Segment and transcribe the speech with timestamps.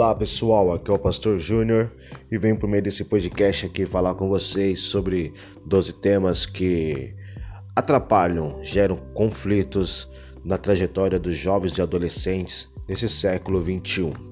[0.00, 1.90] Olá pessoal, aqui é o Pastor Júnior
[2.30, 5.34] e venho por meio desse podcast aqui falar com vocês sobre
[5.66, 7.12] 12 temas que
[7.74, 10.08] atrapalham, geram conflitos
[10.44, 14.28] na trajetória dos jovens e adolescentes nesse século 21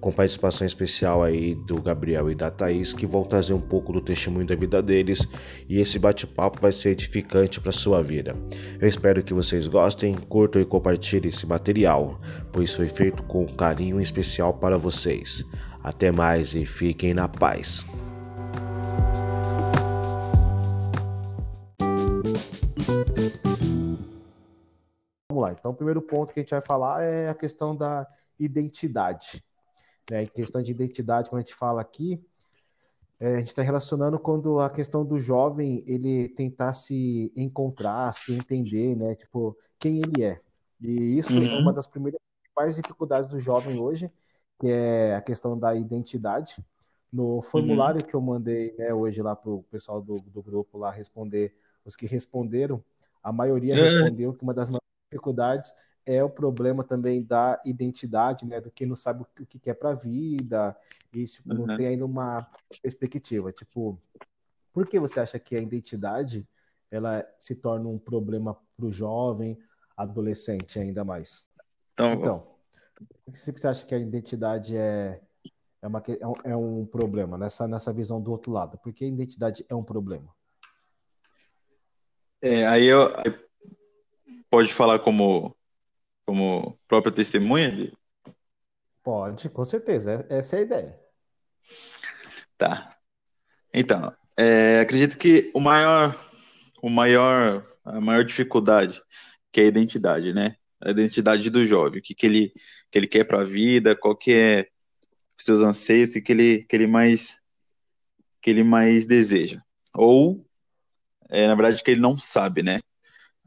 [0.00, 4.00] com participação especial aí do Gabriel e da Thaís, que vão trazer um pouco do
[4.00, 5.26] testemunho da vida deles
[5.68, 8.34] e esse bate-papo vai ser edificante para sua vida.
[8.80, 12.20] Eu espero que vocês gostem, curtam e compartilhem esse material,
[12.52, 15.44] pois foi feito com carinho especial para vocês.
[15.82, 17.86] Até mais e fiquem na paz.
[25.50, 28.06] Lá, então o primeiro ponto que a gente vai falar é a questão da
[28.38, 29.44] identidade.
[30.10, 30.24] Né?
[30.24, 32.24] Em questão de identidade, como a gente fala aqui,
[33.20, 38.32] é, a gente está relacionando quando a questão do jovem ele tentar se encontrar, se
[38.32, 39.14] entender, né?
[39.14, 40.40] Tipo, quem ele é.
[40.80, 41.44] E isso uhum.
[41.44, 44.10] é uma das primeiras principais dificuldades do jovem hoje,
[44.58, 46.56] que é a questão da identidade.
[47.12, 48.06] No formulário uhum.
[48.08, 51.94] que eu mandei né, hoje lá para o pessoal do, do grupo lá responder, os
[51.94, 52.82] que responderam,
[53.22, 53.82] a maioria uhum.
[53.82, 55.74] respondeu que uma das maiores dificuldades
[56.06, 58.60] é o problema também da identidade, né?
[58.60, 60.76] Do que não sabe o que quer para a vida
[61.14, 61.66] e tipo, uhum.
[61.66, 62.38] não tem ainda uma
[62.82, 63.52] perspectiva.
[63.52, 64.00] Tipo,
[64.72, 66.48] por que você acha que a identidade
[66.90, 69.58] ela se torna um problema para o jovem,
[69.96, 71.44] adolescente ainda mais?
[71.92, 72.50] Então, então
[73.24, 75.20] por que você acha que a identidade é
[75.82, 76.02] é, uma,
[76.44, 78.78] é um problema nessa, nessa visão do outro lado?
[78.82, 80.34] Porque a identidade é um problema.
[82.42, 83.08] É, aí eu
[84.50, 85.56] pode falar como
[86.26, 87.72] como própria testemunha?
[87.72, 87.92] De...
[89.02, 90.24] Pode, com certeza.
[90.28, 91.00] Essa é a ideia.
[92.56, 92.96] Tá.
[93.72, 96.14] Então, é, acredito que o maior,
[96.82, 99.02] o maior, a maior dificuldade
[99.52, 100.56] que é a identidade, né?
[100.80, 102.52] A identidade do jovem, o que, que ele
[102.90, 104.68] que ele quer para a vida, qual que é
[105.38, 107.42] seus anseios, o que, que ele que ele mais
[108.40, 109.60] que ele mais deseja.
[109.94, 110.46] Ou
[111.28, 112.80] é, na verdade que ele não sabe, né?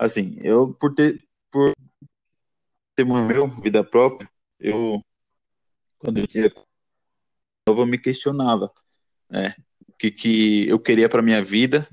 [0.03, 1.73] Assim, eu por ter por
[2.93, 5.01] testemunho meu, vida própria, eu,
[5.97, 6.51] quando eu tinha
[7.65, 8.69] novo, eu me questionava
[9.29, 9.55] né,
[9.87, 11.87] o que, que eu queria para minha vida,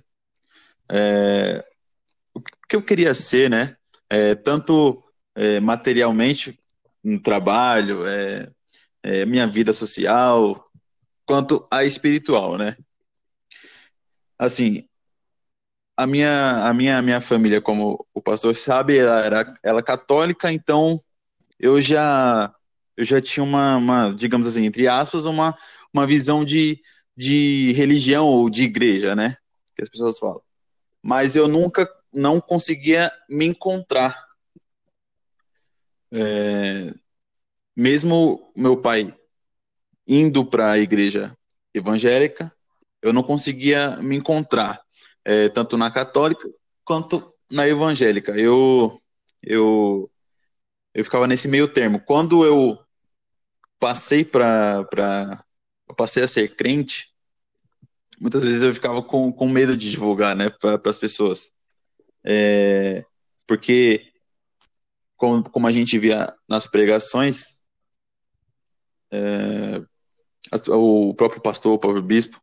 [0.91, 1.65] é,
[2.35, 3.77] o que eu queria ser, né?
[4.09, 5.05] É, tanto
[5.37, 6.59] é, materialmente
[7.05, 8.51] no trabalho, é,
[9.05, 10.69] é, minha vida social,
[11.25, 12.77] quanto a espiritual, né?
[14.37, 14.90] Assim,
[16.03, 19.83] a minha, a minha, a minha família, como o pastor sabe, ela era ela é
[19.83, 20.99] católica, então
[21.59, 22.55] eu já
[22.97, 25.57] eu já tinha uma, uma, digamos assim, entre aspas, uma,
[25.93, 26.81] uma visão de,
[27.17, 29.37] de religião ou de igreja, né?
[29.75, 30.41] Que as pessoas falam.
[31.03, 34.27] Mas eu nunca não conseguia me encontrar.
[36.13, 36.93] É,
[37.77, 39.15] mesmo meu pai
[40.07, 41.37] indo para a igreja
[41.75, 42.53] evangélica,
[43.03, 44.83] eu não conseguia me encontrar
[45.25, 46.49] é, tanto na católica
[46.85, 48.33] quanto na evangélica.
[48.33, 49.01] Eu,
[49.43, 50.11] eu,
[50.95, 52.01] eu ficava nesse meio termo.
[52.01, 52.79] Quando eu
[53.79, 55.45] passei para
[55.97, 57.13] passei a ser crente,
[58.21, 61.51] muitas vezes eu ficava com, com medo de divulgar, né, para as pessoas,
[62.25, 63.05] é,
[63.47, 64.13] porque
[65.17, 67.61] como, como a gente via nas pregações,
[69.11, 69.83] é,
[70.69, 72.41] o próprio pastor, o próprio bispo,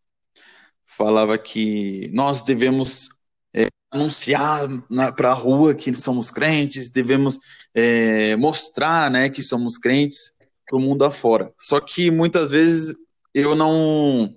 [0.97, 3.09] falava que nós devemos
[3.53, 4.67] é, anunciar
[5.15, 7.39] para a rua que somos crentes, devemos
[7.73, 10.35] é, mostrar né, que somos crentes
[10.65, 11.53] para o mundo afora.
[11.57, 12.95] Só que muitas vezes
[13.33, 14.35] eu não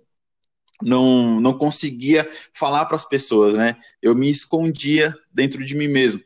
[0.82, 3.78] não, não conseguia falar para as pessoas, né?
[4.00, 6.22] Eu me escondia dentro de mim mesmo.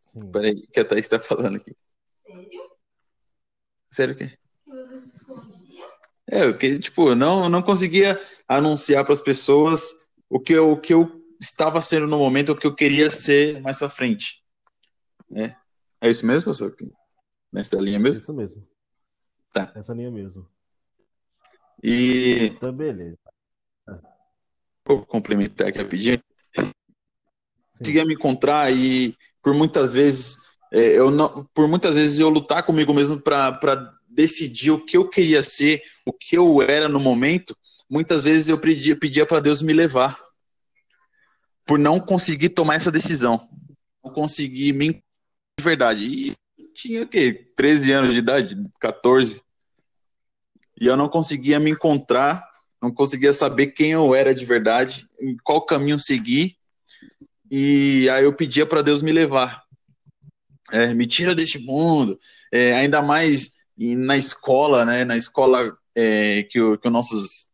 [0.00, 0.30] Sim.
[0.32, 1.76] Peraí, que a Thaís está falando aqui.
[2.14, 2.70] Sério?
[3.90, 4.38] Sério o quê?
[4.64, 5.60] Que você se escondia?
[6.30, 10.80] É, eu que, tipo, não, não conseguia anunciar para as pessoas o que, eu, o
[10.80, 14.42] que eu estava sendo no momento, o que eu queria ser mais para frente.
[15.28, 15.56] Né?
[16.00, 16.72] É isso mesmo, professor?
[17.52, 18.22] Nessa linha mesmo?
[18.22, 18.66] Isso mesmo.
[19.52, 19.72] Tá.
[19.74, 20.48] Nessa linha mesmo.
[21.82, 22.52] E.
[22.56, 23.18] Então, beleza.
[24.86, 26.22] Vou complementar aqui rapidinho.
[27.76, 30.36] Conseguia me encontrar e por muitas vezes
[30.72, 35.08] é, eu não, por muitas vezes eu lutar comigo mesmo para decidir o que eu
[35.08, 37.56] queria ser, o que eu era no momento,
[37.88, 40.18] muitas vezes eu pedia, pedia para Deus me levar.
[41.64, 43.48] Por não conseguir tomar essa decisão.
[44.04, 46.04] Não conseguir me de verdade.
[46.04, 46.34] E
[46.74, 47.52] tinha o quê?
[47.56, 49.42] 13 anos de idade, 14.
[50.80, 52.42] E eu não conseguia me encontrar,
[52.82, 55.06] não conseguia saber quem eu era de verdade,
[55.44, 56.56] qual caminho seguir.
[57.50, 59.62] E aí eu pedia para Deus me levar.
[60.72, 62.18] É, me tira deste mundo.
[62.50, 67.48] É, ainda mais e na escola, né, na escola é, que, o, que os nossos,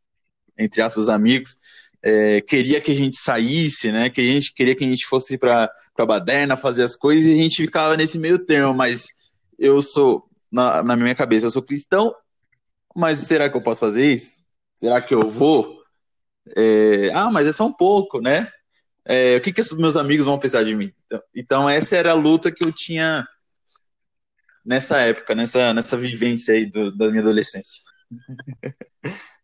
[0.58, 1.56] entre aspas, amigos,
[2.02, 5.38] é, queria que a gente saísse, né, que a gente queria que a gente fosse
[5.38, 9.06] para Baderna fazer as coisas e a gente ficava nesse meio termo, mas
[9.56, 12.12] eu sou, na, na minha cabeça, eu sou cristão,
[12.92, 14.44] mas será que eu posso fazer isso?
[14.76, 15.80] Será que eu vou?
[16.56, 18.50] É, ah, mas é só um pouco, né?
[19.04, 20.92] É, o que, que meus amigos vão pensar de mim?
[21.06, 23.24] Então, então, essa era a luta que eu tinha
[24.66, 27.82] nessa época, nessa, nessa vivência aí do, da minha adolescência.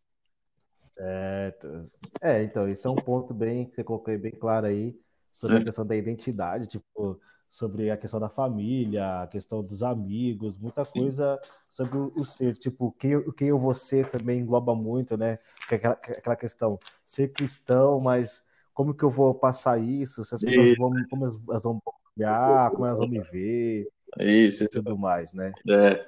[0.95, 1.91] Certo.
[2.21, 4.95] É, então, isso é um ponto bem que você colocou bem claro aí
[5.33, 5.65] sobre a é.
[5.65, 11.41] questão da identidade, tipo, sobre a questão da família, a questão dos amigos, muita coisa
[11.69, 15.39] sobre o ser, tipo, quem, quem eu vou ser também engloba muito, né?
[15.71, 18.43] É aquela, é aquela questão, ser cristão, mas
[18.75, 20.23] como que eu vou passar isso?
[20.25, 21.83] Se as pessoas vão, como elas vão
[22.17, 23.89] olhar, como elas vão me ver,
[24.19, 25.53] isso, e tudo mais, né?
[25.69, 26.07] É,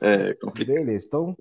[0.00, 0.76] é complicado.
[0.76, 1.36] Beleza, então,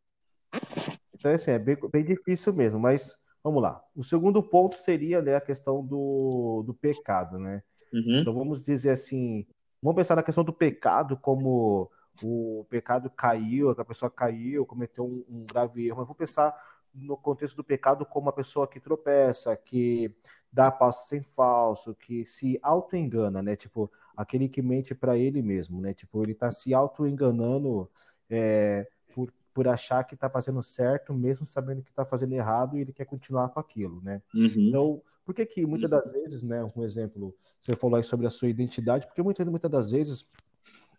[1.14, 3.84] então assim, é bem, bem difícil mesmo, mas vamos lá.
[3.96, 7.62] O segundo ponto seria né, a questão do, do pecado, né?
[7.94, 8.20] Uhum.
[8.22, 9.46] Então vamos dizer assim,
[9.82, 11.92] vamos pensar na questão do pecado como
[12.22, 16.56] o pecado caiu, a pessoa caiu, cometeu um, um grave erro, mas vamos pensar
[16.94, 20.16] no contexto do pecado como uma pessoa que tropeça, que
[20.52, 23.56] dá passo sem falso, que se auto-engana, né?
[23.56, 25.94] Tipo, aquele que mente para ele mesmo, né?
[25.94, 27.90] Tipo, ele está se auto-enganando
[28.30, 32.82] é, por, por achar que está fazendo certo, mesmo sabendo que está fazendo errado, e
[32.82, 34.22] ele quer continuar com aquilo, né?
[34.34, 34.54] Uhum.
[34.58, 38.30] Então, por que que muitas das vezes, né, um exemplo, você falou aí sobre a
[38.30, 40.26] sua identidade, porque muitas, muitas das vezes,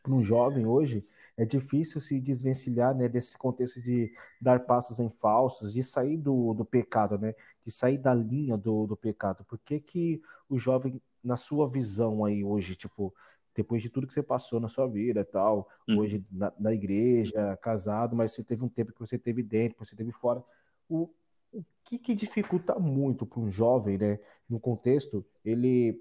[0.02, 1.04] para um jovem hoje,
[1.36, 6.54] é difícil se desvencilhar né, desse contexto de dar passos em falsos, de sair do,
[6.54, 7.34] do pecado, né,
[7.64, 9.44] de sair da linha do, do pecado.
[9.44, 13.14] Por que, que o jovem, na sua visão aí hoje, tipo,
[13.54, 15.98] depois de tudo que você passou na sua vida e tal, hum.
[15.98, 19.86] hoje na, na, igreja, casado, mas você teve um tempo que você teve dentro, que
[19.86, 20.42] você teve fora,
[20.88, 21.08] o,
[21.52, 24.18] o que, que dificulta muito para um jovem, né,
[24.48, 26.00] no contexto, ele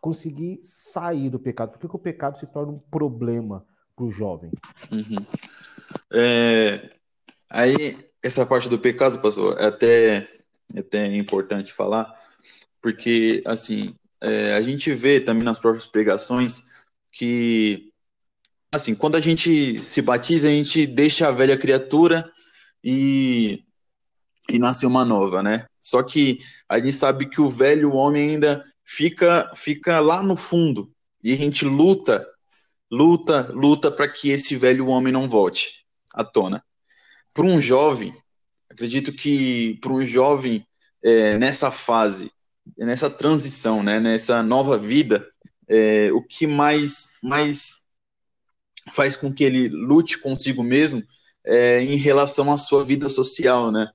[0.00, 1.72] conseguir sair do pecado?
[1.72, 4.50] Por que, que o pecado se torna um problema para o jovem?
[4.92, 5.24] Uhum.
[6.12, 6.90] É,
[7.50, 10.16] aí, essa parte do pecado, pastor, é até,
[10.74, 12.14] é até importante falar,
[12.80, 16.64] porque, assim, é, a gente vê também nas próprias pregações
[17.12, 17.92] que,
[18.72, 22.30] assim, quando a gente se batiza, a gente deixa a velha criatura
[22.82, 23.64] e
[24.50, 25.66] e nasce uma nova, né?
[25.78, 26.38] Só que
[26.68, 30.90] a gente sabe que o velho homem ainda fica fica lá no fundo
[31.22, 32.26] e a gente luta,
[32.90, 36.64] luta, luta para que esse velho homem não volte à tona.
[37.34, 38.14] Para um jovem,
[38.70, 40.66] acredito que para um jovem
[41.02, 42.32] é, nessa fase,
[42.76, 45.26] nessa transição, né, nessa nova vida,
[45.68, 47.86] é, o que mais mais
[48.92, 51.02] faz com que ele lute consigo mesmo
[51.44, 53.90] é, em relação à sua vida social, né?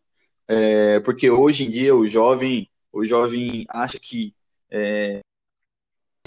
[0.48, 4.36] É, porque hoje em dia o jovem, o jovem acha que
[4.70, 5.20] é,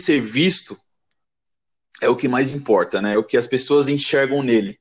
[0.00, 0.76] ser visto
[2.00, 3.14] é o que mais importa, né?
[3.14, 4.78] É o que as pessoas enxergam nele.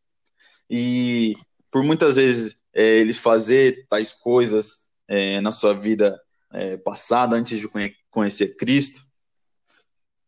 [0.69, 1.35] E
[1.71, 6.19] por muitas vezes é, ele fazer tais coisas é, na sua vida
[6.55, 7.67] é, passada, antes de
[8.09, 9.01] conhecer Cristo,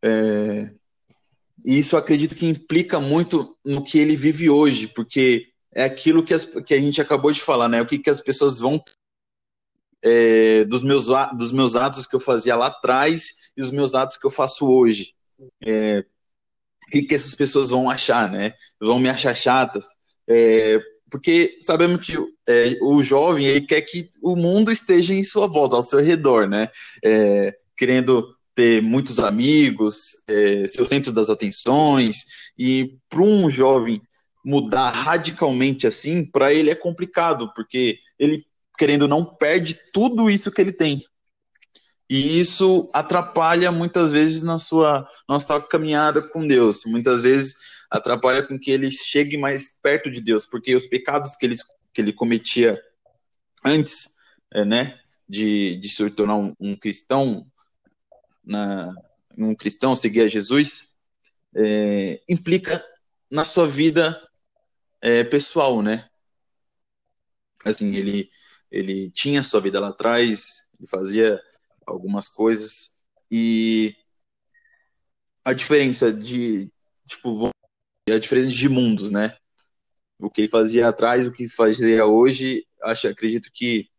[0.03, 0.71] é,
[1.65, 6.33] e isso acredito que implica muito no que ele vive hoje, porque é aquilo que,
[6.33, 7.81] as, que a gente acabou de falar, né?
[7.81, 8.81] O que, que as pessoas vão
[10.01, 11.07] é, dos, meus,
[11.37, 14.65] dos meus atos que eu fazia lá atrás e os meus atos que eu faço
[14.65, 15.13] hoje.
[15.65, 16.05] É,
[16.87, 18.53] o que, que essas pessoas vão achar, né?
[18.79, 19.87] Vão me achar chatas.
[20.27, 22.15] É, porque sabemos que
[22.47, 26.47] é, o jovem ele quer que o mundo esteja em sua volta, ao seu redor,
[26.47, 26.69] né?
[27.03, 32.23] É, querendo ter muitos amigos, é, centro das atenções,
[32.57, 34.01] e para um jovem
[34.43, 38.45] mudar radicalmente assim, para ele é complicado, porque ele,
[38.77, 41.01] querendo não, perde tudo isso que ele tem.
[42.09, 46.83] E isso atrapalha muitas vezes na sua nossa caminhada com Deus.
[46.85, 47.55] Muitas vezes
[47.89, 51.55] atrapalha com que ele chegue mais perto de Deus, porque os pecados que ele,
[51.93, 52.81] que ele cometia
[53.63, 54.09] antes,
[54.53, 57.45] é, né, de, de se tornar um, um cristão,
[58.43, 58.93] na,
[59.37, 60.95] um cristão seguir a Jesus,
[61.55, 62.83] é, implica
[63.29, 64.21] na sua vida
[65.01, 66.09] é, pessoal, né?
[67.65, 68.29] Assim, ele,
[68.71, 71.41] ele tinha sua vida lá atrás, ele fazia
[71.85, 72.97] algumas coisas
[73.29, 73.95] e
[75.43, 76.71] a diferença de,
[77.05, 77.49] tipo,
[78.13, 79.35] a diferença de mundos, né?
[80.19, 83.89] O que ele fazia atrás, o que fazia hoje, acho, acredito que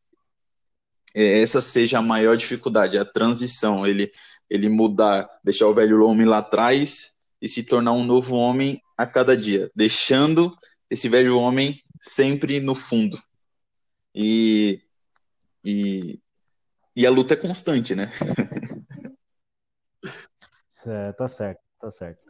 [1.14, 4.10] é, essa seja a maior dificuldade, a transição, ele,
[4.48, 9.06] ele mudar, deixar o velho homem lá atrás e se tornar um novo homem a
[9.06, 10.56] cada dia, deixando
[10.90, 13.18] esse velho homem sempre no fundo.
[14.14, 14.82] E,
[15.64, 16.18] e,
[16.96, 18.10] e a luta é constante, né?
[20.86, 22.27] É, tá certo, tá certo.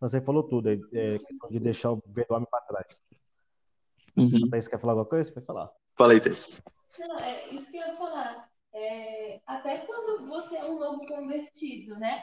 [0.00, 1.18] Você falou tudo, é, é
[1.50, 3.02] de deixar o velho homem para trás.
[4.16, 4.48] Uhum.
[4.50, 5.32] Você quer falar alguma coisa?
[5.32, 5.70] Pode falar.
[5.96, 6.62] Fala aí, Tess.
[6.98, 8.50] Não, é isso que eu ia falar.
[8.72, 12.22] É, até quando você é um novo convertido, né?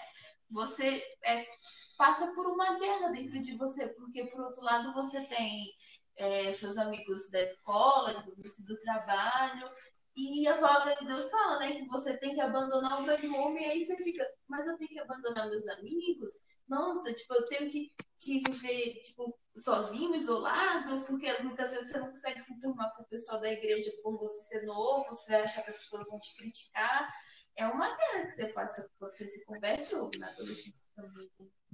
[0.49, 1.45] Você é,
[1.97, 5.73] passa por uma guerra dentro de você, porque por outro lado você tem
[6.17, 9.69] é, seus amigos da escola, do, do trabalho,
[10.15, 13.63] e a palavra de Deus fala, né, que você tem que abandonar o velho homem,
[13.63, 16.29] e aí você fica, mas eu tenho que abandonar meus amigos?
[16.67, 22.09] Nossa, tipo, eu tenho que, que viver, tipo, sozinho, isolado, porque muitas vezes você não
[22.09, 25.61] consegue se enturmar com o pessoal da igreja por você ser novo, você vai achar
[25.63, 27.13] que as pessoas vão te criticar.
[27.55, 31.29] É uma guerra que você passa quando você se converte ou na adolescência também.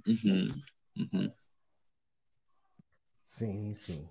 [0.06, 0.48] Uhum,
[0.96, 1.30] uhum.
[3.22, 4.08] Sim, sim.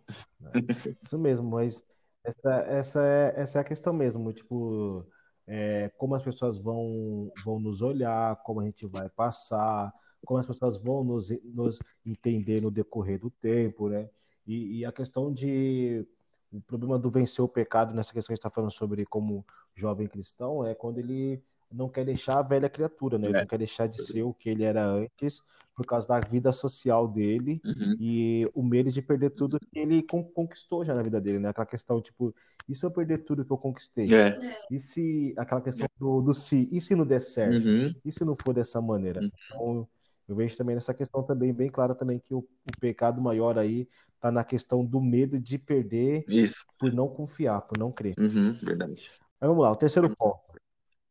[1.02, 1.84] Isso mesmo, mas
[2.24, 5.06] essa, essa, é, essa é a questão mesmo, tipo,
[5.48, 9.94] é, como as pessoas vão, vão nos olhar, como a gente vai passar,
[10.26, 14.10] como as pessoas vão nos, nos entender no decorrer do tempo, né?
[14.46, 16.06] E, e, a questão de
[16.52, 20.66] o problema do vencer o pecado nessa questão que está falando sobre como jovem cristão
[20.66, 23.28] é quando ele não quer deixar a velha criatura, né?
[23.28, 23.40] Ele é.
[23.42, 25.42] não quer deixar de ser o que ele era antes
[25.74, 27.96] por causa da vida social dele uhum.
[28.00, 30.04] e o medo de perder tudo que ele
[30.36, 31.50] conquistou já na vida dele, né?
[31.50, 32.36] Aquela questão, tipo,
[32.68, 34.08] e se eu perder tudo que eu conquistei?
[34.14, 34.38] É.
[34.70, 37.66] E se aquela questão do, do se, e se não der certo?
[37.66, 37.94] Uhum.
[38.04, 39.22] E se não for dessa maneira?
[39.22, 39.32] Uhum.
[39.48, 39.88] Então,
[40.32, 43.88] eu vejo também nessa questão também bem clara também que o, o pecado maior aí
[44.16, 46.66] está na questão do medo de perder Isso.
[46.80, 48.16] por não confiar, por não crer.
[48.18, 49.12] Uhum, verdade.
[49.42, 50.40] Aí vamos lá, o terceiro ponto.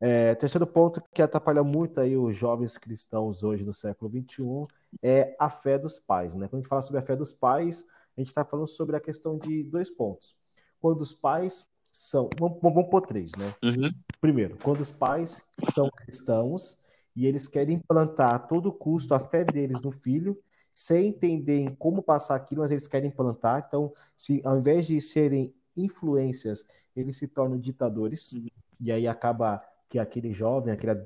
[0.01, 4.67] É, terceiro ponto que atrapalha muito aí os jovens cristãos hoje no século XXI
[5.03, 6.35] é a fé dos pais.
[6.35, 6.49] Né?
[6.49, 7.85] Quando a gente fala sobre a fé dos pais,
[8.17, 10.35] a gente está falando sobre a questão de dois pontos.
[10.81, 12.31] Quando os pais são.
[12.39, 13.53] Vamos, vamos pôr três, né?
[13.63, 13.93] Uhum.
[14.19, 16.79] Primeiro, quando os pais são cristãos
[17.15, 20.39] e eles querem implantar a todo custo a fé deles no filho,
[20.73, 23.65] sem entender como passar aquilo, mas eles querem implantar.
[23.67, 26.65] Então, se ao invés de serem influências,
[26.95, 28.47] eles se tornam ditadores, uhum.
[28.81, 31.05] e aí acaba que aquele jovem, aquele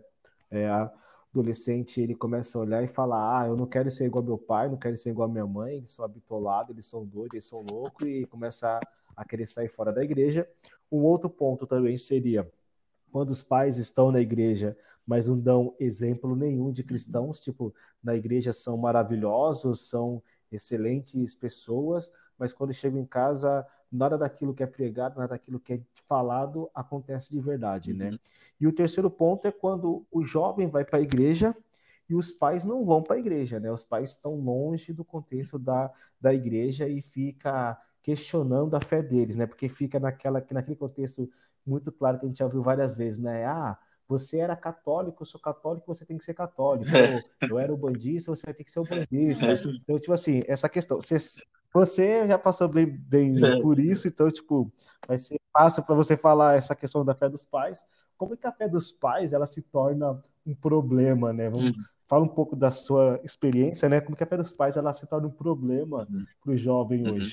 [0.50, 0.68] é,
[1.32, 4.68] adolescente, ele começa a olhar e falar: Ah, eu não quero ser igual meu pai,
[4.68, 8.06] não quero ser igual minha mãe, eles são habitolados, eles são doidos, eles são loucos,
[8.06, 8.80] e começa a,
[9.16, 10.48] a querer sair fora da igreja.
[10.92, 12.48] Um outro ponto também seria
[13.10, 18.14] quando os pais estão na igreja, mas não dão exemplo nenhum de cristãos, tipo, na
[18.14, 24.66] igreja são maravilhosos, são excelentes pessoas, mas quando chegam em casa, nada daquilo que é
[24.66, 25.76] pregado, nada daquilo que é
[26.08, 28.14] falado acontece de verdade, né?
[28.60, 31.54] E o terceiro ponto é quando o jovem vai para a igreja
[32.08, 33.70] e os pais não vão para a igreja, né?
[33.70, 39.36] Os pais estão longe do contexto da, da igreja e fica questionando a fé deles,
[39.36, 39.46] né?
[39.46, 41.30] Porque fica naquela, naquele contexto
[41.64, 43.46] muito claro que a gente já viu várias vezes, né?
[43.46, 46.90] Ah, você era católico, eu sou católico, você tem que ser católico.
[47.40, 49.46] Eu, eu era o bandista, você vai ter que ser o bandista.
[49.46, 51.00] É então, tipo assim, essa questão.
[51.00, 51.16] Você,
[51.72, 53.60] você já passou bem, bem é.
[53.60, 54.72] por isso, então, tipo,
[55.06, 57.84] vai ser fácil para você falar essa questão da fé dos pais.
[58.16, 61.48] Como é que a fé dos pais ela se torna um problema, né?
[61.48, 61.84] Vamos, uhum.
[62.06, 64.00] Fala um pouco da sua experiência, né?
[64.00, 66.24] Como que a fé dos pais ela se torna um problema uhum.
[66.42, 67.14] para o jovem uhum.
[67.14, 67.32] hoje?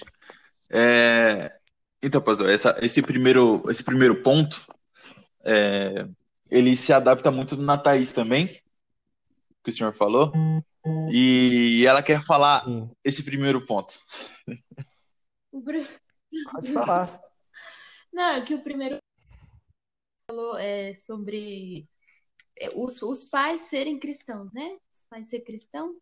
[0.70, 1.54] É...
[2.02, 4.66] Então, pastor, essa, esse, primeiro, esse primeiro ponto,
[5.44, 6.08] é,
[6.52, 8.48] ele se adapta muito na Thaís também,
[9.64, 10.34] que o senhor falou.
[11.12, 12.90] E ela quer falar Sim.
[13.04, 14.00] esse primeiro ponto.
[15.52, 17.22] Pode falar.
[18.12, 19.00] Não, é que o primeiro
[20.30, 21.88] falou é sobre
[22.60, 24.78] é, os, os pais serem cristãos, né?
[24.92, 25.96] Os pais ser cristão.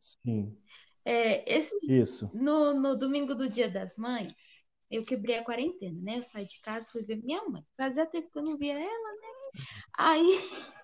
[0.00, 0.56] Sim.
[1.04, 2.30] É, esse, Isso.
[2.32, 6.18] No, no domingo do Dia das Mães, eu quebrei a quarentena, né?
[6.18, 7.64] Eu saí de casa, fui ver minha mãe.
[7.76, 9.62] Fazia tempo que eu não via ela, né?
[9.96, 10.28] Aí,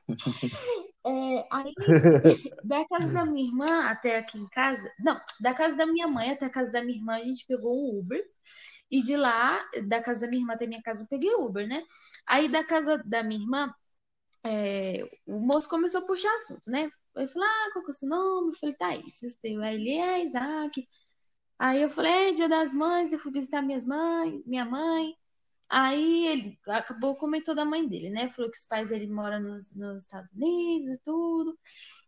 [1.06, 1.75] é, aí
[2.64, 6.30] da casa da minha irmã até aqui em casa, não, da casa da minha mãe
[6.30, 8.22] até a casa da minha irmã, a gente pegou um Uber.
[8.90, 11.82] E de lá, da casa da minha irmã até minha casa, eu peguei Uber, né?
[12.26, 13.75] Aí da casa da minha irmã,
[14.44, 16.88] é, o moço começou a puxar assunto, né?
[17.16, 18.50] Ele falou, ah, qual que é o seu nome?
[18.50, 19.62] Eu falei, Thaís, eu tenho.
[19.62, 20.86] Aí ele é Isaac.
[21.58, 25.14] Aí eu falei, é dia das mães, eu fui visitar minhas mães, minha mãe.
[25.68, 28.28] Aí ele acabou comentou da mãe dele, né?
[28.30, 31.58] Falou que os pais dele moram nos, nos Estados Unidos e tudo.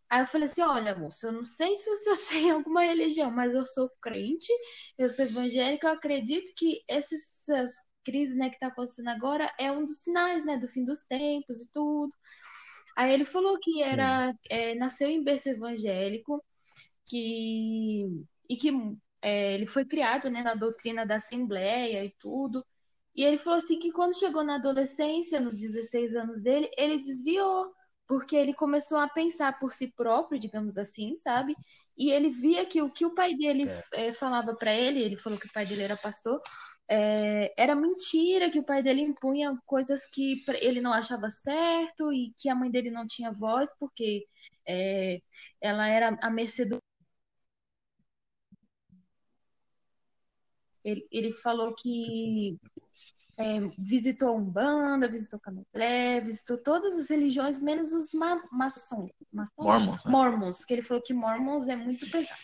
[0.09, 3.53] Aí eu falei assim: olha, moça, eu não sei se você tem alguma religião, mas
[3.53, 4.51] eu sou crente,
[4.97, 9.85] eu sou evangélica, eu acredito que essas crises né, que está acontecendo agora é um
[9.85, 12.13] dos sinais né, do fim dos tempos e tudo.
[12.97, 16.43] Aí ele falou que era é, nasceu em berço evangélico,
[17.07, 18.05] que
[18.49, 18.71] e que
[19.21, 22.65] é, ele foi criado, né, na doutrina da Assembleia e tudo.
[23.15, 27.73] E ele falou assim que quando chegou na adolescência, nos 16 anos dele, ele desviou,
[28.07, 31.55] porque ele começou a pensar por si próprio, digamos assim, sabe?
[31.97, 34.07] E ele via que o que o pai dele é.
[34.07, 36.41] É, falava para ele, ele falou que o pai dele era pastor,
[36.87, 42.33] é, era mentira, que o pai dele impunha coisas que ele não achava certo e
[42.37, 44.25] que a mãe dele não tinha voz, porque
[44.67, 45.21] é,
[45.61, 46.79] ela era a mercê do
[50.83, 52.57] Ele, ele falou que
[53.37, 59.09] é, visitou Umbanda, visitou Candomblé, visitou todas as religiões, menos os ma maçons.
[59.57, 60.05] Mormons.
[60.05, 60.11] Né?
[60.11, 62.39] Mormons, que ele falou que Mormons é muito pesado.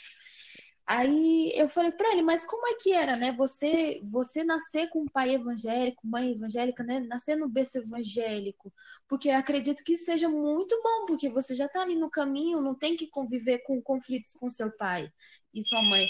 [0.88, 3.32] Aí eu falei para ele, mas como é que era, né?
[3.32, 7.00] Você você nascer com um pai evangélico, mãe evangélica, né?
[7.00, 8.72] Nascer no berço evangélico.
[9.08, 12.76] Porque eu acredito que seja muito bom, porque você já tá ali no caminho, não
[12.76, 15.10] tem que conviver com conflitos com seu pai
[15.54, 16.06] e sua mãe.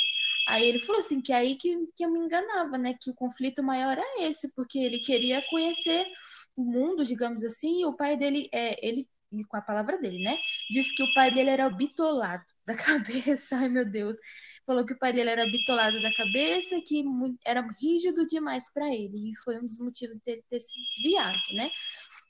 [0.47, 2.95] Aí ele falou assim que é aí que, que eu me enganava, né?
[2.99, 6.05] Que o conflito maior é esse, porque ele queria conhecer
[6.55, 9.07] o mundo, digamos assim, e o pai dele, é, ele,
[9.49, 10.37] com a palavra dele, né?
[10.71, 14.17] Disse que o pai dele era bitolado da cabeça, ai meu Deus.
[14.65, 17.03] Falou que o pai dele era bitolado da cabeça, que
[17.45, 21.69] era rígido demais para ele, e foi um dos motivos dele ter se desviado, né?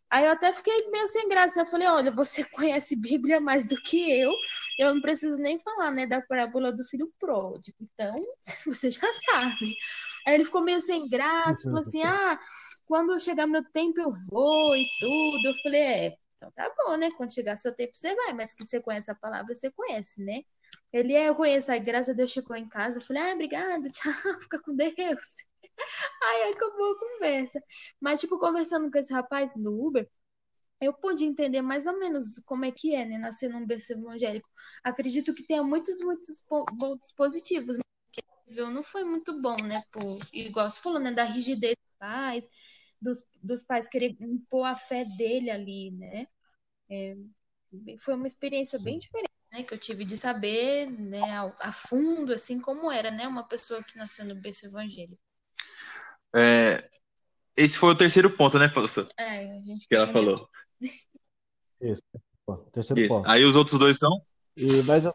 [0.09, 1.63] Aí eu até fiquei meio sem graça, né?
[1.63, 4.33] Eu falei, olha, você conhece Bíblia mais do que eu,
[4.79, 7.77] eu não preciso nem falar, né, da parábola do filho pródigo.
[7.81, 8.15] Então,
[8.65, 9.75] você já sabe.
[10.25, 12.39] Aí ele ficou meio sem graça, falou assim, ah,
[12.85, 15.47] quando chegar meu tempo eu vou e tudo.
[15.47, 17.11] Eu falei, é, então tá bom, né?
[17.11, 20.41] Quando chegar seu tempo você vai, mas que você conhece a palavra, você conhece, né?
[20.93, 23.89] Ele é, eu conheço, aí graças a Deus chegou em casa, eu falei, ah, obrigado,
[23.91, 24.95] tchau, fica com Deus.
[26.23, 27.61] Aí acabou a conversa.
[27.99, 30.09] Mas, tipo, conversando com esse rapaz no Uber,
[30.81, 34.49] eu pude entender mais ou menos como é que é, né, nascer num berço evangélico.
[34.83, 40.69] Acredito que tenha muitos, muitos pontos positivos, porque não foi muito bom, né, por, igual
[40.69, 42.49] você falou, né, da rigidez dos pais,
[43.01, 46.27] dos, dos pais querer impor a fé dele ali, né,
[46.89, 47.15] é,
[47.99, 52.33] foi uma experiência bem diferente, né, que eu tive de saber, né, a, a, fundo,
[52.33, 55.24] assim, como era, né, uma pessoa que nasceu no berço evangélico.
[56.35, 56.89] É,
[57.55, 59.07] esse foi o terceiro ponto, né, professor?
[59.17, 60.49] É, a gente que ela falou.
[61.81, 62.03] Isso.
[62.73, 63.09] Terceiro Isso.
[63.09, 63.27] ponto.
[63.27, 64.21] Aí os outros dois são?
[64.57, 65.05] E, mas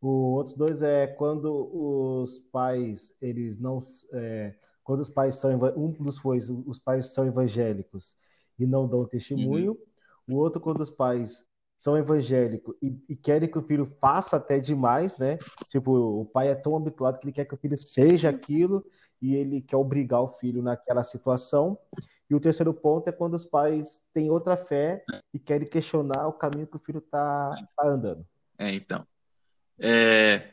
[0.00, 3.80] o outros dois é quando os pais eles não
[4.12, 8.14] é, quando os pais são um dos foi os pais são evangélicos
[8.58, 9.72] e não dão testemunho.
[9.72, 10.36] Uhum.
[10.36, 11.44] O outro quando os pais
[11.78, 15.38] são evangélicos e, e, querem que o filho faça até demais, né?
[15.70, 18.84] Tipo, o pai é tão habituado que ele quer que o filho seja aquilo
[19.20, 21.78] e ele quer obrigar o filho naquela situação.
[22.28, 26.32] E o terceiro ponto é quando os pais têm outra fé e querem questionar o
[26.32, 28.26] caminho que o filho está tá andando.
[28.58, 29.06] É, então.
[29.78, 30.48] É,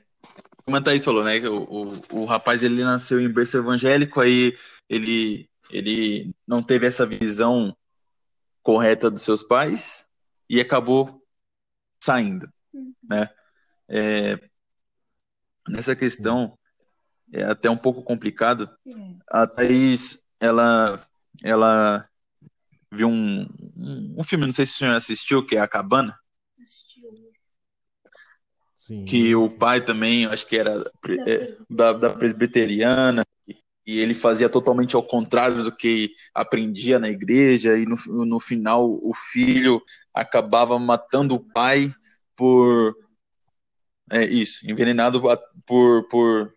[0.66, 1.40] como a Thaís falou, né?
[1.48, 4.56] O, o, o rapaz ele nasceu em berço evangélico, aí
[4.90, 7.76] ele, ele não teve essa visão
[8.62, 10.12] correta dos seus pais
[10.50, 11.24] e acabou
[12.00, 12.94] saindo, uhum.
[13.04, 13.30] né?
[13.88, 14.40] É,
[15.68, 16.58] nessa questão
[17.32, 18.70] é até um pouco complicado.
[19.30, 21.06] A Thaís, ela
[21.44, 22.08] ela
[22.92, 23.48] viu um,
[24.18, 26.18] um, filme, não sei se o senhor assistiu, que é A Cabana.
[28.78, 29.06] Sim.
[29.06, 30.84] Que o pai também, acho que era
[31.26, 33.26] é, da, da presbiteriana,
[33.86, 38.86] e ele fazia totalmente ao contrário do que aprendia na igreja, e no, no final
[38.86, 39.82] o filho
[40.14, 41.94] acabava matando o pai
[42.36, 42.96] por.
[44.12, 45.22] É isso, envenenado
[45.66, 46.08] por.
[46.08, 46.54] Por,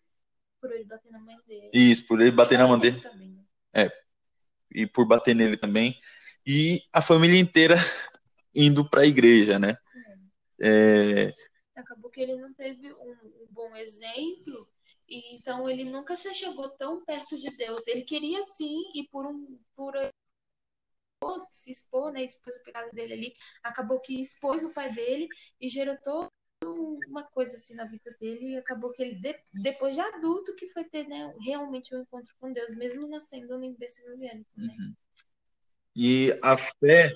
[0.60, 1.70] por ele bater na mãe dele.
[1.72, 3.00] Isso, por ele bater na mãe dele.
[3.74, 3.90] É,
[4.70, 5.98] e por bater nele também,
[6.46, 7.76] e a família inteira
[8.54, 9.76] indo para a igreja, né?
[10.60, 11.32] É...
[11.74, 14.68] Acabou que ele não teve um, um, bom exemplo,
[15.08, 17.86] e então ele nunca se chegou tão perto de Deus.
[17.86, 19.94] Ele queria sim, e por um por
[21.50, 22.24] se expor, né?
[22.24, 25.28] Expôs o pecado dele ali, acabou que expôs o pai dele
[25.60, 26.30] e gerou todo
[27.08, 30.68] uma coisa assim na vida dele e acabou que ele, de, depois de adulto, que
[30.68, 34.50] foi ter né, realmente um encontro com Deus, mesmo nascendo no berço evangélico.
[34.56, 34.74] Né?
[34.78, 34.94] Uhum.
[35.94, 37.12] E a fé,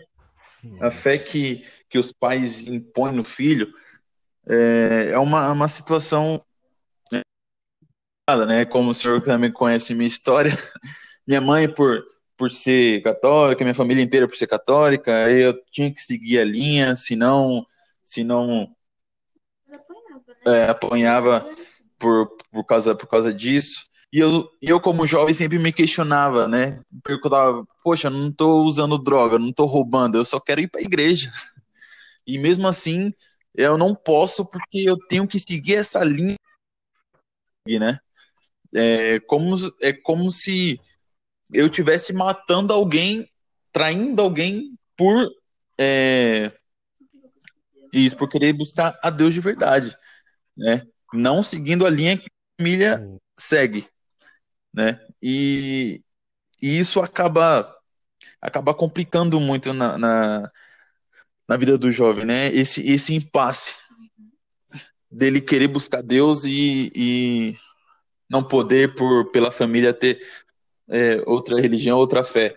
[0.81, 3.73] a fé que, que os pais impõem no filho
[4.47, 6.41] é, é uma, uma situação
[8.47, 8.65] né?
[8.65, 10.53] Como o senhor também conhece minha história,
[11.27, 12.05] minha mãe por
[12.41, 16.45] por ser católica, minha família inteira por ser católica, aí eu tinha que seguir a
[16.45, 17.67] linha, senão
[18.03, 18.75] senão
[20.47, 21.47] é, apanhava
[21.99, 23.91] por, por, causa, por causa disso.
[24.11, 26.81] E eu, eu, como jovem, sempre me questionava, né?
[27.05, 30.81] Perguntava, poxa, eu não tô usando droga, não tô roubando, eu só quero ir pra
[30.81, 31.31] igreja.
[32.27, 33.13] E mesmo assim,
[33.55, 36.37] eu não posso porque eu tenho que seguir essa linha
[37.79, 37.99] né?
[38.75, 40.81] É como, é como se
[41.53, 43.29] eu tivesse matando alguém,
[43.73, 45.31] traindo alguém por
[45.79, 46.53] é,
[47.93, 49.97] isso, por querer buscar a Deus de verdade,
[50.57, 50.87] né?
[51.13, 53.87] Não seguindo a linha que a família segue,
[54.73, 55.01] né?
[55.23, 56.03] E,
[56.63, 57.77] e isso acaba
[58.41, 60.53] acaba complicando muito na, na,
[61.47, 62.49] na, vida do jovem, né?
[62.55, 63.75] Esse, esse impasse
[65.11, 67.55] dele querer buscar Deus e, e
[68.31, 70.21] não poder, por pela família, ter
[70.91, 72.55] é, outra religião, outra fé.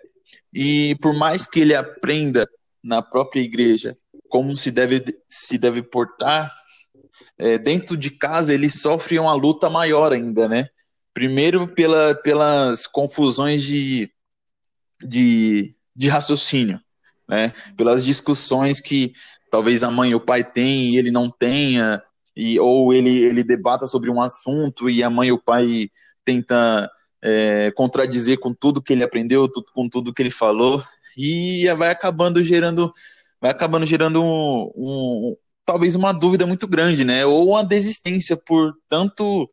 [0.53, 2.49] E por mais que ele aprenda
[2.83, 6.51] na própria igreja como se deve se deve portar,
[7.37, 10.69] é, dentro de casa ele sofre uma luta maior ainda, né?
[11.13, 14.11] Primeiro pela, pelas confusões de,
[15.01, 16.79] de, de raciocínio,
[17.29, 17.53] né?
[17.77, 19.13] Pelas discussões que
[19.51, 22.01] talvez a mãe e o pai têm e ele não tenha,
[22.35, 25.91] e, ou ele, ele debata sobre um assunto e a mãe e o pai
[26.25, 26.89] tenta
[27.23, 30.83] é, contradizer com tudo que ele aprendeu, tudo, com tudo que ele falou,
[31.15, 32.91] e vai acabando gerando
[33.39, 37.25] vai acabando gerando um, um, talvez uma dúvida muito grande, né?
[37.25, 39.49] Ou uma desistência por tanto,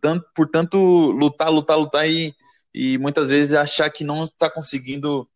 [0.00, 0.78] tanto por tanto
[1.12, 2.34] lutar, lutar, lutar e,
[2.74, 5.28] e muitas vezes achar que não está conseguindo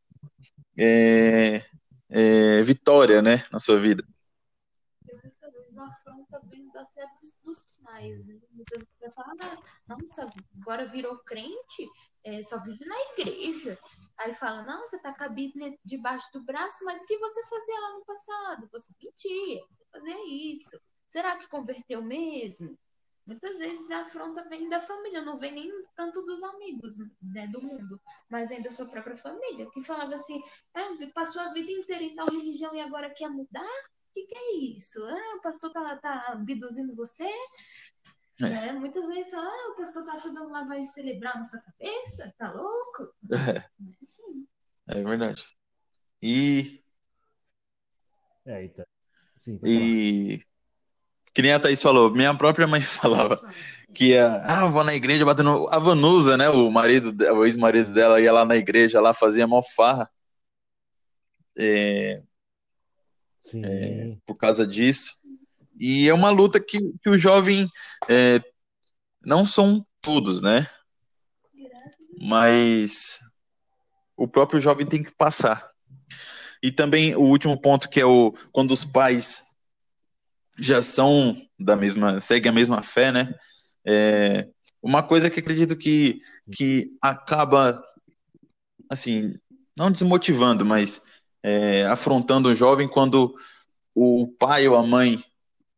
[0.77, 1.63] é,
[2.11, 4.05] é, vitória, né, na sua vida.
[5.23, 6.41] Muitas vezes afronta
[6.75, 8.41] até dos, dos né?
[8.51, 10.27] Muitas vezes você fala, ah, nossa,
[10.61, 11.89] agora virou crente,
[12.25, 13.79] é, só vive na igreja.
[14.19, 17.47] Aí fala, não, você tá com a Bíblia debaixo do braço, mas o que você
[17.47, 18.69] fazia lá no passado?
[18.73, 20.81] Você mentia, você fazia isso.
[21.09, 22.79] Será que converteu mesmo?
[23.25, 27.63] Muitas vezes a afronta vem da família, não vem nem tanto dos amigos né, do
[27.63, 30.43] mundo, mas vem da sua própria família, que falava assim,
[30.75, 33.85] ah, passou a vida inteira em tal religião e agora quer mudar?
[34.13, 35.03] O que, que é isso?
[35.07, 37.25] Ah, o pastor tá, tá abduzindo você?
[38.39, 38.45] É.
[38.51, 38.73] Né?
[38.73, 42.35] Muitas vezes, ah, o pastor tá fazendo lavagem cerebral na sua cabeça?
[42.37, 43.15] Tá louco?
[43.33, 43.65] É, é,
[44.03, 44.47] assim.
[44.89, 45.47] é verdade.
[46.21, 46.85] E.
[48.45, 48.85] É, então.
[49.39, 50.45] Sim, e.
[51.33, 53.41] Que nem a Thaís falou, minha própria mãe falava
[53.95, 55.69] que ia, ah, vou na igreja batendo.
[55.71, 56.51] A Vanusa, né?
[56.51, 60.11] O marido, o ex-marido dela ia lá na igreja, lá fazia mó farra.
[61.57, 62.23] É,
[63.55, 65.13] é, por causa disso.
[65.79, 67.69] E é uma luta que, que o jovem
[68.09, 68.41] é,
[69.25, 70.67] não são todos, né?
[72.21, 73.19] Mas
[74.17, 75.71] o próprio jovem tem que passar.
[76.63, 79.43] E também o último ponto que é o quando os pais
[80.59, 83.35] já são da mesma, seguem a mesma fé, né?
[83.85, 84.49] É,
[84.81, 86.21] uma coisa que acredito que,
[86.55, 87.83] que acaba
[88.89, 89.35] assim,
[89.77, 91.03] não desmotivando, mas
[91.43, 93.35] é, afrontando o jovem quando
[93.95, 95.23] o pai ou a mãe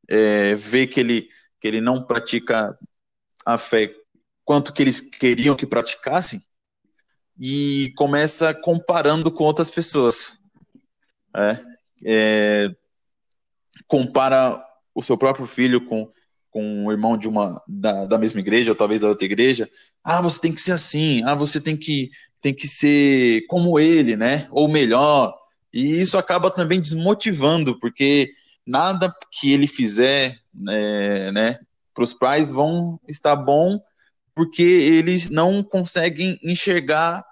[0.09, 1.29] é, vê que ele,
[1.61, 2.79] que ele não pratica
[3.45, 3.95] a fé
[4.45, 6.41] quanto que eles queriam que praticassem
[7.39, 10.39] e começa comparando com outras pessoas.
[11.37, 11.61] É,
[12.05, 12.75] é,
[13.87, 14.63] compara
[14.95, 16.09] o seu próprio filho com,
[16.51, 19.69] com o irmão de uma da, da mesma igreja ou talvez da outra igreja.
[20.03, 21.23] Ah, você tem que ser assim.
[21.25, 24.47] Ah, você tem que tem que ser como ele, né?
[24.51, 25.35] Ou melhor.
[25.75, 28.31] E isso acaba também desmotivando, porque
[28.65, 31.59] nada que ele fizer, né, né
[31.93, 33.81] para os pais vão estar bom,
[34.37, 37.25] porque eles não conseguem enxergar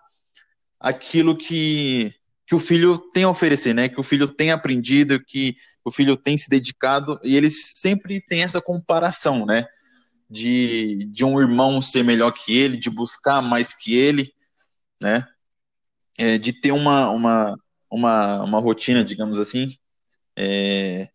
[0.80, 2.12] aquilo que,
[2.44, 3.88] que o filho tem a oferecer, né?
[3.88, 8.42] Que o filho tem aprendido, que o filho tem se dedicado, e eles sempre têm
[8.42, 9.66] essa comparação, né?
[10.28, 14.32] De, de um irmão ser melhor que ele, de buscar mais que ele,
[15.00, 15.28] né?
[16.18, 17.56] É, de ter uma, uma,
[17.92, 19.76] uma, uma rotina, digamos assim,
[20.34, 21.10] é,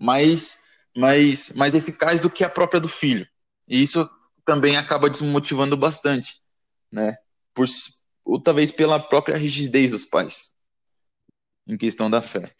[0.00, 0.66] mais,
[0.96, 3.26] mais, mais eficaz do que a própria do filho.
[3.68, 4.08] E isso
[4.44, 6.40] também acaba desmotivando bastante,
[6.92, 7.18] né?
[7.52, 7.66] Por,
[8.24, 10.54] ou talvez pela própria rigidez dos pais
[11.66, 12.54] em questão da fé.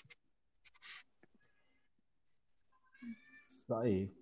[3.49, 4.13] Isso aí.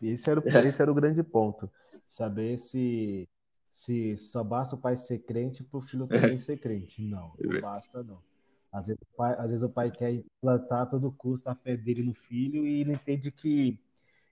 [0.00, 0.66] Esse era, o, é.
[0.66, 1.70] esse era o grande ponto.
[2.08, 3.28] Saber se,
[3.72, 6.36] se só basta o pai ser crente para o filho também é.
[6.38, 7.00] ser crente.
[7.00, 8.31] Não, não basta não.
[8.72, 11.76] Às vezes, o pai, às vezes o pai quer implantar a todo custo a fé
[11.76, 13.78] dele no filho e ele entende que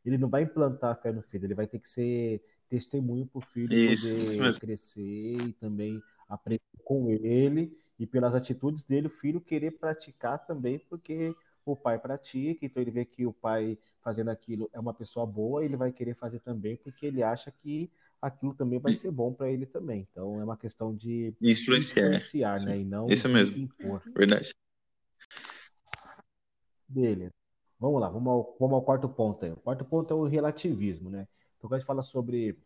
[0.05, 3.39] ele não vai implantar a fé no filho, ele vai ter que ser testemunho para
[3.39, 9.09] o filho isso, poder isso crescer e também aprender com ele e pelas atitudes dele
[9.09, 13.79] o filho querer praticar também porque o pai pratica, então ele vê que o pai
[14.03, 17.91] fazendo aquilo é uma pessoa boa, ele vai querer fazer também porque ele acha que
[18.21, 20.07] aquilo também vai ser bom para ele também.
[20.11, 22.79] Então é uma questão de influenciar, influenciar né?
[22.79, 23.57] E não Isso mesmo.
[23.57, 24.03] Impor.
[24.15, 24.51] Verdade.
[26.89, 27.35] Beleza.
[27.79, 29.53] Vamos lá, vamos ao, vamos ao quarto ponto aí.
[29.53, 31.27] O quarto ponto é o relativismo, né?
[31.57, 32.59] Então, quando a gente fala sobre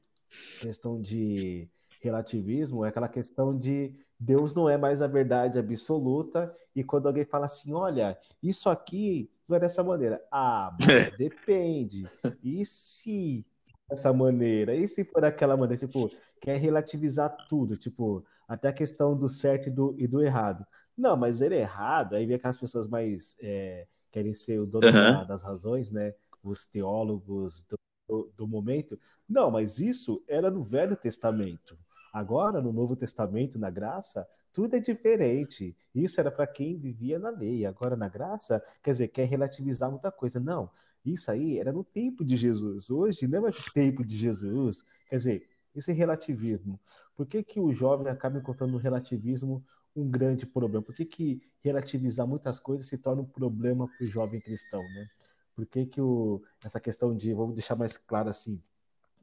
[0.61, 1.69] questão de
[2.01, 7.25] relativismo é aquela questão de Deus não é mais a verdade absoluta, e quando alguém
[7.25, 10.23] fala assim, olha, isso aqui não é dessa maneira.
[10.31, 12.05] Ah, mas depende.
[12.43, 13.45] E se
[13.88, 14.75] dessa maneira?
[14.75, 15.87] E se for daquela maneira?
[15.87, 20.66] Tipo, quer relativizar tudo, tipo, até a questão do certo e do, e do errado.
[20.97, 24.87] Não, mas ele é errado, aí vem aquelas pessoas mais é, querem ser o dono
[24.87, 25.27] uhum.
[25.27, 26.14] das razões, né?
[26.42, 28.99] Os teólogos do, do, do momento.
[29.29, 31.77] Não, mas isso era no Velho Testamento.
[32.12, 35.77] Agora, no Novo Testamento, na graça, tudo é diferente.
[35.92, 37.66] Isso era para quem vivia na lei.
[37.66, 40.38] Agora, na graça, quer dizer, quer relativizar muita coisa.
[40.38, 40.70] Não,
[41.12, 42.90] isso aí era no tempo de Jesus.
[42.90, 44.83] Hoje não é mais tempo de Jesus.
[45.09, 46.81] Quer dizer, esse relativismo.
[47.17, 49.64] Por que, que o jovem acaba encontrando no relativismo
[49.95, 50.83] um grande problema?
[50.83, 55.09] Por que, que relativizar muitas coisas se torna um problema para o jovem cristão, né?
[55.55, 58.61] Por que, que o, essa questão de, vamos deixar mais claro assim,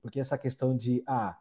[0.02, 1.38] porque essa questão de, ah,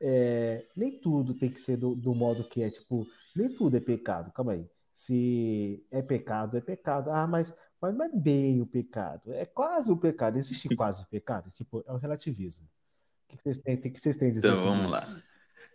[0.00, 3.80] é, nem tudo tem que ser do, do, modo que é, tipo, nem tudo é
[3.80, 4.68] pecado, calma aí.
[4.92, 7.10] Se é pecado, é pecado.
[7.10, 10.36] Ah, mas, mas não é bem o pecado, é quase o pecado.
[10.36, 12.66] Existe quase o pecado, tipo, é o relativismo.
[13.24, 15.22] O que vocês têm, o que vocês têm a dizer Então, vamos lá.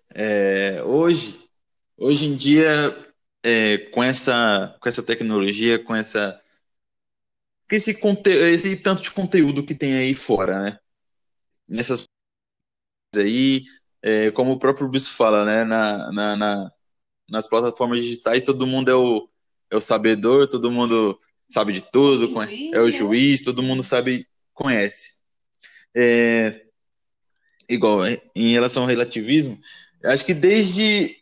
[0.10, 1.50] É, hoje,
[1.98, 2.96] hoje em dia,
[3.44, 6.40] é, com, essa, com essa tecnologia, com essa
[7.76, 10.80] esse, conte esse tanto de conteúdo que tem aí fora, né?
[11.68, 12.06] Nessas
[13.16, 13.66] aí,
[14.02, 16.72] é, como o próprio Bispo fala, né, na, na, na,
[17.30, 19.30] nas plataformas digitais, todo mundo é o,
[19.70, 21.20] é o sabedor, todo mundo
[21.54, 22.92] sabe de tudo, juiz, é o né?
[22.92, 25.22] juiz, todo mundo sabe, conhece.
[25.96, 26.64] É,
[27.70, 29.60] igual, é, em relação ao relativismo,
[30.04, 31.16] acho que desde,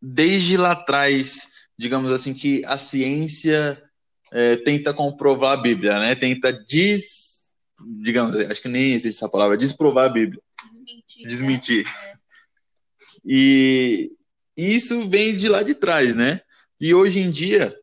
[0.00, 3.82] desde lá atrás, digamos assim, que a ciência
[4.32, 6.14] é, tenta comprovar a Bíblia, né?
[6.14, 7.54] Tenta des,
[8.00, 11.26] digamos, acho que nem existe essa palavra, desprovar a Bíblia desmentir.
[11.26, 11.84] Desmentir.
[11.84, 12.18] Né?
[13.24, 14.12] E
[14.56, 16.40] isso vem de lá de trás, né?
[16.80, 17.74] E hoje em dia,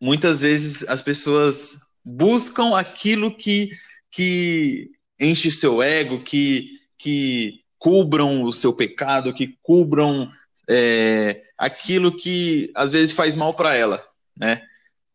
[0.00, 3.70] muitas vezes as pessoas buscam aquilo que,
[4.10, 10.30] que enche o seu ego, que, que cubram o seu pecado, que cubram
[10.68, 14.04] é, aquilo que às vezes faz mal para ela,
[14.36, 14.62] né?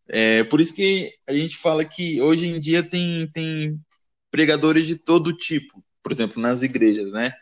[0.07, 3.79] É, por isso que a gente fala que hoje em dia tem, tem
[4.29, 7.33] pregadores de todo tipo, por exemplo, nas igrejas, né?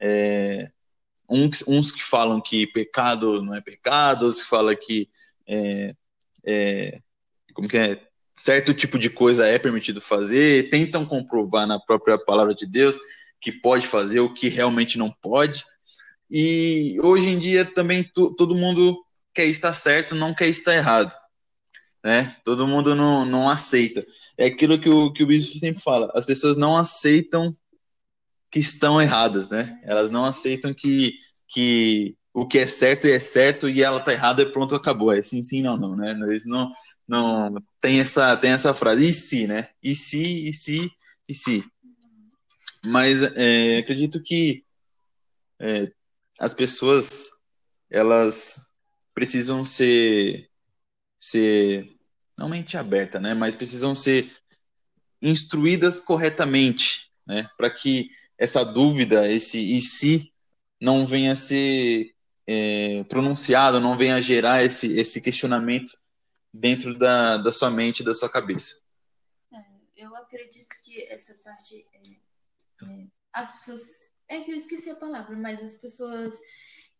[0.00, 0.70] É,
[1.28, 5.08] uns, uns que falam que pecado não é pecado, outros que falam que
[5.46, 5.94] é,
[6.44, 7.00] é,
[7.54, 8.00] como que é,
[8.36, 12.96] certo tipo de coisa é permitido fazer, tentam comprovar na própria palavra de Deus
[13.40, 15.64] que pode fazer o que realmente não pode.
[16.30, 18.96] E hoje em dia também todo mundo
[19.34, 21.14] quer estar certo, não quer estar errado.
[22.04, 22.36] Né?
[22.44, 24.06] Todo mundo não, não aceita.
[24.36, 27.56] É aquilo que o, que o bispo sempre fala: as pessoas não aceitam
[28.50, 29.78] que estão erradas, né?
[29.84, 31.14] Elas não aceitam que,
[31.46, 35.12] que o que é certo é certo e ela tá errada e pronto, acabou.
[35.12, 36.12] É sim, sim, não, não, né?
[36.28, 36.72] Eles não,
[37.06, 39.68] não tem essa, tem essa frase, e se, né?
[39.82, 40.90] E se, e se,
[41.28, 41.64] e se.
[42.84, 44.64] Mas é, acredito que
[45.58, 45.90] é,
[46.38, 47.28] as pessoas,
[47.90, 48.72] elas
[49.12, 50.48] precisam ser,
[51.18, 51.90] ser,
[52.38, 53.34] não mente aberta, né?
[53.34, 54.30] Mas precisam ser
[55.20, 57.48] instruídas corretamente, né?
[57.56, 60.32] Para que essa dúvida, esse e se
[60.80, 62.14] não venha a ser
[62.50, 65.92] é, pronunciado, não venha a gerar esse, esse questionamento
[66.52, 68.82] dentro da, da sua mente, da sua cabeça.
[69.52, 69.62] É,
[69.94, 73.82] eu acredito que essa parte, é, é, as pessoas,
[74.26, 76.40] é que eu esqueci a palavra, mas as pessoas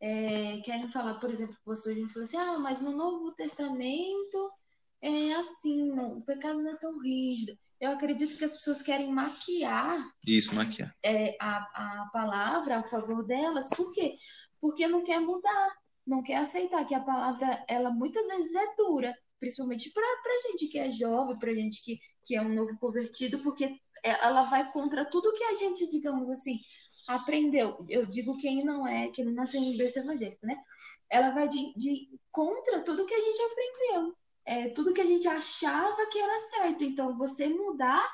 [0.02, 4.52] é, querem falar, por exemplo, pastor me falou assim, ah, mas no Novo Testamento
[5.00, 9.96] é assim, o pecado não é tão rígido eu acredito que as pessoas querem maquiar.
[10.26, 10.92] Isso, maquiar.
[11.02, 11.58] É, a,
[12.02, 13.68] a palavra a favor delas.
[13.68, 14.16] Por quê?
[14.60, 19.16] Porque não quer mudar, não quer aceitar que a palavra, ela muitas vezes é dura,
[19.38, 23.38] principalmente para a gente que é jovem, para gente que, que é um novo convertido,
[23.40, 23.64] porque
[24.02, 26.58] é, ela vai contra tudo que a gente, digamos assim,
[27.06, 27.84] aprendeu.
[27.88, 30.56] Eu digo quem não é, que não nasceu em berço evangélico, né?
[31.10, 34.14] Ela vai de, de contra tudo que a gente aprendeu
[34.48, 36.82] é, tudo que a gente achava que era certo.
[36.82, 38.10] Então, você mudar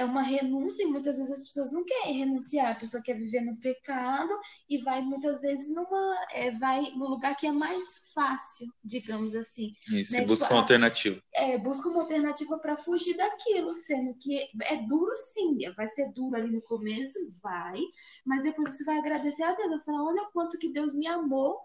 [0.00, 3.42] é uma renúncia e muitas vezes as pessoas não querem renunciar, a pessoa quer viver
[3.42, 4.32] no pecado
[4.66, 9.70] e vai muitas vezes numa é, vai no lugar que é mais fácil, digamos assim.
[9.92, 10.24] Isso, né?
[10.24, 11.22] busca tipo, uma alternativa.
[11.34, 16.34] É, busca uma alternativa para fugir daquilo, sendo que é duro sim, vai ser duro
[16.34, 17.78] ali no começo, vai,
[18.24, 21.06] mas depois você vai agradecer a Deus, vai falar, olha o quanto que Deus me
[21.06, 21.58] amou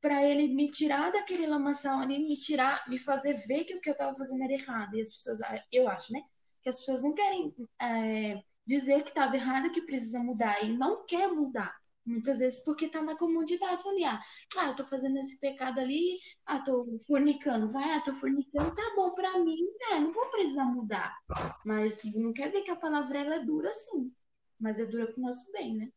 [0.00, 3.90] para ele me tirar daquele lamaçal ali, me tirar, me fazer ver que o que
[3.90, 4.96] eu estava fazendo era errado.
[4.96, 5.38] E as pessoas,
[5.72, 6.20] eu acho, né?
[6.64, 11.04] Que as pessoas não querem é, dizer que estava errado, que precisa mudar e não
[11.06, 11.76] quer mudar.
[12.06, 14.04] Muitas vezes porque tá na comodidade ali.
[14.04, 14.20] Ah,
[14.58, 18.92] ah, eu tô fazendo esse pecado ali, ah, tô fornicando, vai, ah, tô fornicando, tá
[18.94, 19.58] bom pra mim,
[19.92, 21.16] é, não vou precisar mudar.
[21.64, 24.12] Mas não quer ver que a palavra ela é dura sim,
[24.58, 25.88] mas é dura pro nosso bem, né?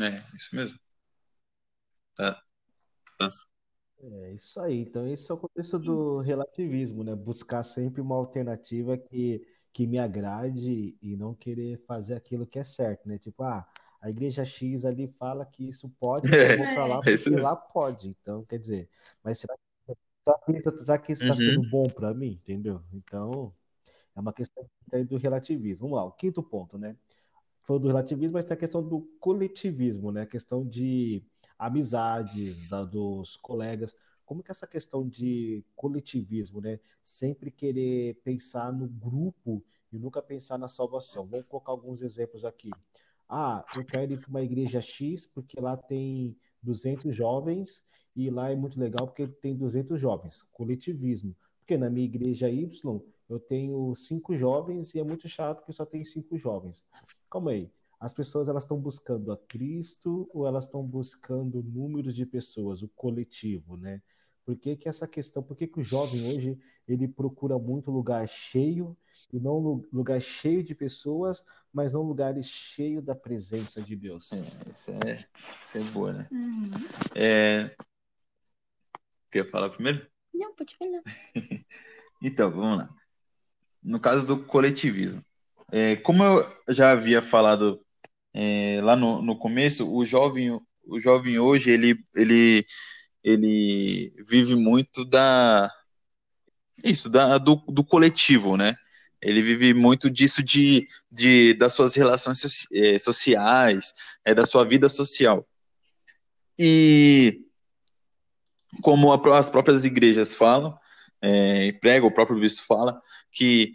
[0.00, 0.78] É, isso mesmo.
[2.14, 2.40] Tá.
[3.18, 3.28] tá.
[4.00, 4.78] É isso aí.
[4.78, 7.16] Então, esse é o contexto do relativismo, né?
[7.16, 9.44] Buscar sempre uma alternativa que,
[9.78, 13.16] que me agrade e não querer fazer aquilo que é certo, né?
[13.16, 13.64] Tipo, ah,
[14.00, 17.54] a igreja X ali fala que isso pode, eu vou lá É, isso porque lá
[17.54, 18.08] pode.
[18.08, 18.90] Então, quer dizer,
[19.22, 19.54] mas será
[19.86, 21.36] que, será que isso será que isso está Uhum.
[21.36, 22.32] sendo bom para mim?
[22.32, 22.82] Entendeu?
[22.92, 23.54] Então,
[24.16, 24.66] é uma questão
[25.08, 25.88] do relativismo.
[25.88, 26.96] Vamos lá, o quinto ponto, né?
[27.62, 30.22] Falou do relativismo, mas tem a questão do coletivismo, né?
[30.22, 31.22] A questão de
[31.58, 33.94] amizades, da- dos colegas.
[34.28, 36.78] Como que essa questão de coletivismo, né?
[37.02, 41.26] Sempre querer pensar no grupo e nunca pensar na salvação.
[41.26, 42.68] Vamos colocar alguns exemplos aqui.
[43.26, 47.82] Ah, eu quero ir para uma igreja X porque lá tem 200 jovens
[48.14, 50.42] e lá é muito legal porque tem 200 jovens.
[50.52, 51.34] Coletivismo.
[51.60, 55.86] Porque na minha igreja Y eu tenho cinco jovens e é muito chato porque só
[55.86, 56.84] tem cinco jovens.
[57.30, 57.72] Calma aí.
[57.98, 62.88] As pessoas elas estão buscando a Cristo ou elas estão buscando números de pessoas, o
[62.88, 64.02] coletivo, né?
[64.48, 66.58] Por que que essa questão, por que que o jovem hoje
[66.88, 68.96] ele procura muito lugar cheio
[69.30, 74.32] e não lu- lugar cheio de pessoas, mas não lugares cheios da presença de Deus?
[74.32, 76.28] É, isso é, isso é boa, né?
[76.32, 76.70] Uhum.
[77.14, 77.76] É,
[79.30, 80.06] quer falar primeiro?
[80.32, 81.02] Não, pode falar.
[82.22, 82.88] Então, vamos lá.
[83.82, 85.22] No caso do coletivismo,
[85.70, 87.84] é, como eu já havia falado
[88.32, 90.50] é, lá no, no começo, o jovem,
[90.84, 92.66] o jovem hoje ele, ele,
[93.22, 95.70] ele vive muito da
[96.82, 98.76] isso, da, do, do coletivo, né?
[99.20, 103.92] Ele vive muito disso de, de das suas relações soci- eh, sociais,
[104.24, 105.46] é, da sua vida social.
[106.56, 107.40] E
[108.80, 110.78] como a as próprias igrejas falam,
[111.20, 113.00] é, e pregam, o próprio bispo fala,
[113.32, 113.74] que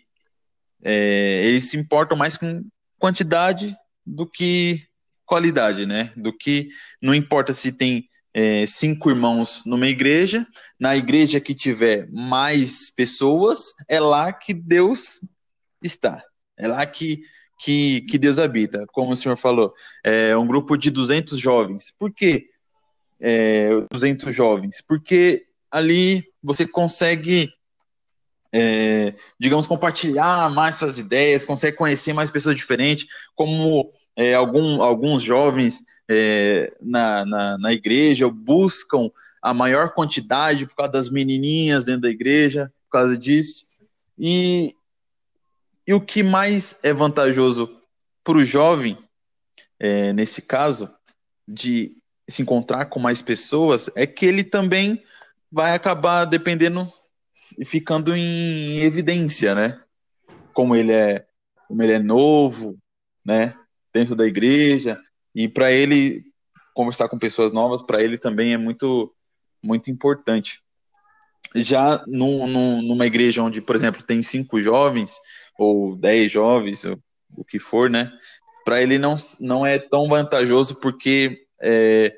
[0.82, 2.64] é, eles se importam mais com
[2.98, 3.76] quantidade
[4.06, 4.88] do que
[5.26, 6.12] qualidade, né?
[6.16, 6.70] Do que
[7.02, 10.46] não importa se tem é, cinco irmãos numa igreja,
[10.80, 15.20] na igreja que tiver mais pessoas, é lá que Deus
[15.82, 16.24] está,
[16.58, 17.22] é lá que,
[17.60, 18.86] que, que Deus habita.
[18.92, 19.72] Como o senhor falou,
[20.04, 21.92] é um grupo de 200 jovens.
[21.98, 22.48] Por quê?
[23.20, 24.82] É, 200 jovens?
[24.86, 27.50] Porque ali você consegue
[28.56, 35.24] é, digamos, compartilhar mais suas ideias, consegue conhecer mais pessoas diferentes, como é, algum, alguns
[35.24, 39.10] jovens é, na, na, na igreja buscam
[39.42, 43.66] a maior quantidade por causa das menininhas dentro da igreja, por causa disso.
[44.18, 44.76] E,
[45.86, 47.82] e o que mais é vantajoso
[48.24, 48.98] para o jovem,
[49.80, 50.94] é, nesse caso,
[51.48, 51.98] de
[52.30, 55.04] se encontrar com mais pessoas, é que ele também
[55.52, 56.88] vai acabar dependendo
[57.66, 59.82] ficando em evidência, né?
[60.54, 61.26] Como ele é,
[61.68, 62.78] como ele é novo,
[63.26, 63.56] né?
[63.94, 65.00] Dentro da igreja
[65.36, 66.24] e para ele
[66.74, 69.14] conversar com pessoas novas, para ele também é muito,
[69.64, 70.62] muito importante.
[71.56, 75.18] Já num, num, numa igreja onde, por exemplo, tem cinco jovens
[75.58, 77.00] ou dez jovens, ou
[77.36, 78.12] o que for, né?
[78.66, 82.14] Para ele não, não é tão vantajoso porque é,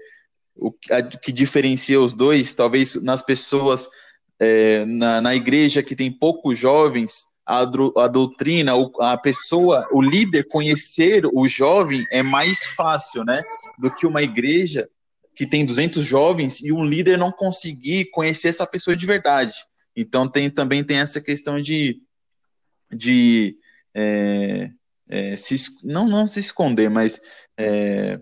[0.56, 3.90] o a, que diferencia os dois, talvez nas pessoas
[4.40, 10.48] é, na, na, igreja que tem poucos jovens, a, a, doutrina, a pessoa, o líder
[10.48, 13.44] conhecer o jovem é mais fácil, né?
[13.78, 14.90] Do que uma igreja
[15.36, 19.54] que tem 200 jovens e um líder não conseguir conhecer essa pessoa de verdade.
[19.96, 22.02] Então tem também tem essa questão de,
[22.92, 23.58] de
[23.94, 24.72] é,
[25.08, 27.20] é, se, não, não se esconder, mas
[27.58, 28.20] é,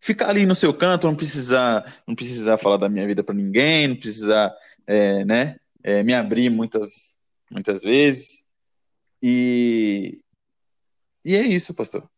[0.00, 3.88] ficar ali no seu canto, não precisar, não precisar falar da minha vida para ninguém,
[3.88, 4.52] não precisar
[4.86, 7.18] é, né, é, me abrir muitas,
[7.50, 8.46] muitas vezes.
[9.22, 10.22] E,
[11.24, 12.08] e é isso, pastor.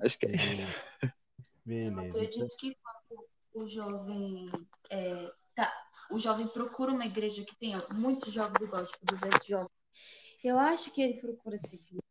[0.00, 0.68] Acho que é isso.
[1.66, 4.46] Eu acredito que quando o jovem
[4.90, 5.72] é, tá,
[6.10, 9.70] o jovem procura uma igreja que tenha muitos jovens igual, tipo 200 jovens.
[10.42, 12.02] Eu acho que ele procura essa igreja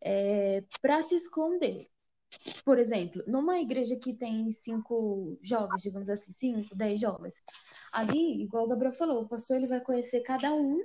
[0.00, 1.76] é, para se esconder.
[2.64, 7.42] Por exemplo, numa igreja que tem cinco jovens, digamos assim, cinco, dez jovens,
[7.92, 10.84] ali, igual o Gabriel falou, o pastor ele vai conhecer cada um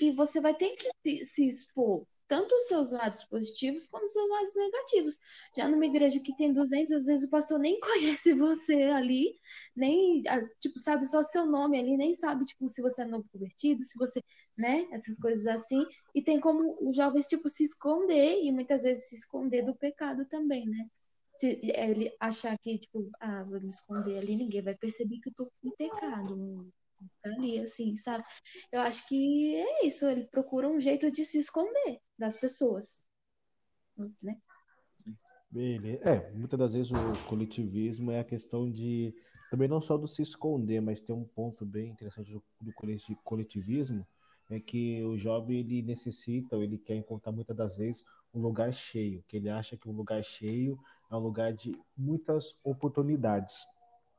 [0.00, 4.30] e você vai ter que se, expor tanto os seus lados positivos quanto os seus
[4.30, 5.18] lados negativos.
[5.56, 7.80] Já numa igreja que tem 200, às vezes o pastor nem
[8.22, 9.34] conhece você ali,
[9.74, 10.22] nem,
[10.60, 13.98] tipo, sabe só seu nome ali, nem sabe, tipo, se você é novo convertido, se
[13.98, 14.22] você,
[14.56, 15.84] né, essas coisas assim.
[16.14, 20.24] E tem como os jovens, tipo, se esconder e muitas vezes se esconder do pecado
[20.26, 20.86] também, né?
[21.42, 25.52] ele achar que, tipo, ah, vou me esconder ali, ninguém vai perceber que eu tô
[25.64, 26.70] em pecado
[27.24, 28.24] ali, assim, sabe?
[28.72, 33.04] Eu acho que é isso, ele procura um jeito de se esconder das pessoas,
[34.22, 34.40] né?
[35.50, 36.00] Beleza.
[36.08, 39.12] É, muitas das vezes o coletivismo é a questão de,
[39.50, 42.72] também não só do se esconder, mas tem um ponto bem interessante do, do
[43.24, 44.06] coletivismo,
[44.48, 48.72] é que o jovem ele necessita, ou ele quer encontrar muitas das vezes um lugar
[48.72, 50.78] cheio, que ele acha que um lugar cheio
[51.10, 53.66] é um lugar de muitas oportunidades.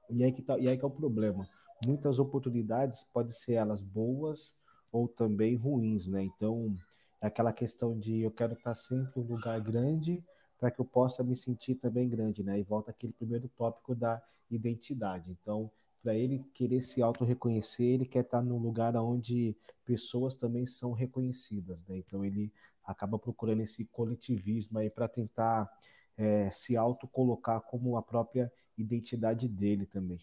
[0.10, 1.48] E aí que tá, e aí que é o problema.
[1.86, 4.56] Muitas oportunidades podem ser elas boas
[4.92, 6.24] ou também ruins, né?
[6.24, 6.76] Então,
[7.20, 10.24] é aquela questão de eu quero estar sempre em um lugar grande
[10.60, 12.60] para que eu possa me sentir também grande, né?
[12.60, 15.32] E volta aquele primeiro tópico da identidade.
[15.32, 15.72] Então,
[16.04, 19.56] para ele querer se auto-reconhecer, ele quer estar num lugar onde
[19.86, 21.98] pessoas também são reconhecidas, né?
[21.98, 22.52] Então, ele
[22.86, 25.70] acaba procurando esse coletivismo aí para tentar
[26.18, 30.20] é, se auto-colocar como a própria identidade dele também.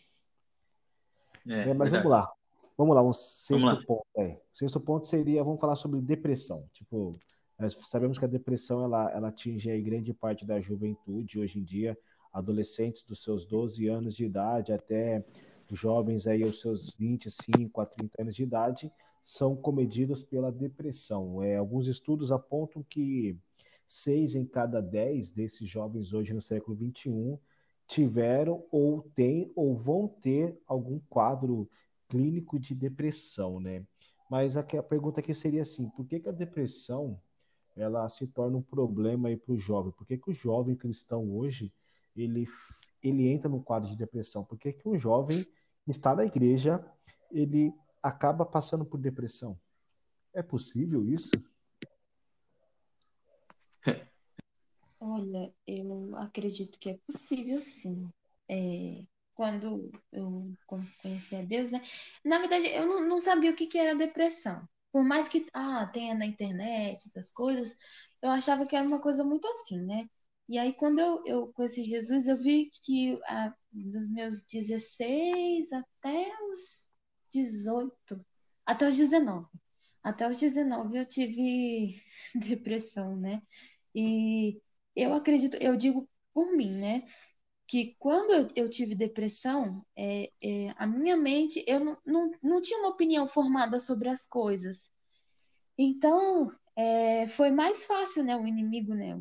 [1.49, 1.93] É, é, mas verdade.
[1.93, 2.33] vamos lá.
[2.77, 3.81] Vamos lá, um sexto lá.
[3.87, 4.07] ponto.
[4.17, 4.41] É.
[4.53, 6.65] O sexto ponto seria, vamos falar sobre depressão.
[6.73, 7.13] Tipo,
[7.59, 11.65] nós sabemos que a depressão ela, ela atinge aí grande parte da juventude hoje em
[11.65, 11.99] dia,
[12.33, 15.25] adolescentes dos seus 12 anos de idade até
[15.71, 18.93] jovens aí aos seus 25 a 30 anos de idade
[19.23, 21.43] são comedidos pela depressão.
[21.43, 23.37] É, alguns estudos apontam que
[23.87, 27.39] seis em cada dez desses jovens hoje no século 21
[27.89, 31.69] tiveram ou têm ou vão ter algum quadro
[32.07, 33.85] clínico de depressão, né?
[34.31, 37.21] Mas aqui a pergunta aqui seria assim: por que, que a depressão
[37.75, 39.91] ela se torna um problema aí para o jovem?
[39.93, 41.73] Por que, que o jovem cristão hoje
[42.15, 42.47] ele,
[43.03, 44.45] ele entra no quadro de depressão?
[44.45, 45.43] Por que, que o jovem
[45.85, 46.85] que está na igreja
[47.31, 47.73] ele
[48.03, 49.59] acaba passando por depressão?
[50.35, 51.31] É possível isso?
[55.01, 58.09] Olha, eu acredito que é possível sim.
[58.51, 61.81] É, quando eu conheci a Deus, né?
[62.25, 64.69] Na verdade, eu não, não sabia o que, que era depressão.
[64.91, 67.77] Por mais que ah, tenha na internet essas coisas,
[68.23, 70.09] eu achava que era uma coisa muito assim, né?
[70.49, 76.27] E aí, quando eu, eu conheci Jesus, eu vi que ah, dos meus 16 até
[76.53, 76.89] os
[77.33, 78.25] 18,
[78.67, 79.47] até os 19.
[80.03, 82.03] Até os 19 eu tive
[82.35, 83.43] depressão, né?
[83.95, 84.61] E
[84.99, 87.05] eu acredito, eu digo por mim, né?
[87.67, 92.81] Que quando eu, tive depressão, é, é, a minha mente, eu não, não, não tinha
[92.81, 94.91] uma opinião formada sobre as coisas.
[95.79, 98.37] Então, é, foi mais fácil, né?
[98.37, 99.17] O inimigo, né?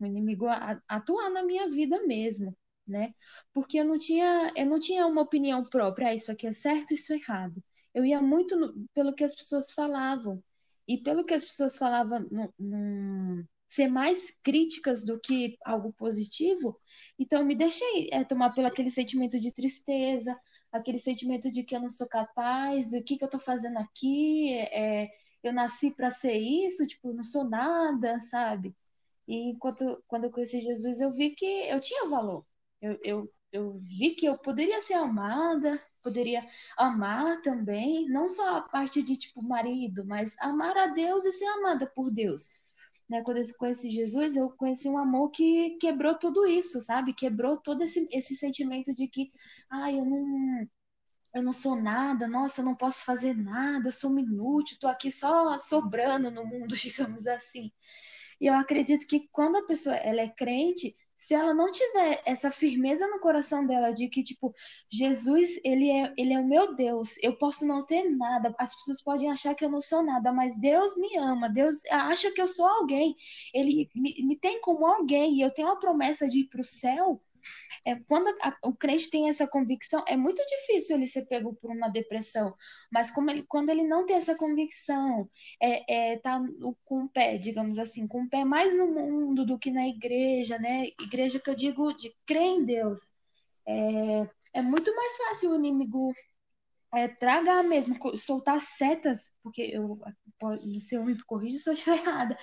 [0.00, 0.46] O inimigo
[0.88, 2.56] atuar na minha vida mesmo,
[2.86, 3.14] né?
[3.52, 6.94] Porque eu não tinha, eu não tinha uma opinião própria, ah, isso aqui é certo,
[6.94, 7.62] isso é errado.
[7.94, 10.42] Eu ia muito no, pelo que as pessoas falavam.
[10.86, 16.80] E pelo que as pessoas falavam no, no ser mais críticas do que algo positivo,
[17.18, 20.38] então me deixei é, tomar pelo aquele sentimento de tristeza,
[20.72, 24.54] aquele sentimento de que eu não sou capaz, o que, que eu estou fazendo aqui,
[24.54, 25.08] é,
[25.42, 28.74] eu nasci para ser isso, tipo, não sou nada, sabe?
[29.26, 32.46] E enquanto, quando eu conheci Jesus, eu vi que eu tinha valor.
[32.80, 36.46] Eu, eu, eu vi que eu poderia ser amada, poderia
[36.76, 41.46] amar também, não só a parte de, tipo, marido, mas amar a Deus e ser
[41.46, 42.48] amada por Deus
[43.08, 47.14] né, quando eu conheci Jesus, eu conheci um amor que quebrou tudo isso, sabe?
[47.14, 49.30] Quebrou todo esse, esse sentimento de que,
[49.70, 50.68] ah, eu não,
[51.34, 55.10] eu não sou nada, nossa, eu não posso fazer nada, eu sou inútil, tô aqui
[55.10, 57.70] só sobrando no mundo, digamos assim.
[58.40, 62.50] E eu acredito que quando a pessoa ela é crente, se ela não tiver essa
[62.50, 64.54] firmeza no coração dela de que, tipo,
[64.90, 69.02] Jesus, ele é, ele é o meu Deus, eu posso não ter nada, as pessoas
[69.02, 72.46] podem achar que eu não sou nada, mas Deus me ama, Deus acha que eu
[72.46, 73.16] sou alguém,
[73.52, 76.64] ele me, me tem como alguém, e eu tenho a promessa de ir para o
[76.64, 77.20] céu,
[77.84, 81.70] é, quando a, o crente tem essa convicção, é muito difícil ele ser pego por
[81.70, 82.54] uma depressão.
[82.92, 85.28] Mas ele, quando ele não tem essa convicção,
[85.60, 86.40] é, é tá
[86.84, 90.58] com o pé, digamos assim, com o pé mais no mundo do que na igreja,
[90.58, 90.88] né?
[91.00, 93.14] Igreja que eu digo de crer em Deus.
[93.66, 96.12] É, é muito mais fácil o inimigo
[96.94, 99.98] é, tragar mesmo, soltar setas, porque eu,
[100.92, 102.38] eu me corrija se eu estiver errada,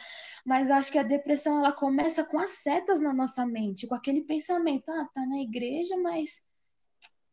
[0.46, 3.96] mas eu acho que a depressão ela começa com as setas na nossa mente, com
[3.96, 6.48] aquele pensamento, ah, tá na igreja, mas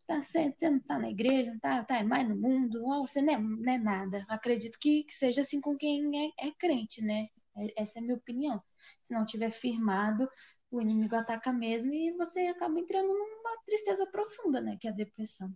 [0.07, 3.33] tá, você não tá na igreja, não tá, tá mais no mundo, oh, você não
[3.35, 4.25] é, não é nada.
[4.29, 7.29] Acredito que, que, seja assim com quem é, é crente, né?
[7.57, 8.63] É, essa é a minha opinião.
[9.03, 10.29] Se não tiver firmado,
[10.71, 14.77] o inimigo ataca mesmo e você acaba entrando numa tristeza profunda, né?
[14.81, 15.55] Que é a depressão.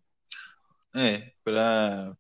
[0.95, 2.16] É, para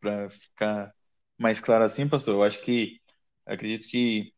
[0.00, 0.94] para ficar
[1.38, 3.00] mais claro assim, pastor, eu acho que
[3.46, 4.34] acredito que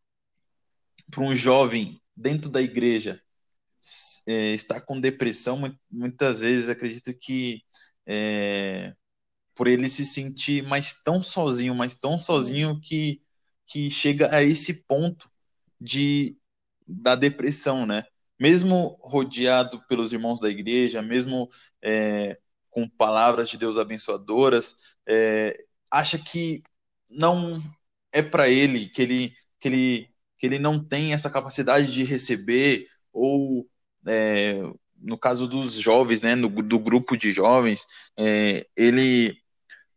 [1.10, 3.20] para um jovem dentro da igreja
[4.26, 5.58] é, estar com depressão,
[5.90, 7.62] muitas vezes acredito que
[8.06, 8.94] é,
[9.54, 13.22] por ele se sentir mais tão sozinho, mais tão sozinho que,
[13.66, 15.30] que chega a esse ponto
[15.80, 16.38] de
[16.86, 18.04] da depressão, né?
[18.40, 21.50] Mesmo rodeado pelos irmãos da igreja, mesmo
[21.82, 22.38] é,
[22.76, 24.74] com palavras de Deus abençoadoras,
[25.08, 25.58] é,
[25.90, 26.62] acha que
[27.08, 27.58] não
[28.12, 32.86] é para ele, que ele, que, ele, que ele não tem essa capacidade de receber,
[33.14, 33.66] ou
[34.06, 34.60] é,
[34.94, 39.34] no caso dos jovens, né, no, do grupo de jovens, é, ele,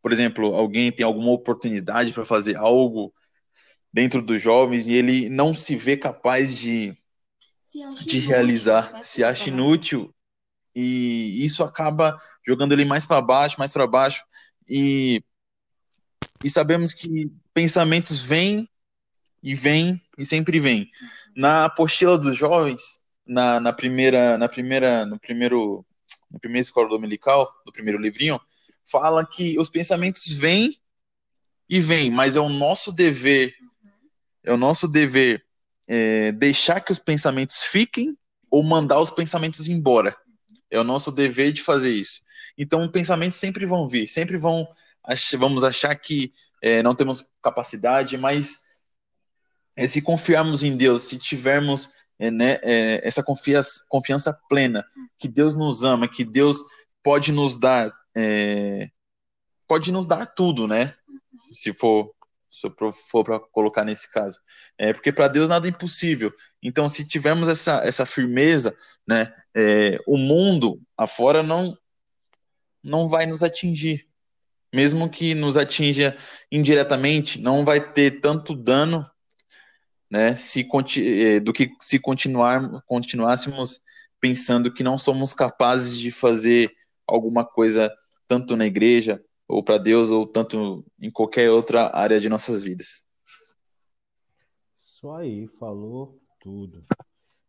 [0.02, 3.14] por exemplo, alguém tem alguma oportunidade para fazer algo
[3.92, 6.96] dentro dos jovens e ele não se vê capaz de,
[8.06, 10.16] de realizar, né, se acha inútil
[10.76, 14.24] e isso acaba jogando ele mais para baixo, mais para baixo
[14.68, 15.22] e
[16.42, 18.70] e sabemos que pensamentos vêm
[19.44, 20.90] e vêm e sempre vêm.
[21.36, 25.86] Na apostila dos jovens, na, na primeira na primeira no primeiro
[26.32, 28.40] na primeira escola dominical, no primeiro livrinho,
[28.90, 30.76] fala que os pensamentos vêm
[31.68, 33.54] e vêm, mas é o nosso dever
[34.44, 35.44] é o nosso dever
[35.88, 38.18] é, deixar que os pensamentos fiquem
[38.50, 40.16] ou mandar os pensamentos embora.
[40.70, 42.22] É o nosso dever de fazer isso.
[42.58, 44.68] Então, pensamentos sempre vão vir, sempre vão
[45.38, 48.60] vamos achar que é, não temos capacidade, mas
[49.76, 54.86] é, se confiarmos em Deus, se tivermos é, né, é, essa confiança, confiança plena,
[55.18, 56.58] que Deus nos ama, que Deus
[57.02, 58.90] pode nos dar, é,
[59.68, 60.94] pode nos dar tudo, né?
[61.54, 62.14] Se for
[62.50, 62.68] se
[63.10, 64.40] for para colocar nesse caso.
[64.78, 66.34] É porque para Deus nada é impossível.
[66.62, 68.76] Então, se tivermos essa, essa firmeza,
[69.08, 71.78] né, é, o mundo afora não
[72.82, 74.08] não vai nos atingir.
[74.74, 76.16] Mesmo que nos atinja
[76.52, 79.10] indiretamente, não vai ter tanto dano,
[80.10, 83.82] né, se é, do que se continuar continuássemos
[84.20, 86.72] pensando que não somos capazes de fazer
[87.08, 87.92] alguma coisa
[88.28, 93.08] tanto na igreja ou para Deus, ou tanto em qualquer outra área de nossas vidas.
[94.78, 96.86] Isso aí, falou tudo.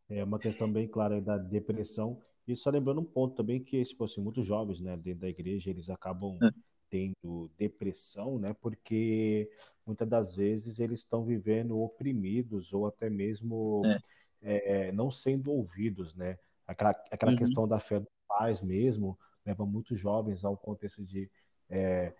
[0.09, 2.18] É uma questão bem clara da depressão.
[2.48, 5.68] E só lembrando um ponto também que, tipo assim, muitos jovens, né, dentro da igreja,
[5.68, 6.51] eles acabam é.
[6.88, 9.51] tendo depressão, né, porque
[9.86, 14.88] muitas das vezes eles estão vivendo oprimidos ou até mesmo é.
[14.88, 16.38] É, não sendo ouvidos, né?
[16.66, 17.38] Aquela, aquela uhum.
[17.38, 21.30] questão da fé dos pais mesmo leva muitos jovens ao contexto de
[21.71, 22.12] é,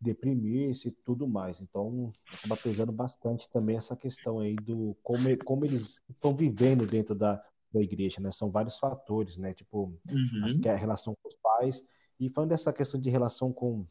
[0.00, 1.60] deprimir-se e tudo mais.
[1.60, 7.14] Então, acaba pesando bastante também essa questão aí do como, como eles estão vivendo dentro
[7.14, 8.30] da, da igreja, né?
[8.30, 9.54] São vários fatores, né?
[9.54, 10.60] Tipo, uhum.
[10.60, 11.84] que é a relação com os pais.
[12.20, 13.86] E falando dessa questão de relação com,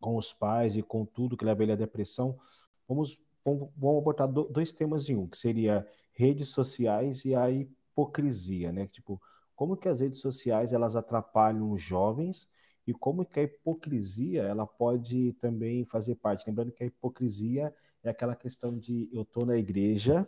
[0.00, 2.38] com os pais e com tudo que leva ele à depressão,
[2.86, 8.70] vamos, vamos, vamos botar dois temas em um, que seria redes sociais e a hipocrisia,
[8.70, 8.86] né?
[8.86, 9.20] Tipo,
[9.56, 12.48] como que as redes sociais elas atrapalham os jovens
[12.88, 16.46] e como que a hipocrisia ela pode também fazer parte.
[16.46, 17.70] Lembrando que a hipocrisia
[18.02, 20.26] é aquela questão de eu estou na igreja,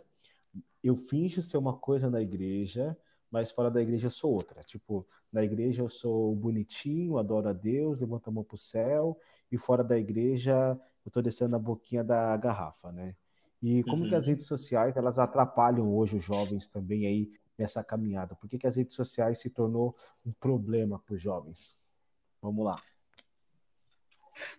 [0.83, 2.95] eu finjo ser uma coisa na igreja,
[3.31, 4.61] mas fora da igreja eu sou outra.
[4.61, 9.17] Tipo, na igreja eu sou bonitinho, adoro a Deus, levanto a mão para o céu,
[9.51, 13.15] e fora da igreja eu estou descendo a boquinha da garrafa, né?
[13.59, 14.09] E como uhum.
[14.09, 14.33] que as uhum.
[14.33, 18.35] redes sociais elas atrapalham hoje os jovens também aí nessa caminhada?
[18.35, 21.80] Por que, que as redes sociais se tornou um problema para os jovens?
[22.41, 22.81] Vamos lá.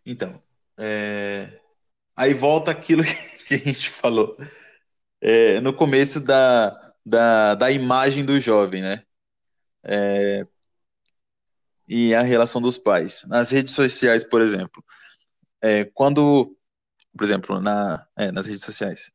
[0.06, 0.40] Então,
[0.78, 1.60] é...
[2.16, 3.02] aí volta aquilo
[3.46, 4.36] que a gente falou
[5.20, 9.04] é, no começo da, da, da imagem do jovem, né?
[9.84, 10.46] É...
[11.88, 13.22] E a relação dos pais.
[13.26, 14.82] Nas redes sociais, por exemplo,
[15.60, 16.56] é, quando,
[17.16, 19.12] por exemplo, na, é, nas redes sociais,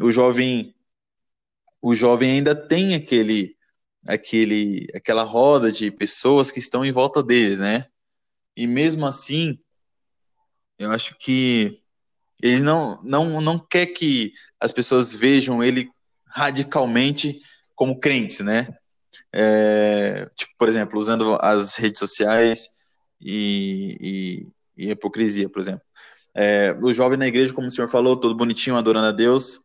[0.00, 0.74] o jovem,
[1.82, 3.55] o jovem ainda tem aquele
[4.08, 7.86] aquele, aquela roda de pessoas que estão em volta deles, né?
[8.56, 9.58] E mesmo assim,
[10.78, 11.80] eu acho que
[12.42, 15.90] ele não, não, não quer que as pessoas vejam ele
[16.26, 17.40] radicalmente
[17.74, 18.68] como crentes, né?
[19.32, 22.68] É, tipo, por exemplo, usando as redes sociais
[23.20, 24.46] e,
[24.76, 25.82] e, e hipocrisia, por exemplo.
[26.34, 29.60] É, o jovem na igreja, como o senhor falou, todo bonitinho, adorando a Deus,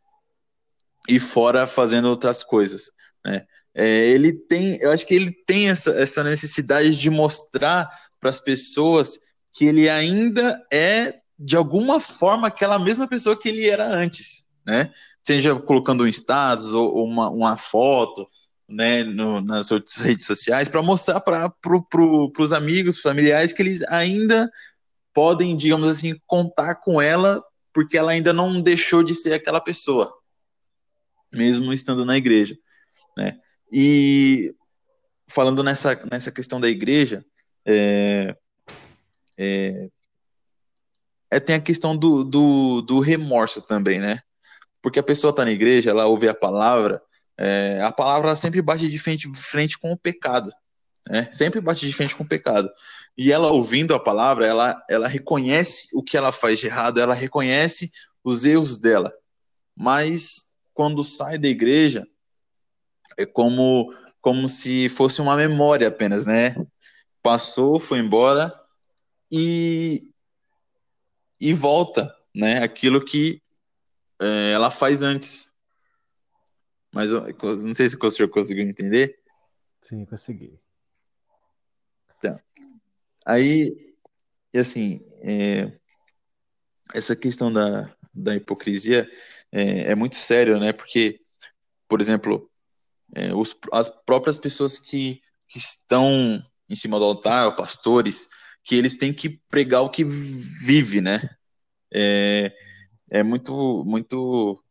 [1.07, 2.91] e fora fazendo outras coisas,
[3.25, 3.45] né?
[3.73, 8.39] É, ele tem, eu acho que ele tem essa, essa necessidade de mostrar para as
[8.39, 9.17] pessoas
[9.53, 14.91] que ele ainda é de alguma forma aquela mesma pessoa que ele era antes, né?
[15.23, 18.27] seja colocando um status ou uma, uma foto,
[18.67, 23.83] né, no, nas redes sociais, para mostrar para pro, pro, os amigos, familiares, que eles
[23.83, 24.49] ainda
[25.13, 27.43] podem, digamos assim, contar com ela,
[27.73, 30.11] porque ela ainda não deixou de ser aquela pessoa,
[31.31, 32.57] mesmo estando na igreja,
[33.17, 33.37] né?
[33.71, 34.53] E
[35.27, 37.25] falando nessa, nessa questão da igreja,
[37.65, 38.35] é,
[39.37, 39.89] é,
[41.31, 44.19] é, tem a questão do, do, do remorso também, né?
[44.81, 47.01] Porque a pessoa está na igreja, ela ouve a palavra,
[47.37, 50.51] é, a palavra sempre bate de frente, frente com o pecado.
[51.09, 51.29] Né?
[51.31, 52.69] Sempre bate de frente com o pecado.
[53.17, 57.13] E ela ouvindo a palavra, ela, ela reconhece o que ela faz de errado, ela
[57.13, 57.91] reconhece
[58.23, 59.11] os erros dela.
[59.75, 62.07] Mas quando sai da igreja,
[63.17, 66.55] é como, como se fosse uma memória apenas, né?
[67.21, 68.53] Passou, foi embora
[69.31, 70.07] e,
[71.39, 72.63] e volta, né?
[72.63, 73.41] Aquilo que
[74.19, 75.51] é, ela faz antes.
[76.93, 77.23] Mas eu,
[77.63, 79.19] não sei se o senhor conseguiu entender.
[79.81, 80.59] Sim, consegui.
[82.17, 82.39] Então,
[83.25, 83.95] aí,
[84.53, 85.71] e assim, é,
[86.93, 89.09] essa questão da, da hipocrisia
[89.51, 90.73] é, é, muito sério, né?
[90.73, 91.21] Porque,
[91.87, 92.50] por exemplo,
[93.15, 98.27] é, os, as próprias pessoas que, que estão em cima do altar, pastores,
[98.63, 101.19] que eles têm que pregar o que vive, né?
[101.93, 102.53] É,
[103.09, 104.63] é muito, muito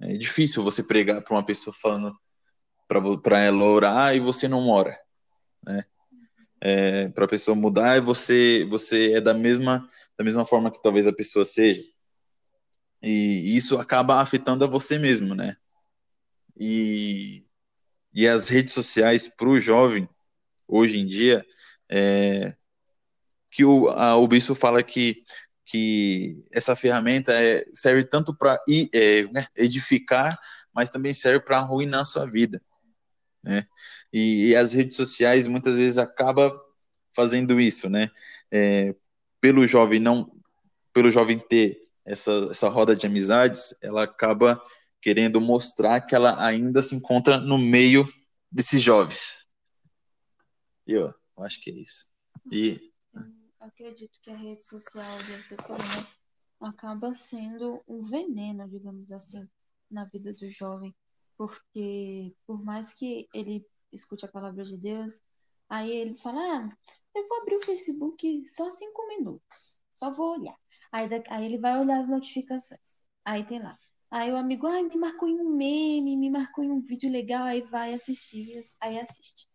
[0.00, 2.16] é difícil você pregar para uma pessoa falando
[3.22, 4.98] para ela orar e você não ora,
[5.64, 5.84] né?
[6.60, 10.82] É, para a pessoa mudar e você você é da mesma da mesma forma que
[10.82, 11.82] talvez a pessoa seja
[13.02, 15.56] e isso acaba afetando a você mesmo, né?
[16.58, 17.46] E,
[18.12, 20.08] e as redes sociais para o jovem
[20.66, 21.44] hoje em dia
[21.90, 22.54] é,
[23.50, 25.22] que o, a, o bispo fala que
[25.68, 28.58] que essa ferramenta é, serve tanto para
[28.90, 30.38] é, né, edificar,
[30.72, 32.62] mas também serve para arruinar a sua vida.
[33.44, 33.66] Né?
[34.10, 36.58] E, e, as redes sociais muitas vezes acaba
[37.14, 38.10] fazendo isso, né?
[38.50, 38.94] É,
[39.42, 40.32] pelo jovem não,
[40.92, 44.60] pelo jovem ter essa, essa roda de amizades, ela acaba
[45.00, 48.06] querendo mostrar que ela ainda se encontra no meio
[48.50, 49.46] desses jovens.
[50.86, 52.06] Eu, eu acho que é isso.
[52.50, 52.88] E
[53.60, 55.04] acredito que a rede social,
[55.64, 56.06] falou, né,
[56.60, 59.48] acaba sendo um veneno, digamos assim,
[59.90, 60.94] na vida do jovem,
[61.36, 65.22] porque por mais que ele escute a palavra de Deus,
[65.68, 66.76] aí ele fala, ah,
[67.14, 70.56] eu vou abrir o Facebook só cinco minutos, só vou olhar.
[70.90, 73.02] Aí, aí ele vai olhar as notificações.
[73.24, 73.76] Aí tem lá.
[74.10, 77.44] Aí o amigo, ai, me marcou em um meme, me marcou em um vídeo legal,
[77.44, 79.48] aí vai assistir, aí assiste.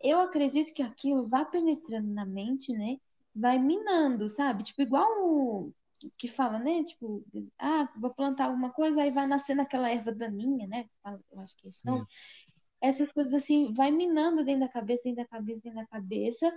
[0.00, 2.98] Eu acredito que aquilo vai penetrando na mente, né?
[3.38, 4.64] vai minando, sabe?
[4.64, 5.72] Tipo, igual o
[6.16, 6.82] que fala, né?
[6.84, 7.24] Tipo,
[7.58, 10.88] ah, vou plantar alguma coisa, aí vai nascendo aquela erva daninha, né?
[11.30, 11.80] Eu acho que é isso.
[11.82, 12.06] Então,
[12.80, 16.52] essas coisas assim, vai minando dentro da cabeça, dentro da cabeça, dentro da cabeça.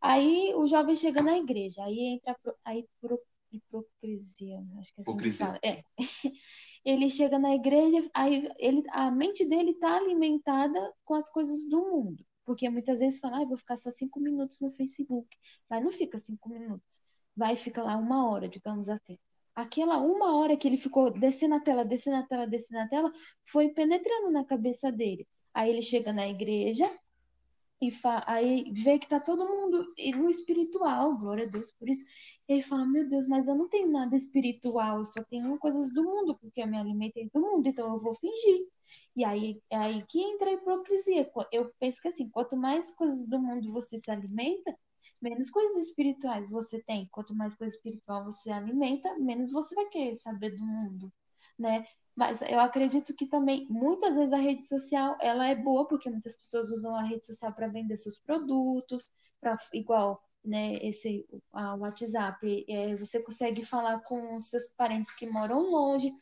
[0.00, 2.76] Aí o jovem chega na igreja, aí entra a
[3.56, 5.46] hipocrisia, acho que é assim hipocrisia.
[5.46, 5.60] que fala.
[5.62, 5.82] É.
[6.84, 11.80] Ele chega na igreja, aí ele, a mente dele está alimentada com as coisas do
[11.80, 12.22] mundo.
[12.44, 15.34] Porque muitas vezes fala, ah, vou ficar só cinco minutos no Facebook.
[15.68, 17.02] Mas não fica cinco minutos.
[17.34, 19.18] Vai ficar lá uma hora, digamos assim.
[19.54, 23.12] Aquela uma hora que ele ficou descendo a tela, descendo a tela, descendo a tela,
[23.46, 25.26] foi penetrando na cabeça dele.
[25.54, 26.90] Aí ele chega na igreja
[27.80, 27.90] e
[28.26, 29.86] aí vê que tá todo mundo
[30.16, 32.04] no espiritual, glória a Deus por isso.
[32.48, 36.04] E fala, meu Deus, mas eu não tenho nada espiritual, eu só tenho coisas do
[36.04, 38.68] mundo, porque eu me alimentei do mundo, então eu vou fingir.
[39.16, 41.30] E aí, é aí que entra a hipocrisia.
[41.52, 44.76] Eu penso que assim, quanto mais coisas do mundo você se alimenta,
[45.20, 47.08] menos coisas espirituais você tem.
[47.10, 51.12] Quanto mais coisa espiritual você alimenta, menos você vai querer saber do mundo,
[51.58, 51.86] né?
[52.14, 56.36] Mas eu acredito que também muitas vezes a rede social ela é boa porque muitas
[56.38, 62.64] pessoas usam a rede social para vender seus produtos, para igual né, esse a WhatsApp,
[62.68, 66.12] é, você consegue falar com seus parentes que moram longe,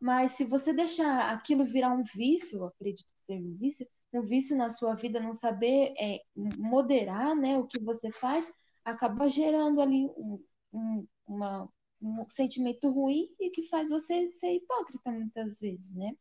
[0.00, 4.56] mas se você deixar aquilo virar um vício, acredito que seja um vício, um vício
[4.56, 8.52] na sua vida, não saber é, moderar né, o que você faz,
[8.84, 10.42] acaba gerando ali um,
[10.72, 11.68] um, uma,
[12.00, 16.16] um sentimento ruim e que faz você ser hipócrita muitas vezes, né?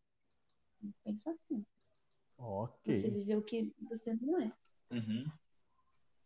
[0.83, 1.65] Eu penso assim.
[2.37, 2.93] Ok.
[2.93, 4.51] Você viveu o que você não é.
[4.91, 5.25] Uhum.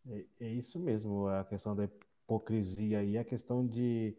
[0.09, 4.15] É, é, isso mesmo, a questão da hipocrisia aí, a questão de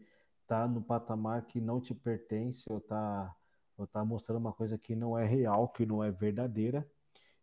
[0.46, 3.34] tá no patamar que não te pertence ou tá,
[3.76, 6.86] ou tá mostrando uma coisa que não é real, que não é verdadeira.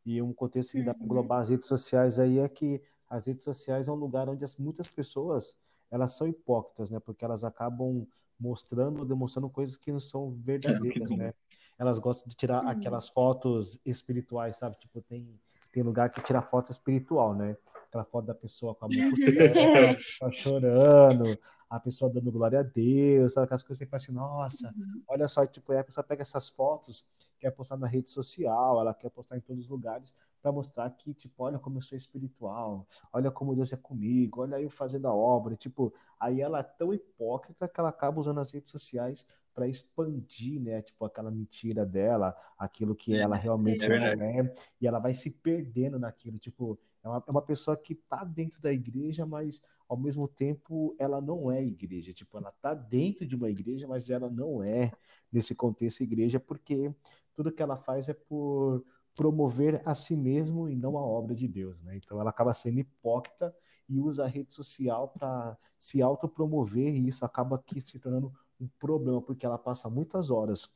[0.05, 3.43] E um contexto que dá para englobar as redes sociais aí é que as redes
[3.43, 5.55] sociais é um lugar onde as, muitas pessoas
[5.91, 6.99] elas são hipócritas, né?
[6.99, 8.07] Porque elas acabam
[8.39, 11.33] mostrando, demonstrando coisas que não são verdadeiras, né?
[11.77, 14.77] Elas gostam de tirar aquelas fotos espirituais, sabe?
[14.77, 15.39] Tipo, tem,
[15.71, 17.57] tem lugar que tira foto espiritual, né?
[17.91, 19.11] Aquela foto da pessoa com a mão
[20.17, 21.37] tá chorando,
[21.69, 23.43] a pessoa dando glória a Deus, sabe?
[23.45, 25.03] Aquelas coisas que você fala assim, nossa, uhum.
[25.09, 27.05] olha só, tipo, a pessoa pega essas fotos,
[27.37, 31.13] quer postar na rede social, ela quer postar em todos os lugares, para mostrar que,
[31.13, 35.13] tipo, olha como eu sou espiritual, olha como Deus é comigo, olha eu fazendo a
[35.13, 39.67] obra, tipo, aí ela é tão hipócrita que ela acaba usando as redes sociais para
[39.67, 44.99] expandir, né, tipo, aquela mentira dela, aquilo que ela realmente é não é, e ela
[44.99, 49.25] vai se perdendo naquilo, tipo, é uma, é uma pessoa que tá dentro da igreja,
[49.25, 53.87] mas ao mesmo tempo ela não é igreja, tipo, ela tá dentro de uma igreja,
[53.87, 54.91] mas ela não é
[55.31, 56.93] nesse contexto igreja, porque
[57.35, 58.83] tudo que ela faz é por
[59.15, 61.97] promover a si mesmo e não a obra de Deus, né?
[61.97, 63.53] Então ela acaba sendo hipócrita
[63.89, 68.67] e usa a rede social para se autopromover e isso acaba aqui se tornando um
[68.79, 70.69] problema porque ela passa muitas horas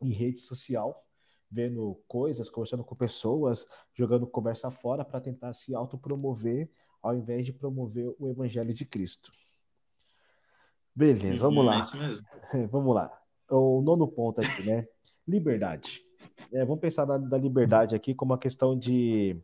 [0.00, 1.07] em rede social
[1.50, 6.70] vendo coisas, conversando com pessoas, jogando conversa fora para tentar se autopromover
[7.02, 9.32] ao invés de promover o evangelho de Cristo.
[10.94, 11.82] Beleza, vamos lá.
[12.52, 13.10] É vamos lá.
[13.48, 14.86] O nono ponto aqui, né?
[15.26, 16.02] Liberdade.
[16.52, 19.40] É, vamos pensar na, da liberdade aqui como uma questão de.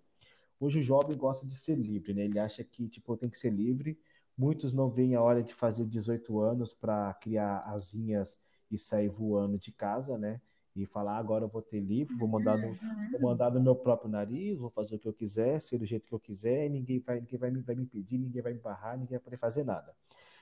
[0.58, 2.24] Hoje o jovem gosta de ser livre, né?
[2.24, 3.98] Ele acha que tipo tem que ser livre.
[4.36, 8.36] Muitos não veem a hora de fazer 18 anos para criar asinhas
[8.68, 10.40] e sair voando de casa, né?
[10.76, 12.74] E falar agora eu vou ter livre, vou mandar no,
[13.12, 16.06] vou mandar no meu próprio nariz, vou fazer o que eu quiser, ser do jeito
[16.06, 19.16] que eu quiser, ninguém vai, ninguém vai, vai me impedir, ninguém vai me barrar, ninguém
[19.16, 19.94] vai poder fazer nada.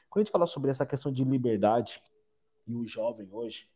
[0.08, 2.02] Quando a gente fala sobre essa questão de liberdade
[2.66, 3.68] e o jovem hoje,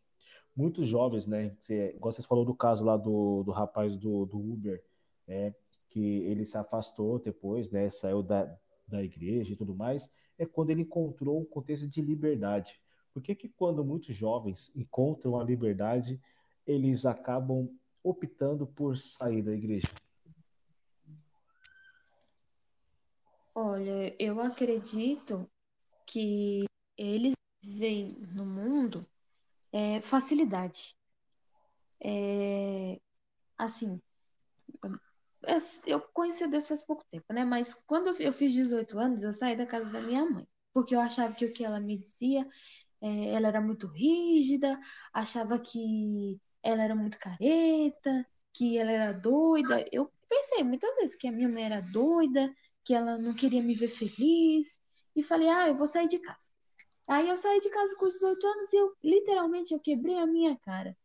[0.56, 1.54] muitos jovens, né?
[1.60, 4.82] Você, igual você falou do caso lá do, do rapaz do, do Uber,
[5.26, 5.54] né?
[5.90, 7.90] Que ele se afastou depois, né?
[7.90, 8.50] Saiu da,
[8.88, 10.10] da igreja e tudo mais.
[10.38, 12.80] É quando ele encontrou um contexto de liberdade.
[13.12, 16.20] Por que, que quando muitos jovens encontram a liberdade,
[16.66, 17.68] eles acabam
[18.02, 19.88] optando por sair da igreja?
[23.54, 25.50] Olha, eu acredito
[26.06, 26.64] que
[26.96, 29.06] eles veem no mundo
[29.72, 30.96] é, facilidade.
[31.98, 33.00] É,
[33.56, 34.00] assim,
[35.86, 37.44] eu conheci Deus faz pouco tempo, né?
[37.44, 41.00] Mas quando eu fiz 18 anos, eu saí da casa da minha mãe, porque eu
[41.00, 42.46] achava que o que ela me dizia,
[43.00, 44.78] é, ela era muito rígida,
[45.12, 49.86] achava que ela era muito careta, que ela era doida.
[49.92, 52.52] Eu pensei muitas vezes que a minha mãe era doida,
[52.84, 54.80] que ela não queria me ver feliz,
[55.14, 56.50] e falei, ah, eu vou sair de casa.
[57.06, 60.56] Aí eu saí de casa com 18 anos e eu literalmente eu quebrei a minha
[60.56, 60.96] cara.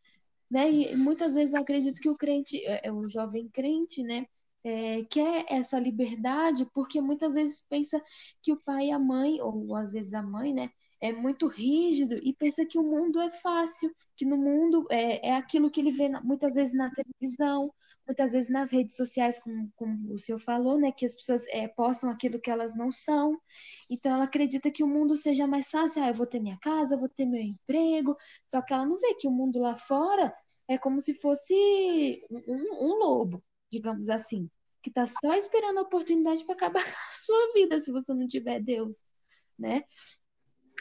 [0.50, 0.72] Né?
[0.72, 4.26] E muitas vezes eu acredito que o crente, é, é, o jovem crente, né,
[4.64, 8.02] é, quer essa liberdade porque muitas vezes pensa
[8.42, 10.72] que o pai e a mãe, ou às vezes a mãe, né,
[11.02, 15.36] é muito rígido e pensa que o mundo é fácil, que no mundo é, é
[15.36, 17.74] aquilo que ele vê muitas vezes na televisão,
[18.06, 21.68] muitas vezes nas redes sociais, como, como o senhor falou, né, que as pessoas é,
[21.68, 23.40] postam aquilo que elas não são.
[23.90, 26.04] Então, ela acredita que o mundo seja mais fácil.
[26.04, 28.16] Ah, eu vou ter minha casa, eu vou ter meu emprego.
[28.46, 30.34] Só que ela não vê que o mundo lá fora
[30.68, 34.50] é como se fosse um, um lobo, digamos assim,
[34.82, 38.28] que está só esperando a oportunidade para acabar com a sua vida se você não
[38.28, 39.04] tiver Deus,
[39.58, 39.84] né?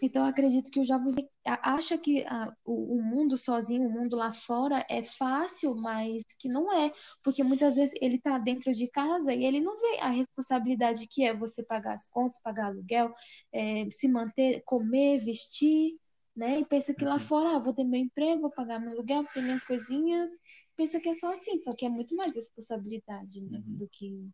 [0.03, 4.32] Então, acredito que o jovem acha que a, o, o, mundo sozinho, o mundo lá
[4.32, 6.92] fora é fácil, mas que não é,
[7.22, 11.24] porque muitas vezes ele está dentro de casa e ele não vê a responsabilidade que
[11.24, 13.12] é você pagar as contas, pagar aluguel,
[13.53, 15.92] é, se manter, comer, vestir,
[16.36, 16.61] né?
[16.61, 17.20] E pensa que lá uhum.
[17.20, 20.30] fora, ah, vou ter meu emprego, vou pagar meu aluguel, vou ter minhas coisinhas.
[20.76, 23.76] Pensa que é só assim, só que é muito mais responsabilidade né, uhum.
[23.76, 24.28] do que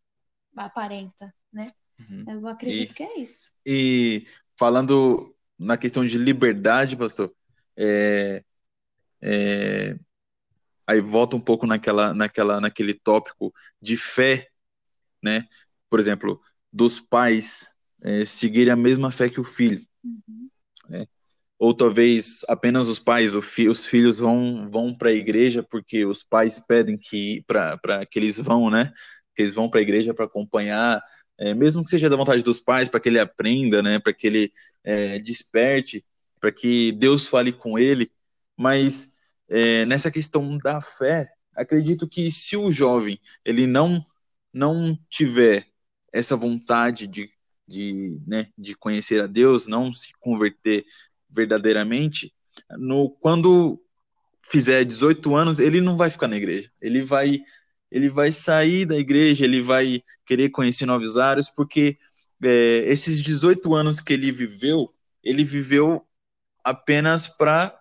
[0.57, 1.73] aparenta, né?
[1.99, 2.25] Uhum.
[2.29, 3.55] Eu acredito e, que é isso.
[3.65, 4.27] E
[4.59, 7.33] falando na questão de liberdade, pastor,
[7.77, 8.43] é,
[9.21, 9.97] é,
[10.87, 14.49] aí volta um pouco naquela, naquela, naquele tópico de fé,
[15.23, 15.47] né?
[15.89, 16.41] Por exemplo,
[16.73, 17.69] dos pais
[18.03, 20.49] é, seguirem a mesma fé que o filho, uhum.
[20.89, 21.07] né?
[21.59, 26.23] Ou talvez apenas os pais, fi, os filhos vão vão para a igreja porque os
[26.23, 28.93] pais pedem que para que eles vão, né?
[29.35, 31.03] Que eles vão para a igreja para acompanhar
[31.39, 34.27] é, mesmo que seja da vontade dos pais, para que ele aprenda, né, para que
[34.27, 34.53] ele
[34.85, 36.05] é, desperte,
[36.41, 38.11] para que Deus fale com ele.
[38.57, 39.15] Mas
[39.49, 44.05] é, nessa questão da fé, acredito que se o jovem ele não
[44.53, 45.67] não tiver
[46.11, 47.29] essa vontade de,
[47.69, 50.87] de, né, de conhecer a Deus, não se converter
[51.29, 52.33] verdadeiramente,
[52.71, 53.79] no quando
[54.43, 56.71] fizer 18 anos, ele não vai ficar na igreja.
[56.81, 57.43] Ele vai
[57.97, 61.97] ele vai sair da igreja, ele vai querer conhecer novos áreas, porque
[62.45, 64.93] é, esses 18 anos que ele viveu,
[65.25, 66.07] ele viveu
[66.63, 67.75] apenas para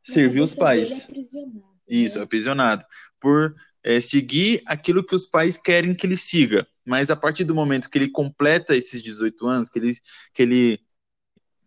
[0.00, 1.06] servir os pais.
[1.06, 2.24] Aprisionado, Isso, né?
[2.24, 2.84] aprisionado.
[3.18, 6.64] Por é, seguir aquilo que os pais querem que ele siga.
[6.86, 9.92] Mas a partir do momento que ele completa esses 18 anos, que ele,
[10.32, 10.80] que ele,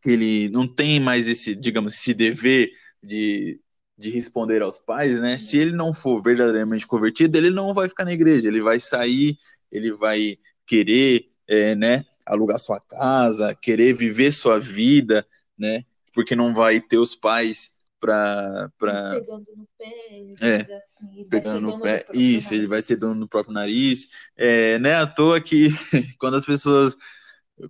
[0.01, 2.71] que ele não tem mais esse, digamos, esse dever
[3.03, 3.59] de,
[4.01, 5.37] de responder aos pais, né?
[5.37, 9.37] Se ele não for verdadeiramente convertido, ele não vai ficar na igreja, ele vai sair,
[9.71, 15.25] ele vai querer, é, né, alugar sua casa, querer viver sua vida,
[15.57, 15.83] né?
[16.13, 21.79] Porque não vai ter os pais para para Pegando no pé, É, assim, pegando no
[21.79, 22.05] pé.
[22.13, 22.85] Isso, ele vai nariz.
[22.85, 24.07] ser dono do próprio nariz.
[24.35, 25.69] É, não é à toa que
[26.19, 26.97] quando as pessoas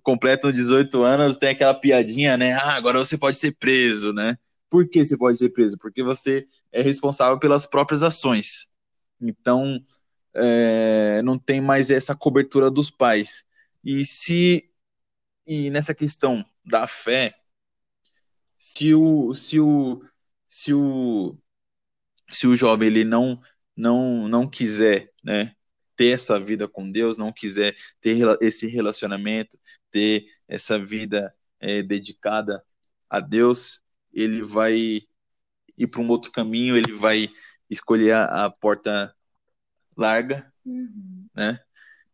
[0.02, 2.54] completam 18 anos, tem aquela piadinha, né?
[2.54, 4.36] Ah, agora você pode ser preso, né?
[4.72, 5.76] Por que você pode ser preso?
[5.76, 8.72] Porque você é responsável pelas próprias ações.
[9.20, 9.78] Então,
[10.32, 13.44] é, não tem mais essa cobertura dos pais.
[13.84, 14.70] E se
[15.46, 17.34] e nessa questão da fé,
[18.56, 20.02] se o se o
[20.48, 21.36] se o
[22.30, 23.38] se o jovem ele não
[23.76, 25.54] não não quiser, né,
[25.94, 29.58] ter essa vida com Deus, não quiser ter esse relacionamento,
[29.90, 32.64] ter essa vida é, dedicada
[33.10, 33.82] a Deus,
[34.12, 34.74] ele vai
[35.76, 37.28] ir para um outro caminho, ele vai
[37.70, 39.14] escolher a, a porta
[39.96, 41.28] larga, Uhum.
[41.34, 41.58] né?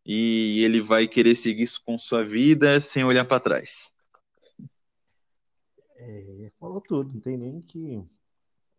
[0.07, 3.94] E ele vai querer seguir isso com sua vida sem olhar para trás.
[5.96, 7.96] É, falou tudo, não tem nem que,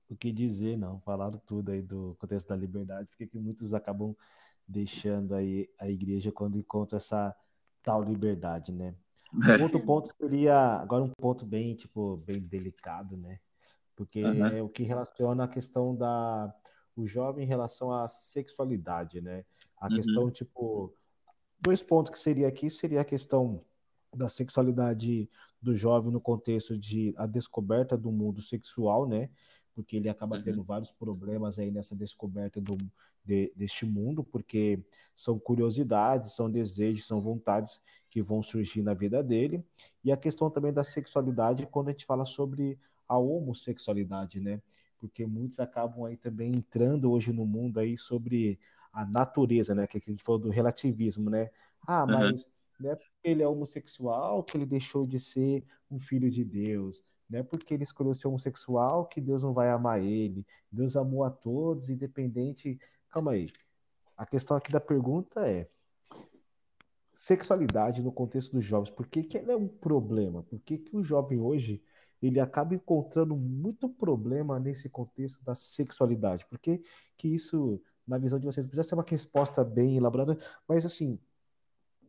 [0.09, 0.99] o que dizer, não.
[1.01, 4.15] Falaram tudo aí do contexto da liberdade, porque que muitos acabam
[4.67, 7.35] deixando aí a igreja quando encontram essa
[7.83, 8.95] tal liberdade, né?
[9.33, 13.39] Um outro ponto seria, agora um ponto bem, tipo, bem delicado, né?
[13.95, 14.55] Porque Aham.
[14.57, 16.53] é o que relaciona a questão da
[16.95, 19.45] o jovem em relação à sexualidade, né?
[19.79, 19.95] A Uhum.
[19.95, 20.93] questão, tipo,
[21.61, 23.63] dois pontos que seria aqui seria a questão
[24.15, 25.29] da sexualidade
[25.61, 29.29] do jovem no contexto de a descoberta do mundo sexual, né?
[29.75, 30.43] Porque ele acaba Uhum.
[30.43, 32.75] tendo vários problemas aí nessa descoberta do,
[33.23, 34.83] de- deste mundo, porque
[35.15, 37.79] são curiosidades, são desejos, são vontades
[38.09, 39.63] que vão surgir na vida dele.
[40.03, 44.61] E a questão também da sexualidade quando a gente fala sobre a homossexualidade, né?
[44.99, 48.59] Porque muitos acabam aí também entrando hoje no mundo aí sobre
[48.91, 49.87] a natureza, né?
[49.87, 51.49] Que a gente falou do relativismo, né?
[51.87, 52.07] Ah, Aham.
[52.07, 52.49] mas
[52.79, 57.05] não é porque ele é homossexual que ele deixou de ser um filho de Deus.
[57.29, 60.45] Não é porque ele escolheu ser homossexual que Deus não vai amar ele.
[60.71, 62.79] Deus amou a todos, independente.
[63.09, 63.47] Calma aí.
[64.17, 65.69] A questão aqui da pergunta é:
[67.19, 70.41] sexualidade no contexto dos jovens, por que, que ela é um problema?
[70.43, 71.83] Por que, que o jovem hoje
[72.21, 76.45] ele acaba encontrando muito problema nesse contexto da sexualidade?
[76.45, 76.81] Por que,
[77.17, 81.19] que isso, na visão de vocês, precisa ser uma resposta bem elaborada, mas assim,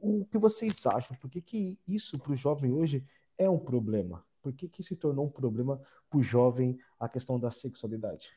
[0.01, 1.17] o que vocês acham?
[1.17, 3.05] Por que, que isso para o jovem hoje
[3.37, 4.25] é um problema?
[4.41, 8.33] Por que, que se tornou um problema para o jovem a questão da sexualidade?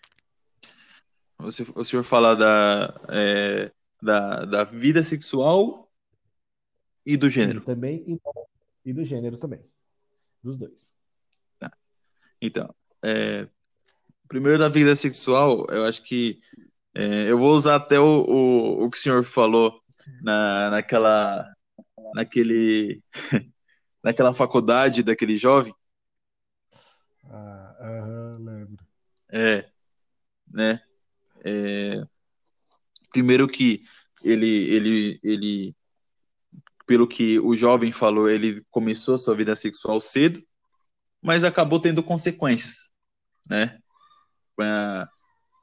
[1.38, 3.72] O senhor fala da, é,
[4.02, 5.84] da, da vida sexual
[7.06, 7.62] e do gênero.
[7.62, 8.20] também e,
[8.86, 9.62] e do gênero também,
[10.42, 10.94] dos dois.
[12.46, 13.48] Então, é,
[14.28, 16.42] primeiro da vida sexual, eu acho que
[16.94, 19.82] é, eu vou usar até o, o, o que o senhor falou
[20.22, 21.50] na, naquela,
[22.14, 23.02] naquele,
[24.04, 25.74] naquela faculdade daquele jovem.
[27.30, 28.86] Ah, aham, lembro.
[29.32, 29.66] É,
[30.54, 30.82] né?
[31.46, 32.04] É,
[33.10, 33.84] primeiro que
[34.22, 35.76] ele, ele, ele,
[36.86, 40.42] pelo que o jovem falou, ele começou a sua vida sexual cedo,
[41.22, 42.92] mas acabou tendo consequências,
[43.50, 43.80] né?
[44.56, 45.10] Com a,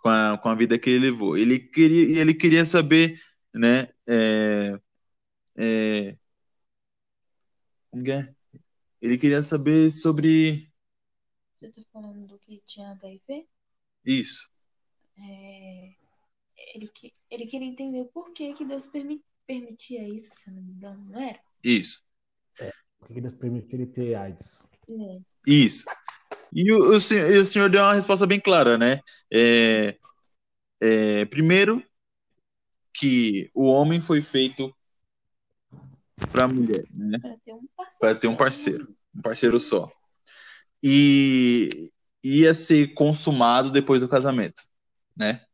[0.02, 1.36] com a, com a vida que ele levou.
[1.38, 3.20] Ele queria, ele queria saber,
[3.54, 3.86] né?
[4.08, 4.78] É,
[5.58, 6.16] é,
[8.06, 8.34] é?
[9.00, 10.70] Ele queria saber sobre
[11.54, 13.46] Você tá falando do que tinha HIV?
[14.04, 14.48] isso.
[15.18, 15.94] É,
[16.74, 16.90] ele,
[17.30, 21.20] ele queria entender por que, que Deus permi- permitia isso, se não me engano, não
[21.20, 21.40] era?
[21.64, 22.04] Isso.
[22.56, 24.64] Por que que Deus permitiu ele ter AIDS?
[24.88, 25.18] É.
[25.44, 25.84] Isso.
[26.52, 29.00] E o, o, senhor, o senhor deu uma resposta bem clara, né?
[29.32, 29.98] É,
[30.80, 31.82] é, primeiro,
[32.94, 34.72] que o homem foi feito
[36.30, 37.18] para a mulher, né?
[37.18, 37.98] Pra ter um parceiro.
[38.00, 38.36] Para ter um só.
[38.36, 39.92] parceiro, um parceiro só.
[40.80, 41.90] E
[42.22, 44.62] ia ser consumado depois do casamento,
[45.16, 45.44] né?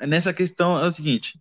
[0.00, 1.38] Nessa questão é o seguinte: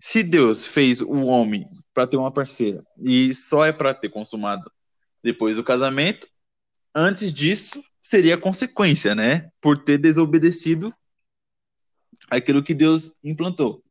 [0.00, 4.70] se Deus fez o homem para ter uma parceira e só é para ter consumado
[5.22, 6.26] depois do casamento,
[6.94, 9.50] antes disso seria consequência, né?
[9.60, 10.94] Por ter desobedecido
[12.30, 13.82] aquilo que Deus implantou.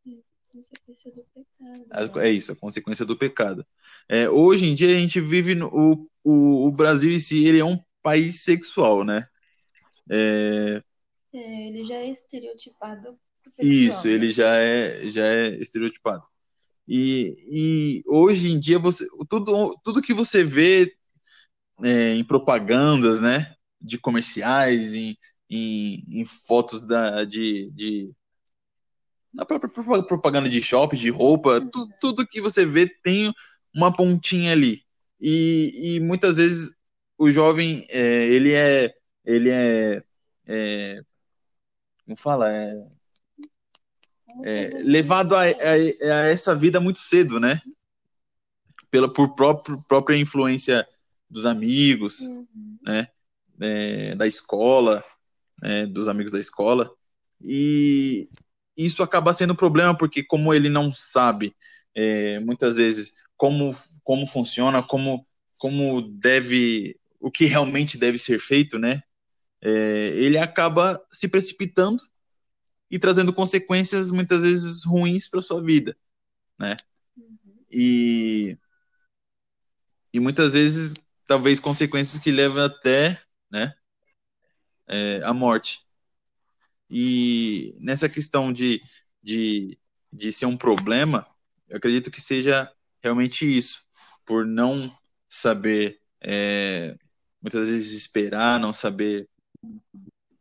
[0.51, 1.85] Consequência do pecado.
[1.91, 2.27] A- né?
[2.27, 3.65] É isso, a consequência do pecado.
[4.07, 7.59] É, hoje em dia a gente vive no, o, o, o Brasil em si, ele
[7.59, 9.27] é um país sexual, né?
[10.09, 10.81] É...
[11.31, 13.17] É, ele já é estereotipado
[13.49, 16.23] sexual, Isso, ele já é, já é estereotipado.
[16.87, 20.95] E, e hoje em dia, você, tudo, tudo que você vê
[21.83, 23.53] é, em propagandas, né?
[23.81, 25.17] De comerciais, em,
[25.49, 28.11] em, em fotos da, de, de
[29.33, 29.69] na própria
[30.03, 33.31] propaganda de shopping, de roupa, tu, tudo que você vê tem
[33.73, 34.83] uma pontinha ali.
[35.21, 36.75] E, e muitas vezes
[37.17, 38.93] o jovem, é, ele é,
[39.25, 40.03] ele é,
[40.47, 41.01] é
[42.05, 42.87] como fala, é,
[44.43, 47.61] é levado a, a, a, essa vida muito cedo, né?
[48.89, 50.87] Pela, por próprio, própria influência
[51.29, 52.47] dos amigos, uhum.
[52.83, 53.07] né?
[53.61, 55.03] É, da escola,
[55.61, 55.85] né?
[55.85, 56.89] dos amigos da escola.
[57.41, 58.29] E
[58.75, 61.53] isso acaba sendo um problema, porque como ele não sabe,
[61.93, 65.27] é, muitas vezes, como, como funciona, como,
[65.57, 69.01] como deve, o que realmente deve ser feito, né?
[69.61, 72.01] É, ele acaba se precipitando
[72.89, 75.95] e trazendo consequências muitas vezes ruins para sua vida,
[76.57, 76.75] né?
[77.15, 77.37] Uhum.
[77.71, 78.57] E,
[80.13, 80.95] e muitas vezes,
[81.27, 83.21] talvez, consequências que levam até,
[83.51, 83.73] né,
[84.87, 85.85] é, a morte.
[86.89, 88.81] E nessa questão de,
[89.21, 89.77] de,
[90.11, 91.27] de ser um problema,
[91.67, 93.87] eu acredito que seja realmente isso,
[94.25, 94.91] por não
[95.29, 96.97] saber, é,
[97.39, 99.29] muitas vezes, esperar, não saber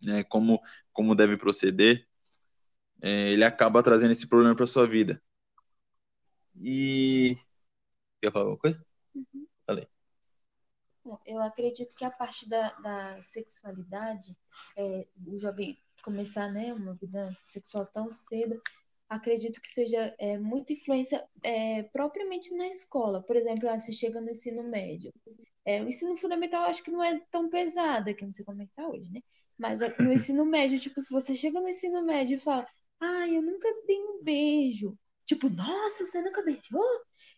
[0.00, 0.60] né, como,
[0.92, 2.07] como deve proceder,
[3.02, 5.22] é, ele acaba trazendo esse problema para sua vida.
[6.60, 7.36] E.
[8.20, 8.84] Quer falar alguma coisa?
[9.14, 9.46] Uhum.
[9.66, 9.88] Falei.
[11.04, 14.36] Bom, eu acredito que a parte da, da sexualidade,
[14.76, 18.60] é, o jovem começar né, uma vida sexual tão cedo,
[19.08, 23.22] acredito que seja é, muita influência é, propriamente na escola.
[23.22, 25.12] Por exemplo, ah, você chega no ensino médio.
[25.64, 28.66] É, o ensino fundamental acho que não é tão pesado, que não sei como é
[28.66, 29.20] que tá hoje, né?
[29.56, 32.66] Mas é, no ensino médio, tipo, se você chega no ensino médio e fala,
[33.00, 34.98] ah, eu nunca dei um beijo.
[35.26, 36.84] Tipo, nossa, você nunca beijou?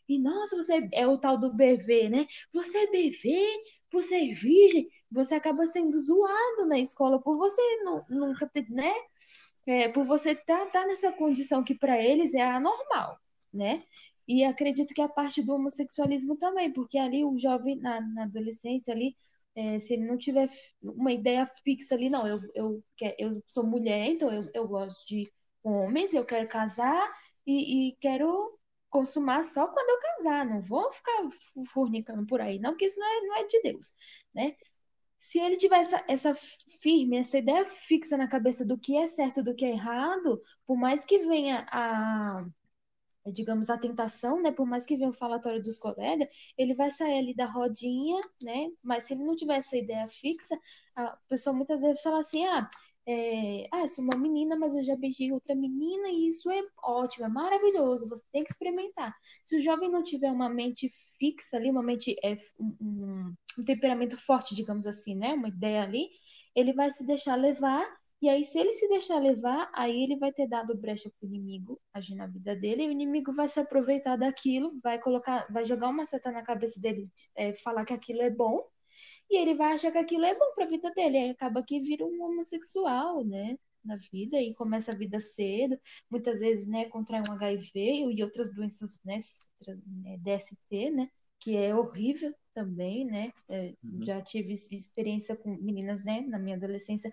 [0.09, 2.27] E nossa, você é, é o tal do BV, né?
[2.53, 3.63] Você é BV?
[3.93, 4.89] Você é virgem?
[5.11, 8.93] você acaba sendo zoado na escola por você não, nunca ter, né?
[9.67, 13.19] É, por você estar tá, tá nessa condição que para eles é anormal,
[13.53, 13.83] né?
[14.27, 18.95] E acredito que a parte do homossexualismo também, porque ali o jovem na, na adolescência
[18.95, 19.17] ali,
[19.55, 20.49] é, se ele não tiver
[20.83, 22.85] uma ideia fixa ali, não, eu, eu,
[23.19, 25.31] eu sou mulher, então eu, eu gosto de
[25.63, 27.11] homens, eu quero casar
[27.47, 28.59] e, e quero
[28.89, 31.29] consumar só quando eu casar, não vou ficar
[31.73, 33.95] fornicando por aí, não, porque isso não é, não é de Deus,
[34.35, 34.57] né?
[35.21, 39.43] se ele tiver essa, essa firme, essa ideia fixa na cabeça do que é certo
[39.45, 42.43] do que é errado, por mais que venha a,
[43.27, 44.51] digamos, a tentação, né?
[44.51, 48.71] Por mais que venha o falatório dos colegas, ele vai sair ali da rodinha, né?
[48.83, 50.59] Mas se ele não tiver essa ideia fixa,
[50.97, 52.67] a pessoa muitas vezes fala assim, ah,
[53.11, 56.63] é, ah, eu sou uma menina, mas eu já beijei outra menina e isso é
[56.83, 59.15] ótimo, é maravilhoso, você tem que experimentar.
[59.45, 60.89] Se o jovem não tiver uma mente
[61.19, 65.33] fixa ali, uma mente, é, um, um temperamento forte, digamos assim, né?
[65.35, 66.09] Uma ideia ali,
[66.55, 67.85] ele vai se deixar levar
[68.23, 71.35] e aí, se ele se deixar levar, aí ele vai ter dado brecha para o
[71.35, 75.65] inimigo agir na vida dele, e o inimigo vai se aproveitar daquilo, vai colocar, vai
[75.65, 78.63] jogar uma seta na cabeça dele, é, falar que aquilo é bom,
[79.31, 81.19] e ele vai achar que aquilo é bom para a vida dele.
[81.19, 83.57] Aí acaba que vira um homossexual, né?
[83.85, 85.79] Na vida e começa a vida cedo,
[86.11, 89.19] muitas vezes, né, contrai um HIV e outras doenças, né,
[89.87, 91.09] né DST, né,
[91.39, 93.33] que é horrível também, né?
[93.49, 94.05] É, uhum.
[94.05, 97.11] Já tive experiência com meninas, né, na minha adolescência,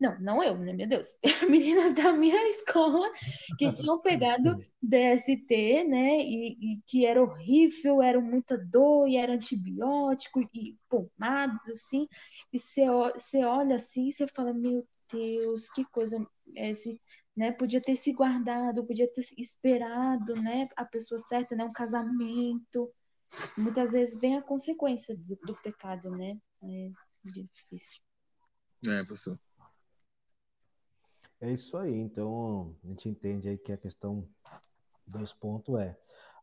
[0.00, 0.72] não, não eu, né?
[0.72, 1.18] Meu Deus.
[1.50, 3.10] Meninas da minha escola
[3.58, 6.20] que tinham pegado DST, né?
[6.20, 12.06] E, e, que era horrível, era muita dor, e era antibiótico, e pomadas, assim.
[12.52, 16.24] E você olha assim e você fala, meu Deus, que coisa
[16.54, 17.00] esse,
[17.36, 17.50] né?
[17.50, 20.68] Podia ter se guardado, podia ter esperado, né?
[20.76, 21.64] A pessoa certa, né?
[21.64, 22.92] Um casamento.
[23.56, 26.38] Muitas vezes vem a consequência do, do pecado, né?
[26.62, 26.90] É
[27.24, 28.00] difícil.
[28.86, 29.38] É, professor.
[31.40, 31.94] É isso aí.
[31.94, 34.28] Então, a gente entende aí que a questão
[35.06, 35.96] dos pontos é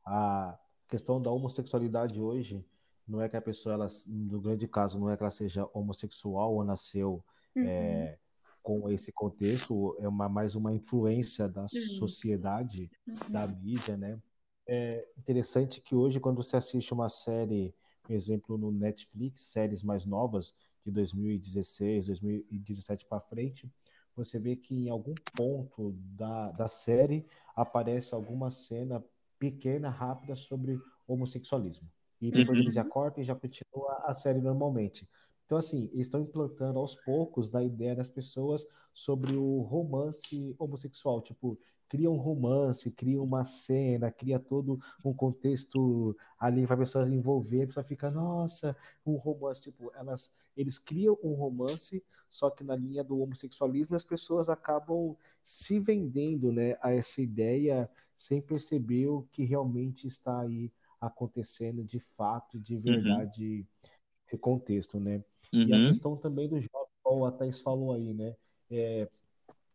[0.06, 2.64] a questão da homossexualidade hoje
[3.08, 6.56] não é que a pessoa, ela, no grande caso, não é que ela seja homossexual
[6.56, 7.24] ou nasceu
[7.56, 7.64] uhum.
[7.64, 8.18] é,
[8.64, 11.68] com esse contexto, é uma, mais uma influência da uhum.
[11.68, 13.14] sociedade, uhum.
[13.30, 14.20] da mídia, né?
[14.68, 20.06] É interessante que hoje, quando você assiste uma série, por exemplo, no Netflix, séries mais
[20.06, 23.72] novas, de 2016, 2017 para frente,
[24.16, 29.04] você vê que em algum ponto da, da série aparece alguma cena
[29.38, 31.90] pequena, rápida sobre homossexualismo.
[32.22, 32.64] E depois uhum.
[32.64, 35.08] eles já cortam e já continua a série normalmente.
[35.46, 41.22] Então, assim, eles estão implantando aos poucos da ideia das pessoas sobre o romance homossexual.
[41.22, 47.08] Tipo, cria um romance, cria uma cena, cria todo um contexto ali para a pessoa
[47.08, 48.76] envolver, a pessoa fica, nossa,
[49.06, 54.04] um romance, tipo, elas, eles criam um romance, só que na linha do homossexualismo as
[54.04, 60.72] pessoas acabam se vendendo, né, a essa ideia sem perceber o que realmente está aí
[61.00, 62.82] acontecendo de fato, de uhum.
[62.82, 63.90] verdade, uhum.
[64.26, 65.24] esse contexto, né?
[65.54, 65.68] Uhum.
[65.68, 65.88] E a uhum.
[65.88, 68.36] questão também do jovem, como a Thais falou aí, né?
[68.72, 69.08] É,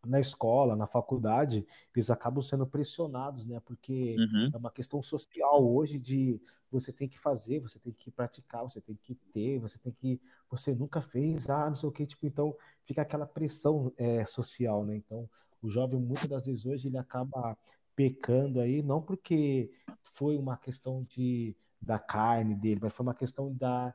[0.05, 3.59] na escola, na faculdade, eles acabam sendo pressionados, né?
[3.63, 4.49] Porque uhum.
[4.53, 6.41] é uma questão social hoje de
[6.71, 10.19] você tem que fazer, você tem que praticar, você tem que ter, você tem que.
[10.49, 14.85] Você nunca fez, ah, não sei o que, tipo, então fica aquela pressão é, social,
[14.85, 14.95] né?
[14.95, 15.29] Então,
[15.61, 17.57] o jovem, muitas das vezes hoje, ele acaba
[17.95, 19.69] pecando aí, não porque
[20.01, 23.93] foi uma questão de, da carne dele, mas foi uma questão da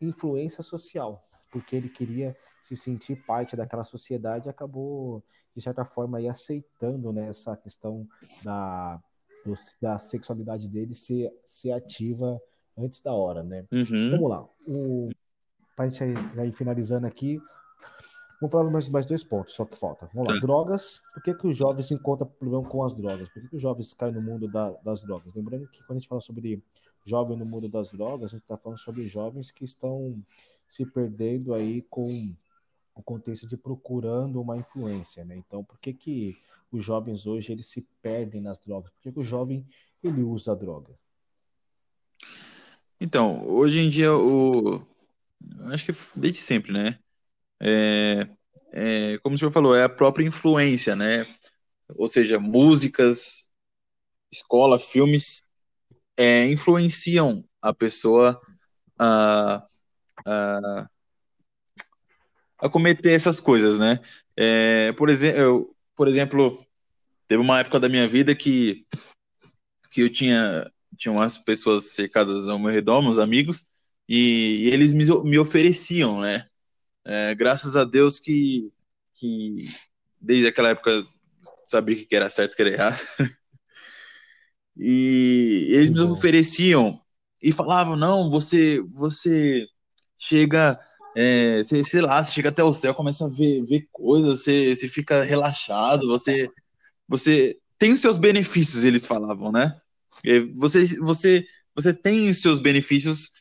[0.00, 1.26] influência social,
[1.56, 7.10] porque ele queria se sentir parte daquela sociedade e acabou de certa forma, aí, aceitando
[7.14, 8.06] né, essa questão
[8.44, 9.02] da,
[9.42, 12.38] do, da sexualidade dele ser, ser ativa
[12.76, 13.64] antes da hora, né?
[13.72, 14.10] Uhum.
[14.10, 14.46] Vamos lá.
[15.74, 17.40] Para a gente ir finalizando aqui,
[18.38, 20.10] vamos falar mais, mais dois pontos, só que falta.
[20.12, 20.34] Vamos lá.
[20.34, 20.40] Tá.
[20.40, 21.00] Drogas.
[21.14, 23.30] Por que, que os jovens encontram problema com as drogas?
[23.30, 25.32] Por que, que os jovens caem no mundo da, das drogas?
[25.32, 26.62] Lembrando que quando a gente fala sobre
[27.02, 30.22] jovem no mundo das drogas, a gente está falando sobre jovens que estão
[30.68, 32.34] se perdendo aí com
[32.94, 35.36] o contexto de procurando uma influência, né?
[35.36, 36.36] Então, por que que
[36.72, 38.90] os jovens hoje eles se perdem nas drogas?
[38.90, 39.66] Por que, que o jovem
[40.02, 40.98] ele usa a droga?
[43.00, 44.86] Então, hoje em dia o
[45.66, 46.98] acho que desde sempre, né?
[47.60, 48.28] É,
[48.72, 51.26] é, como o senhor falou, é a própria influência, né?
[51.96, 53.50] Ou seja, músicas,
[54.32, 55.42] escola, filmes
[56.16, 58.40] é, influenciam a pessoa
[58.98, 59.66] a,
[60.26, 60.88] a
[62.58, 64.00] a cometer essas coisas, né?
[64.36, 66.64] É, por, exemplo, por exemplo,
[67.28, 68.86] teve uma época da minha vida que,
[69.90, 73.66] que eu tinha, tinha umas pessoas cercadas ao meu redor, meus amigos,
[74.08, 76.46] e, e eles me, me ofereciam, né?
[77.04, 78.70] É, graças a Deus que,
[79.14, 79.68] que
[80.20, 81.06] desde aquela época
[81.68, 83.00] sabia que era certo que era errado.
[84.76, 87.00] e eles me ofereciam
[87.40, 89.68] e falavam, não, você, você
[90.18, 90.78] chega
[91.16, 94.76] é, você, sei lá, você chega até o céu, começa a ver, ver coisas, você,
[94.76, 96.50] você fica relaxado, você,
[97.08, 99.80] você tem os seus benefícios, eles falavam, né?
[100.56, 103.32] Você, você, você tem os seus benefícios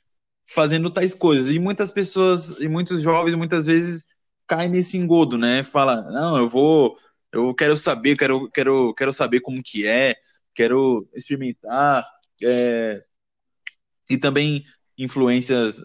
[0.48, 1.54] fazendo tais coisas.
[1.54, 4.06] E muitas pessoas, e muitos jovens, muitas vezes
[4.48, 5.62] caem nesse engodo, né?
[5.64, 6.98] Fala, não, eu vou,
[7.32, 10.16] eu quero saber, quero, quero, quero saber como que é,
[10.54, 12.06] quero experimentar.
[12.42, 13.02] É,
[14.10, 14.64] e também
[14.98, 15.82] influências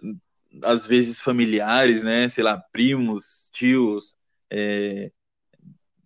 [0.62, 2.28] às vezes familiares, né?
[2.28, 4.16] Sei lá, primos, tios,
[4.50, 5.10] é,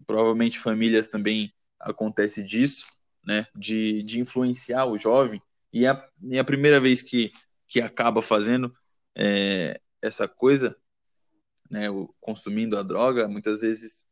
[0.06, 2.86] provavelmente famílias também acontece disso,
[3.24, 3.46] né?
[3.54, 5.42] De, de influenciar o jovem.
[5.72, 7.32] E a, e a primeira vez que,
[7.66, 8.74] que acaba fazendo
[9.16, 10.76] é, essa coisa,
[11.70, 11.90] né?
[11.90, 14.06] O, consumindo a droga, muitas vezes,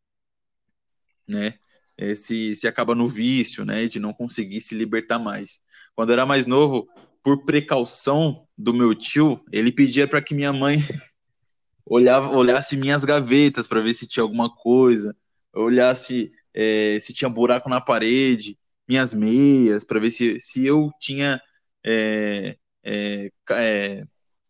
[1.29, 1.59] né?
[1.97, 3.87] É, se, se acaba no vício, né?
[3.87, 5.63] De não conseguir se libertar mais.
[5.95, 6.89] Quando era mais novo,
[7.23, 10.79] por precaução do meu tio, ele pedia para que minha mãe
[11.87, 15.17] olhava, olhasse minhas gavetas para ver se tinha alguma coisa,
[15.55, 18.59] olhasse é, se tinha buraco na parede,
[18.89, 21.41] minhas meias, para ver se, se eu tinha
[21.85, 24.05] é, é, é,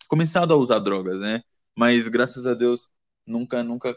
[0.08, 1.42] começado a usar drogas, né?
[1.76, 2.90] Mas graças a Deus
[3.26, 3.94] nunca, nunca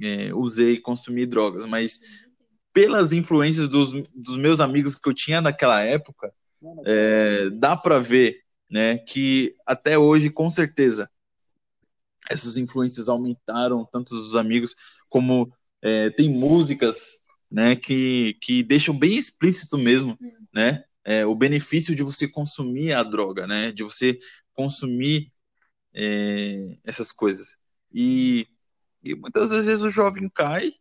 [0.00, 1.98] é, usei e consumi drogas, mas
[2.72, 6.32] pelas influências dos, dos meus amigos que eu tinha naquela época,
[6.84, 11.10] é, dá para ver né, que até hoje, com certeza,
[12.28, 14.74] essas influências aumentaram, tanto dos amigos,
[15.08, 17.18] como é, tem músicas
[17.50, 20.18] né, que, que deixam bem explícito mesmo
[20.52, 24.18] né, é, o benefício de você consumir a droga, né, de você
[24.52, 25.32] consumir
[25.94, 27.58] é, essas coisas.
[27.92, 28.46] E,
[29.02, 30.72] e muitas vezes o jovem cai,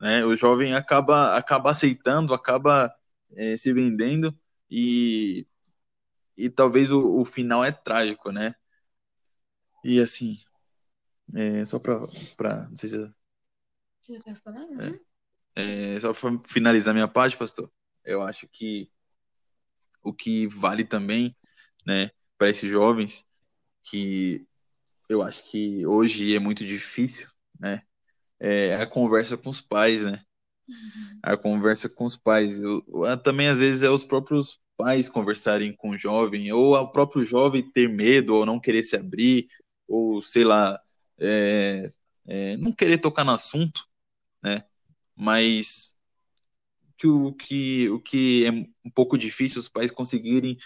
[0.00, 2.92] né, o jovem acaba, acaba aceitando, acaba
[3.36, 4.36] é, se vendendo,
[4.70, 5.46] e,
[6.36, 8.54] e talvez o, o final é trágico, né?
[9.84, 10.38] E assim,
[11.34, 11.98] é, só para
[12.68, 13.10] não sei se
[14.00, 15.00] você quer falar, né?
[15.54, 17.70] É, é, só para finalizar minha parte, pastor,
[18.04, 18.90] eu acho que
[20.02, 21.36] o que vale também,
[21.84, 23.26] né, para esses jovens
[23.84, 24.46] que
[25.08, 27.28] eu acho que hoje é muito difícil,
[27.58, 27.82] né,
[28.40, 30.25] é a conversa com os pais, né?
[31.22, 32.58] A conversa com os pais.
[32.58, 32.84] Eu,
[33.22, 37.68] também, às vezes, é os próprios pais conversarem com o jovem, ou o próprio jovem
[37.72, 39.48] ter medo, ou não querer se abrir,
[39.88, 40.78] ou sei lá,
[41.18, 41.88] é,
[42.26, 43.82] é, não querer tocar no assunto,
[44.42, 44.64] né?
[45.14, 45.96] Mas
[46.98, 50.56] que o que, o que é um pouco difícil os pais conseguirem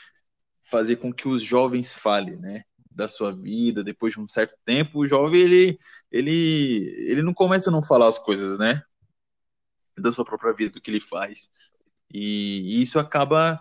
[0.62, 2.62] fazer com que os jovens falem, né?
[2.90, 5.78] Da sua vida, depois de um certo tempo, o jovem ele,
[6.10, 8.82] ele, ele não começa a não falar as coisas, né?
[10.00, 11.50] Da sua própria vida, do que ele faz.
[12.12, 13.60] E, isso acaba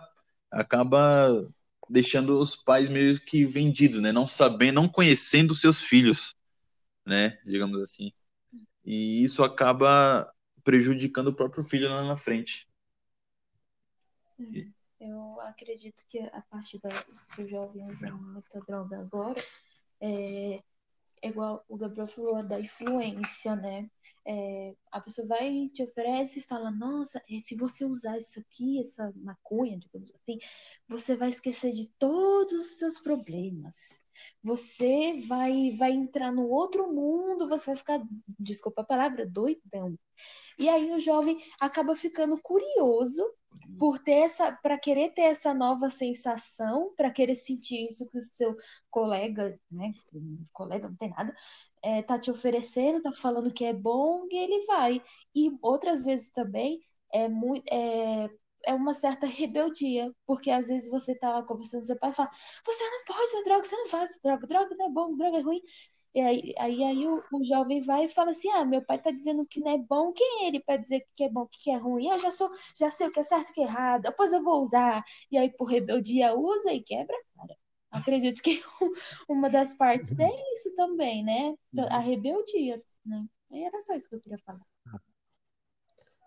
[0.50, 1.48] acaba
[1.88, 4.12] deixando os pais meio que vendidos, né?
[4.12, 6.36] Não sabendo, não conhecendo seus filhos,
[7.06, 7.38] né?
[7.44, 8.12] Digamos assim.
[8.84, 10.32] E isso acaba
[10.64, 12.68] prejudicando o próprio filho lá na frente.
[14.38, 14.72] Uhum.
[15.00, 16.90] Eu acredito que a parte da,
[17.36, 19.40] do jovem usando muita droga agora
[20.00, 20.62] é,
[21.22, 23.90] é igual o Gabriel falou da influência, né?
[24.26, 29.12] É, a pessoa vai te oferece e fala, nossa, se você usar isso aqui, essa
[29.16, 30.38] maconha, digamos assim,
[30.88, 34.02] você vai esquecer de todos os seus problemas.
[34.42, 38.02] Você vai, vai entrar no outro mundo, você vai ficar,
[38.38, 39.98] desculpa a palavra, doidão.
[40.58, 43.22] E aí o jovem acaba ficando curioso
[43.78, 48.22] por ter essa, para querer ter essa nova sensação, para querer sentir isso que o
[48.22, 48.54] seu
[48.90, 49.90] colega, né,
[50.52, 51.34] colega não tem nada,
[51.82, 55.02] é, tá te oferecendo, tá falando que é bom e ele vai.
[55.34, 56.80] E outras vezes também
[57.12, 58.28] é muito é,
[58.66, 62.30] é uma certa rebeldia, porque às vezes você tá conversando com seu pai e fala:
[62.66, 65.40] "Você não pode usar droga, você não faz droga, droga não é bom, droga é
[65.40, 65.60] ruim".
[66.14, 69.10] E aí, aí, aí o, o, jovem vai e fala assim: Ah, meu pai tá
[69.10, 71.76] dizendo que não é bom, quem é ele para dizer que é bom, que é
[71.76, 72.08] ruim?
[72.08, 74.32] Eu já sou, já sei o que é certo e o que é errado, depois
[74.32, 75.04] eu vou usar.
[75.30, 77.56] E aí, por rebeldia, usa e quebra, cara.
[77.90, 78.62] Acredito que
[79.28, 81.54] uma das partes é isso também, né?
[81.90, 82.02] A uhum.
[82.04, 83.26] rebeldia, né?
[83.52, 84.69] E era só isso que eu queria falar.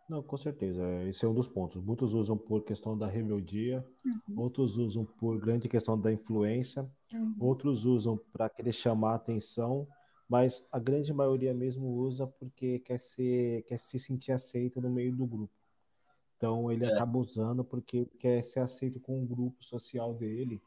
[0.10, 0.84] Não, com certeza.
[1.08, 1.82] Esse é um dos pontos.
[1.82, 4.42] Muitos usam por questão da rebeldia, uhum.
[4.42, 7.36] outros usam por grande questão da influência, uhum.
[7.40, 9.88] outros usam para querer chamar atenção,
[10.28, 15.16] mas a grande maioria mesmo usa porque quer, ser, quer se sentir aceito no meio
[15.16, 15.54] do grupo.
[16.36, 16.94] Então ele é.
[16.94, 20.62] acaba usando porque quer ser aceito com o grupo social dele.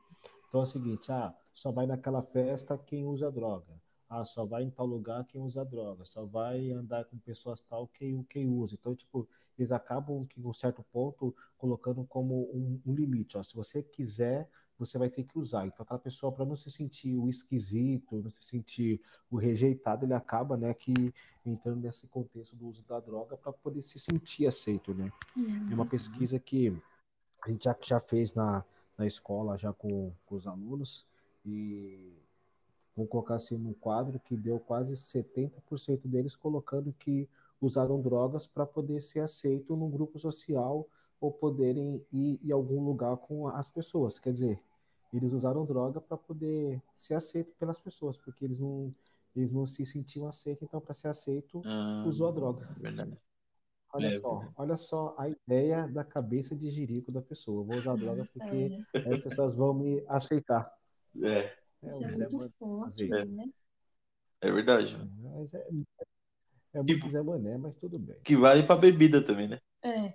[0.49, 3.75] Então é o seguinte, ah, só vai naquela festa quem usa droga.
[4.09, 7.89] Ah, só vai em tal lugar quem usa droga, só vai andar com pessoas tal
[7.89, 8.75] quem, quem usa.
[8.75, 9.29] Então, tipo,
[9.59, 13.37] eles acabam, em um certo ponto, colocando como um, um limite.
[13.37, 15.67] Ó, se você quiser, você vai ter que usar.
[15.67, 19.01] Então, aquela pessoa, para não se sentir o esquisito, não se sentir
[19.31, 20.93] o rejeitado, ele acaba, né, que
[21.45, 25.11] entrando nesse contexto do uso da droga para poder se sentir aceito, né?
[25.37, 25.67] Uhum.
[25.71, 26.77] É uma pesquisa que
[27.43, 28.65] a gente já, já fez na,
[28.99, 31.07] na escola, já com, com os alunos,
[31.45, 32.13] e
[32.97, 37.29] vou colocar assim no quadro que deu quase 70% deles colocando que
[37.61, 40.89] usaram drogas para poder ser aceito num grupo social
[41.21, 44.19] ou poderem ir em algum lugar com as pessoas.
[44.19, 44.63] Quer dizer,
[45.13, 48.95] eles usaram droga para poder ser aceito pelas pessoas, porque eles não
[49.35, 52.67] eles não se sentiam aceitos, então para ser aceito ah, usou a droga.
[52.81, 53.19] Verdade.
[53.93, 57.63] Olha é, só, olha só a ideia da cabeça de jirico da pessoa.
[57.63, 60.73] vou usar droga porque as pessoas vão me aceitar.
[61.23, 61.55] É.
[61.83, 63.25] É, Isso é muito forte, é.
[63.25, 63.45] né?
[64.41, 64.97] É verdade.
[65.23, 65.67] Mas é,
[66.75, 68.17] é muito Zé Mané, mas tudo bem.
[68.23, 69.61] Que vale pra bebida também, né?
[69.83, 70.15] É.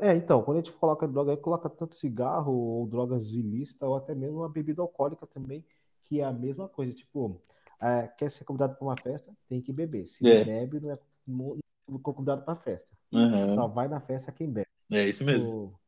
[0.00, 3.96] É, então, quando a gente coloca droga, aí coloca tanto cigarro ou drogas ilícitas, ou
[3.96, 5.64] até mesmo uma bebida alcoólica também,
[6.04, 6.92] que é a mesma coisa.
[6.92, 7.40] Tipo,
[7.80, 10.06] é, quer ser convidado para uma festa, tem que beber.
[10.06, 10.44] Se é.
[10.44, 11.56] bebe, não é, não
[11.96, 12.94] é convidado para festa.
[13.10, 13.54] Uhum.
[13.54, 14.68] Só vai na festa quem bebe.
[14.90, 15.79] É isso mesmo.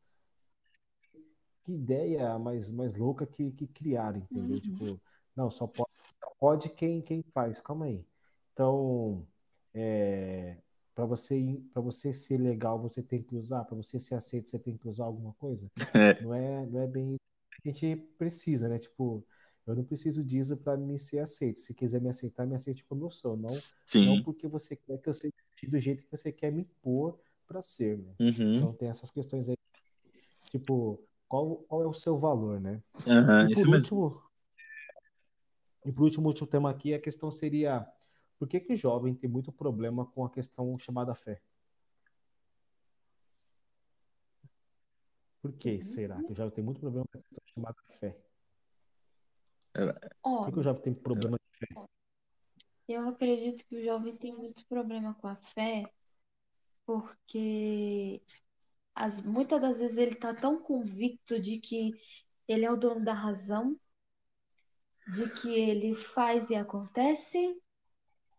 [1.63, 4.55] Que ideia mais, mais louca que, que criaram, entendeu?
[4.55, 4.59] Uhum.
[4.59, 5.01] Tipo,
[5.35, 5.89] não, só pode,
[6.39, 7.59] pode quem, quem faz.
[7.59, 8.05] Calma aí.
[8.53, 9.25] Então,
[9.73, 10.57] é,
[10.93, 13.63] para você para você ser legal, você tem que usar.
[13.63, 15.69] Para você ser aceito, você tem que usar alguma coisa.
[15.95, 16.21] É.
[16.21, 17.15] Não é não é bem
[17.65, 18.77] a gente precisa, né?
[18.77, 19.25] Tipo,
[19.65, 21.59] eu não preciso disso para me ser aceito.
[21.59, 23.37] Se quiser me aceitar, me aceite como eu sou.
[23.37, 23.49] Não,
[23.85, 24.05] Sim.
[24.05, 25.33] não porque você quer que eu seja
[25.67, 27.17] do jeito que você quer me impor
[27.47, 27.97] para ser.
[27.97, 28.13] Né?
[28.19, 28.57] Uhum.
[28.57, 29.55] Então tem essas questões aí.
[30.49, 30.99] Tipo,
[31.33, 32.79] qual, qual é o seu valor, né?
[33.07, 34.23] Uhum, e, por último,
[35.83, 37.91] e por último, o último tema aqui, a questão seria
[38.37, 41.41] por que, que o jovem tem muito problema com a questão chamada fé?
[45.41, 48.15] Por que será que o jovem tem muito problema com a questão chamada fé?
[50.21, 51.87] Por que, que o jovem tem problema de fé?
[52.87, 55.91] Eu acredito que o jovem tem muito problema com a fé
[56.85, 58.21] porque
[58.95, 61.91] as, muitas das vezes ele está tão convicto de que
[62.47, 63.79] ele é o dono da razão,
[65.13, 67.55] de que ele faz e acontece,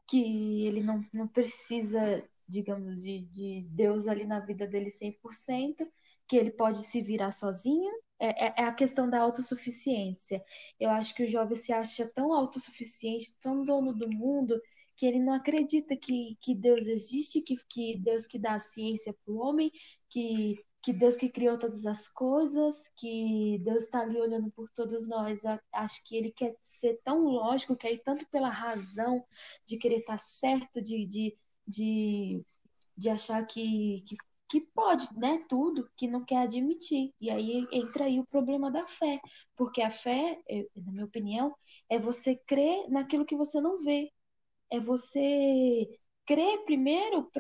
[0.07, 5.87] que ele não, não precisa, digamos, de, de Deus ali na vida dele 100%,
[6.27, 10.43] que ele pode se virar sozinho, é, é, é, a questão da autossuficiência.
[10.79, 14.61] Eu acho que o jovem se acha tão autossuficiente, tão dono do mundo,
[14.97, 19.15] que ele não acredita que, que Deus existe, que, que Deus que dá a ciência
[19.25, 19.71] para o homem,
[20.09, 25.09] que, que Deus que criou todas as coisas, que Deus está ali olhando por todos
[25.09, 25.43] nós.
[25.73, 29.25] Acho que ele quer ser tão lógico, quer ir tanto pela razão
[29.67, 32.45] de querer estar tá certo, de, de, de,
[32.97, 34.17] de achar que, que
[34.55, 37.13] que pode, né, tudo, que não quer admitir.
[37.21, 39.21] E aí entra aí o problema da fé,
[39.57, 40.41] porque a fé,
[40.77, 41.53] na minha opinião,
[41.89, 44.13] é você crer naquilo que você não vê.
[44.75, 45.89] É você
[46.27, 47.31] crer primeiro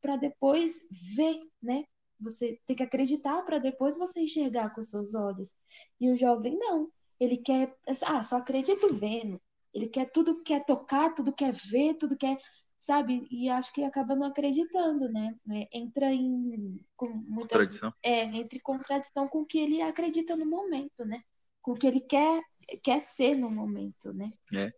[0.00, 0.86] para depois
[1.16, 1.84] ver, né?
[2.20, 5.56] Você tem que acreditar para depois você enxergar com seus olhos.
[6.00, 6.90] E o jovem não.
[7.20, 9.40] Ele quer, ah, só acredito vendo.
[9.72, 12.38] Ele quer tudo, quer tocar, tudo quer ver, tudo quer
[12.80, 13.26] sabe?
[13.30, 15.34] E acho que acaba não acreditando, né?
[15.50, 17.92] É, entra em com muitas, contradição.
[18.02, 21.20] É, entre contradição com o que ele acredita no momento, né?
[21.60, 22.40] Com o que ele quer
[22.82, 24.28] quer ser no momento, né?
[24.54, 24.70] É.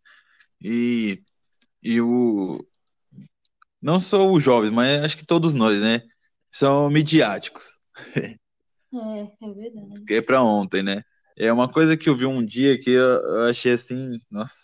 [0.60, 1.22] E
[1.82, 2.64] e o
[3.80, 6.02] não só os jovens, mas acho que todos nós, né?
[6.50, 7.80] São midiáticos.
[8.92, 10.04] É, é verdade.
[10.04, 11.04] Que é para ontem, né?
[11.36, 14.56] É uma coisa que eu vi um dia que eu achei assim, nossa,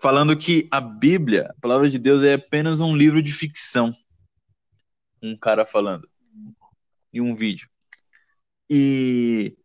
[0.00, 3.92] falando que a Bíblia, a palavra de Deus, é apenas um livro de ficção.
[5.20, 6.08] Um cara falando.
[7.12, 7.68] E um vídeo.
[8.70, 9.56] E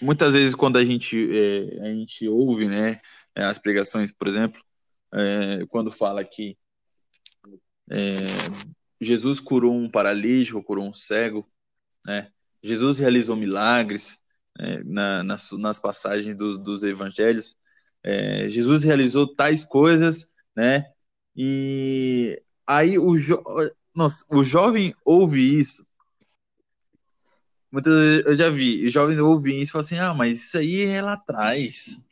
[0.00, 3.00] muitas vezes quando a gente, é, a gente ouve né,
[3.34, 4.60] as pregações, por exemplo,
[5.12, 6.56] é, quando fala que
[7.90, 8.16] é,
[9.00, 11.50] Jesus curou um paralítico, curou um cego,
[12.04, 12.30] né?
[12.62, 14.22] Jesus realizou milagres
[14.58, 17.56] né, na, nas, nas passagens do, dos evangelhos,
[18.02, 20.90] é, Jesus realizou tais coisas, né?
[21.36, 23.42] E aí o, jo...
[23.94, 25.88] Nossa, o jovem ouve isso.
[27.70, 30.58] Muitas vezes eu já vi, o jovem ouve isso e fala assim: ah, mas isso
[30.58, 32.04] aí é lá atrás,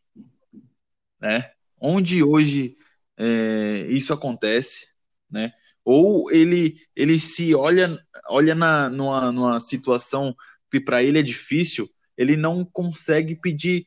[1.21, 1.51] né?
[1.81, 2.77] Onde hoje
[3.19, 4.95] é, isso acontece,
[5.31, 5.53] né?
[5.85, 7.99] Ou ele ele se olha
[8.29, 10.35] olha na numa, numa situação
[10.71, 13.87] que para ele é difícil, ele não consegue pedir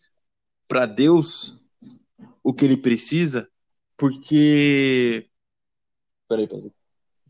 [0.68, 1.60] para Deus
[2.44, 3.48] o que ele precisa,
[3.96, 5.30] porque.
[6.28, 6.72] Peraí, pausa.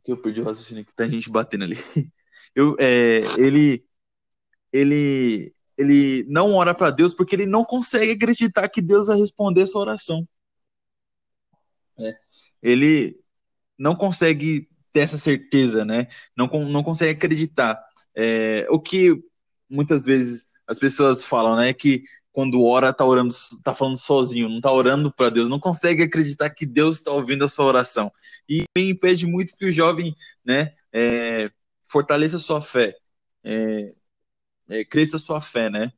[0.04, 1.76] Que eu perdi o raciocínio que tá a gente batendo ali.
[2.56, 3.86] Eu, é, ele,
[4.74, 9.62] ele, ele não ora para Deus porque ele não consegue acreditar que Deus vai responder
[9.62, 10.28] essa oração.
[12.62, 13.20] Ele
[13.78, 16.08] não consegue ter essa certeza, né?
[16.36, 17.80] Não, não consegue acreditar.
[18.16, 19.16] É, o que
[19.70, 21.74] muitas vezes as pessoas falam, né?
[21.74, 23.34] Que quando ora, tá orando,
[23.64, 27.44] tá falando sozinho, não tá orando para Deus, não consegue acreditar que Deus está ouvindo
[27.44, 28.12] a sua oração.
[28.48, 30.16] E impede muito que o jovem,
[30.46, 31.52] né, é,
[31.88, 32.96] fortaleça sua fé,
[33.44, 33.94] é,
[34.70, 35.92] é, cresça sua fé, né,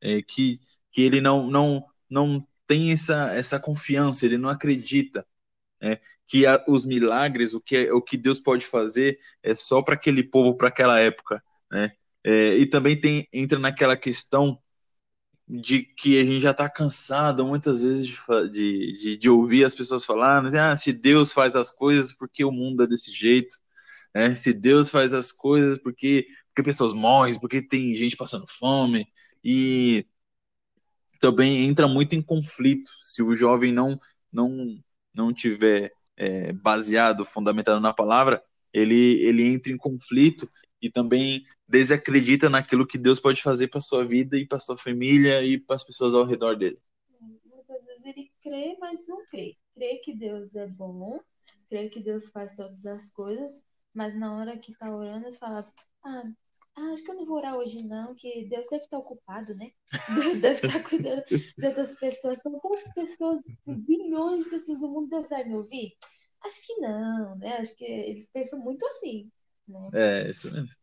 [0.00, 0.60] é, que,
[0.92, 5.26] que ele não, não, não tem essa, essa confiança, ele não acredita,
[5.80, 9.94] né, que a, os milagres, o que, o que Deus pode fazer é só para
[9.94, 11.92] aquele povo, para aquela época, né,
[12.24, 14.58] é, e também tem, entra naquela questão
[15.48, 18.06] de que a gente já está cansado muitas vezes
[18.52, 22.52] de, de, de, ouvir as pessoas falando, ah, se Deus faz as coisas porque o
[22.52, 23.56] mundo é desse jeito,
[24.14, 24.34] né?
[24.34, 29.08] se Deus faz as coisas porque, porque pessoas morrem, porque tem gente passando fome,
[29.44, 30.06] e
[31.20, 33.98] também entra muito em conflito se o jovem não,
[34.32, 34.82] não,
[35.14, 38.42] não tiver é, baseado, fundamentado na palavra,
[38.72, 40.48] ele, ele entra em conflito
[40.80, 45.42] e também desacredita naquilo que Deus pode fazer para sua vida e para sua família
[45.42, 46.78] e para as pessoas ao redor dele.
[47.44, 49.56] Muitas vezes ele crê, mas não crê.
[49.74, 51.20] Crê que Deus é bom,
[51.68, 53.64] crê que Deus faz todas as coisas,
[53.94, 55.72] mas na hora que está orando, ele fala:
[56.04, 56.30] ah,
[56.76, 59.70] ah, acho que eu não vou orar hoje, não, que Deus deve estar ocupado, né?
[60.14, 62.40] Deus deve estar cuidando de outras pessoas.
[62.40, 65.96] São tantas pessoas, bilhões de pessoas no mundo, Deus vai me ouvir?
[66.42, 67.58] Acho que não, né?
[67.58, 69.30] Acho que eles pensam muito assim.
[69.68, 69.90] Né?
[69.92, 70.74] É, isso mesmo.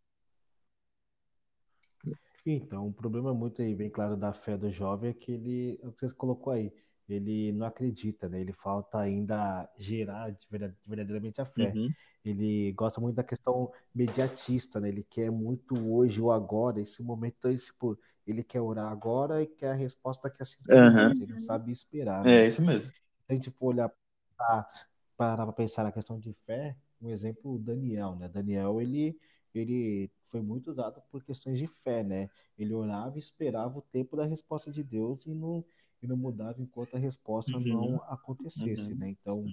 [2.46, 5.88] Então, o problema muito aí, bem claro, da fé do jovem é que ele, é
[5.88, 6.72] o que você colocou aí,
[7.08, 8.42] ele não acredita, né?
[8.42, 10.36] Ele falta ainda gerar
[10.86, 11.72] verdadeiramente a fé.
[11.76, 11.90] Uhum.
[12.26, 14.90] Ele gosta muito da questão mediatista, né?
[14.90, 19.48] Ele quer muito hoje ou agora, esse momento, esse, tipo, ele quer orar agora e
[19.48, 21.12] quer a resposta que assim uhum.
[21.12, 22.24] ele não sabe esperar.
[22.24, 22.44] Né?
[22.44, 22.92] É isso mesmo.
[22.92, 22.98] Se
[23.30, 23.92] a gente for olhar
[24.38, 24.70] para
[25.18, 28.28] para pensar na questão de fé, um exemplo, Daniel, né?
[28.28, 29.18] Daniel, ele,
[29.54, 32.30] ele foi muito usado por questões de fé, né?
[32.58, 35.66] Ele orava e esperava o tempo da resposta de Deus e não,
[36.02, 37.64] e não mudava enquanto a resposta uhum.
[37.64, 38.98] não acontecesse, uhum.
[39.00, 39.10] né?
[39.10, 39.46] Então,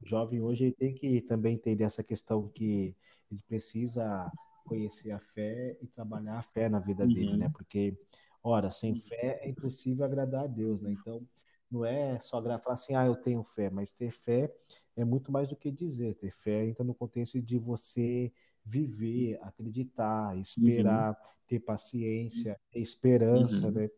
[0.00, 2.94] o jovem hoje ele tem que também entender essa questão que
[3.30, 4.30] ele precisa
[4.64, 7.46] conhecer a fé e trabalhar a fé na vida dele, né?
[7.46, 7.52] Uhum.
[7.52, 7.96] Porque,
[8.42, 10.92] ora, sem fé é impossível agradar a Deus, né?
[10.92, 11.26] Então,
[11.70, 14.52] não é só falar assim, ah, eu tenho fé, mas ter fé
[14.96, 16.14] é muito mais do que dizer.
[16.14, 18.32] Ter fé entra no contexto de você
[18.64, 21.16] viver, acreditar, esperar,
[21.46, 23.72] ter paciência, ter esperança, Uhum.
[23.72, 23.90] né?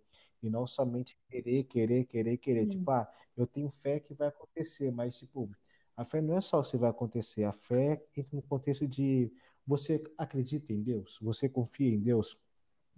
[0.42, 2.64] E não somente querer, querer, querer, querer.
[2.64, 2.70] Sim.
[2.70, 5.48] Tipo, ah, eu tenho fé que vai acontecer, mas, tipo,
[5.96, 9.30] a fé não é só se vai acontecer, a fé entra no contexto de
[9.66, 12.38] você acredita em Deus, você confia em Deus.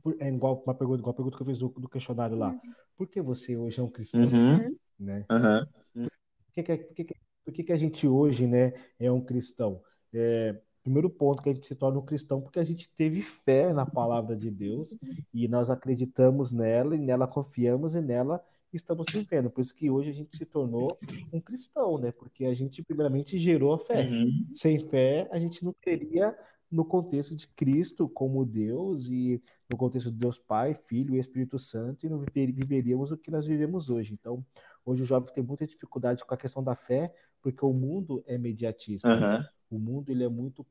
[0.02, 2.54] Por- É igual uma pergunta, igual a pergunta que eu fiz do, do questionário lá.
[2.96, 4.76] Por que você hoje é um cristão, Uhum.
[4.98, 5.26] né?
[5.30, 5.66] Aham.
[5.94, 9.20] Por que, que, por que, que- por que, que a gente hoje, né, é um
[9.24, 9.82] cristão?
[10.14, 13.72] É, primeiro ponto que a gente se torna um cristão porque a gente teve fé
[13.72, 14.96] na palavra de Deus
[15.32, 19.50] e nós acreditamos nela e nela confiamos e nela estamos vivendo.
[19.50, 20.98] Por isso que hoje a gente se tornou
[21.32, 22.10] um cristão, né?
[22.12, 24.08] Porque a gente primeiramente gerou a fé.
[24.08, 24.46] Uhum.
[24.54, 26.36] Sem fé, a gente não teria
[26.70, 31.58] no contexto de Cristo como Deus e no contexto de Deus Pai, Filho e Espírito
[31.58, 34.14] Santo e não viver- viveríamos o que nós vivemos hoje.
[34.14, 34.44] Então,
[34.84, 38.38] hoje o jovem tem muita dificuldade com a questão da fé, porque o mundo é
[38.38, 39.08] mediatista.
[39.08, 39.46] Aham.
[39.74, 40.66] O mundo ele é muito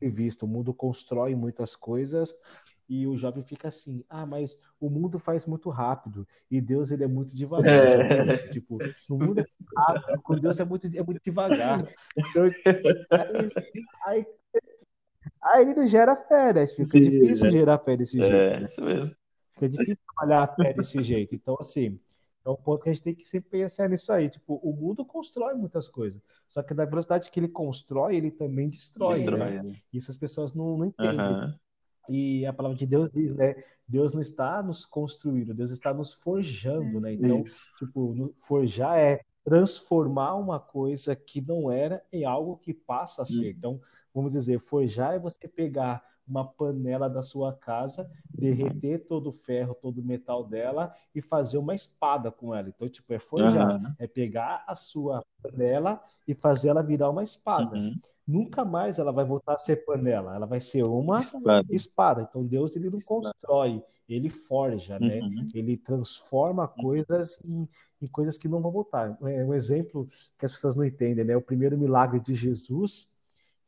[0.00, 2.34] visto, o mundo constrói muitas coisas
[2.88, 7.04] e o jovem fica assim: "Ah, mas o mundo faz muito rápido e Deus ele
[7.04, 7.70] é muito devagar".
[7.70, 8.34] É.
[8.34, 11.82] É tipo, no mundo é muito rápido, com Deus é muito é muito devagar.
[12.16, 12.44] Então,
[13.16, 13.50] aí,
[14.06, 14.26] aí,
[15.42, 16.66] aí ele não gera fé, né?
[16.66, 17.50] Fica Sim, difícil é.
[17.50, 18.34] gerar fé desse jeito.
[18.34, 19.16] É, isso mesmo.
[19.54, 21.34] Fica difícil trabalhar a fé desse jeito.
[21.34, 21.98] Então, assim,
[22.44, 24.28] é um ponto que a gente tem que sempre pensar nisso aí.
[24.28, 26.20] Tipo, o mundo constrói muitas coisas.
[26.48, 29.24] Só que da velocidade que ele constrói, ele também destrói, né?
[29.24, 29.76] Destrói, né?
[29.92, 31.20] Isso as pessoas não, não entendem.
[31.20, 31.58] Aham.
[32.08, 33.54] E a palavra de Deus diz, né?
[33.86, 37.12] Deus não está nos construindo, Deus está nos forjando, né?
[37.12, 37.62] Então, Isso.
[37.78, 43.40] tipo, forjar é transformar uma coisa que não era em algo que passa a ser.
[43.40, 43.50] Uhum.
[43.50, 43.80] Então,
[44.14, 49.74] vamos dizer, forjar é você pegar uma panela da sua casa, derreter todo o ferro,
[49.74, 52.68] todo o metal dela e fazer uma espada com ela.
[52.68, 53.94] Então, tipo, é forjar, Aham.
[53.98, 57.76] é pegar a sua panela e fazer ela virar uma espada.
[57.76, 57.94] Uhum.
[58.26, 61.62] Nunca mais ela vai voltar a ser panela, ela vai ser uma Espada.
[61.70, 62.22] espada.
[62.22, 63.20] Então Deus ele não Espada.
[63.22, 65.20] constrói, ele forja, né?
[65.20, 65.46] Uhum.
[65.54, 67.68] Ele transforma coisas em,
[68.00, 69.18] em coisas que não vão voltar.
[69.22, 70.08] É um exemplo
[70.38, 71.36] que as pessoas não entendem, né?
[71.36, 73.08] O primeiro milagre de Jesus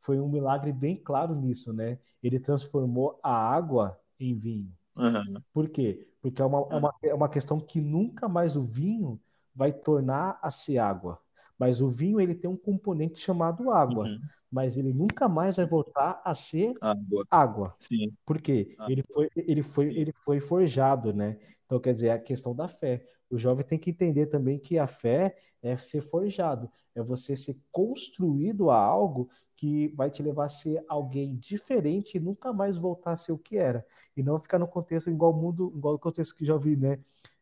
[0.05, 1.99] foi um milagre bem claro nisso, né?
[2.23, 4.73] Ele transformou a água em vinho.
[4.97, 5.43] Aham.
[5.53, 6.07] Por quê?
[6.21, 9.21] Porque é uma, é uma, é uma questão que nunca mais o vinho
[9.55, 11.21] vai tornar a ser água.
[11.59, 14.21] Mas o vinho ele tem um componente chamado água, Uhum.
[14.51, 17.27] mas ele nunca mais vai voltar a ser Água.
[17.31, 17.77] água.
[17.79, 18.17] Sim.
[18.25, 18.75] Por quê?
[18.79, 20.01] Ah, Ele foi, ele foi, sim.
[20.01, 21.39] ele foi forjado, né?
[21.67, 23.05] Então, quer dizer, é a questão da fé.
[23.31, 27.57] O jovem tem que entender também que a fé é ser forjado, é você ser
[27.73, 29.29] construído a algo
[29.65, 33.39] que vai te levar a ser alguém diferente e nunca mais voltar a ser o
[33.39, 33.87] que era.
[34.15, 36.99] E não ficar no contexto igual o mundo, igual o contexto que já vi, né?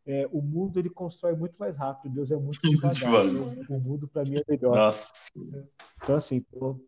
[0.06, 3.26] É, o mundo ele constrói muito mais rápido, Deus é muito devagar.
[3.26, 4.76] Então, o mundo para mim é melhor.
[4.76, 5.12] Nossa.
[6.00, 6.80] Então, assim, então,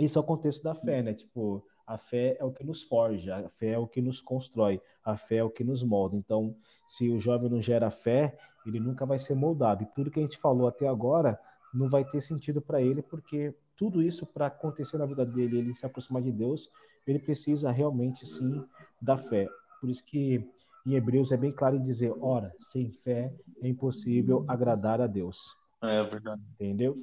[0.00, 1.12] isso é o contexto da fé, né?
[1.12, 4.80] Tipo, a fé é o que nos forja, a fé é o que nos constrói,
[5.04, 6.16] a fé é o que nos molda.
[6.16, 6.56] Então,
[6.88, 9.82] se o jovem não gera fé, ele nunca vai ser moldado.
[9.82, 11.38] E tudo que a gente falou até agora
[11.74, 15.74] não vai ter sentido para ele, porque tudo isso, para acontecer na vida dele, ele
[15.74, 16.70] se aproximar de Deus,
[17.06, 18.64] ele precisa realmente, sim,
[19.00, 19.48] da fé.
[19.80, 20.48] Por isso que
[20.86, 23.32] em Hebreus é bem claro em dizer: ora, sem fé
[23.62, 25.56] é impossível agradar a Deus.
[25.82, 26.42] É verdade.
[26.54, 26.96] Entendeu?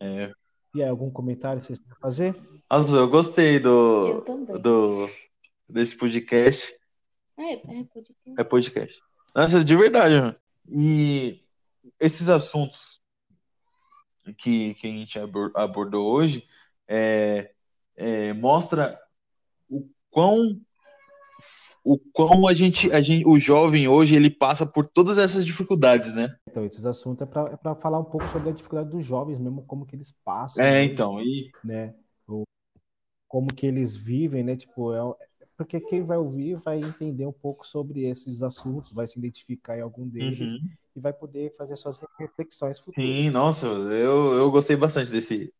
[0.00, 0.32] É.
[0.74, 2.36] E aí, algum comentário que vocês querem fazer?
[2.70, 4.60] Nossa, eu gostei Eu do, também.
[4.60, 5.08] do
[5.68, 6.74] desse podcast.
[7.38, 8.14] É, é, ser.
[8.38, 9.02] É podcast.
[9.34, 10.36] Nossa, de verdade, mano.
[10.68, 11.42] E
[12.00, 12.95] esses assuntos
[14.34, 16.46] que, que a gente abor- abordou hoje
[16.88, 17.50] é,
[17.96, 18.98] é, mostra
[19.68, 20.60] o quão
[21.84, 26.12] o quão a gente, a gente, o jovem hoje ele passa por todas essas dificuldades,
[26.14, 26.34] né?
[26.48, 29.62] Então, esses assuntos é para é falar um pouco sobre a dificuldade dos jovens, mesmo
[29.66, 31.94] como que eles passam, É, hoje, então, e né?
[33.28, 34.56] Como que eles vivem, né?
[34.56, 34.98] Tipo, é,
[35.56, 39.80] porque quem vai ouvir vai entender um pouco sobre esses assuntos, vai se identificar em
[39.80, 40.68] algum deles Uhum.
[40.96, 43.08] e vai poder fazer suas reflexões futuras.
[43.08, 45.52] Sim, nossa, eu, eu gostei bastante desse,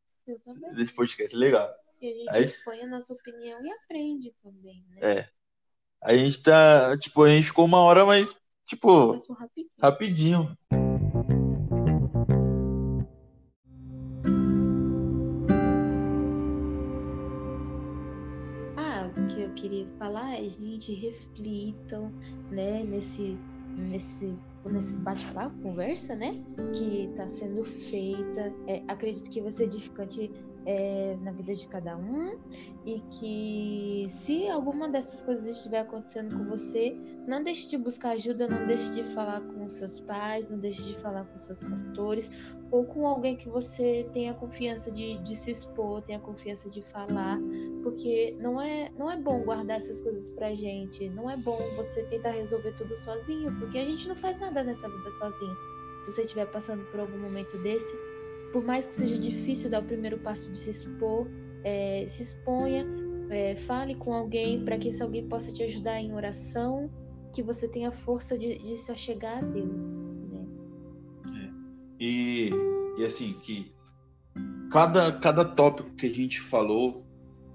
[0.74, 1.68] desse podcast, legal.
[2.00, 4.98] E a gente Aí- expõe a nossa opinião e aprende também, né?
[5.00, 5.28] É.
[6.02, 8.36] A gente tá, tipo, a gente ficou uma hora, mas,
[8.66, 9.70] tipo, rapidinho.
[9.80, 10.58] rapidinho.
[19.56, 22.12] Queria falar é, gente, reflitam,
[22.50, 23.36] né, nesse,
[23.76, 24.34] nesse,
[24.64, 26.34] nesse bate-papo, conversa, né,
[26.74, 28.54] que está sendo feita.
[28.68, 30.30] É, acredito que vai ser edificante
[30.66, 32.38] é, na vida de cada um
[32.84, 36.96] e que se alguma dessas coisas estiver acontecendo com você,
[37.26, 40.94] não deixe de buscar ajuda, não deixe de falar com seus pais, não deixe de
[40.98, 46.02] falar com seus pastores ou com alguém que você tenha confiança de, de se expor,
[46.02, 47.38] tenha confiança de falar,
[47.86, 52.02] porque não é, não é bom guardar essas coisas pra gente, não é bom você
[52.06, 55.56] tentar resolver tudo sozinho, porque a gente não faz nada nessa vida sozinho.
[56.02, 57.96] Se você estiver passando por algum momento desse,
[58.52, 61.28] por mais que seja difícil dar o primeiro passo de se expor,
[61.62, 62.84] é, se exponha,
[63.30, 66.90] é, fale com alguém para que esse alguém possa te ajudar em oração,
[67.32, 69.92] que você tenha força de, de se achegar a Deus.
[70.32, 70.44] Né?
[71.24, 71.50] É.
[72.00, 72.50] E,
[72.98, 73.72] e assim, que
[74.72, 77.05] cada, cada tópico que a gente falou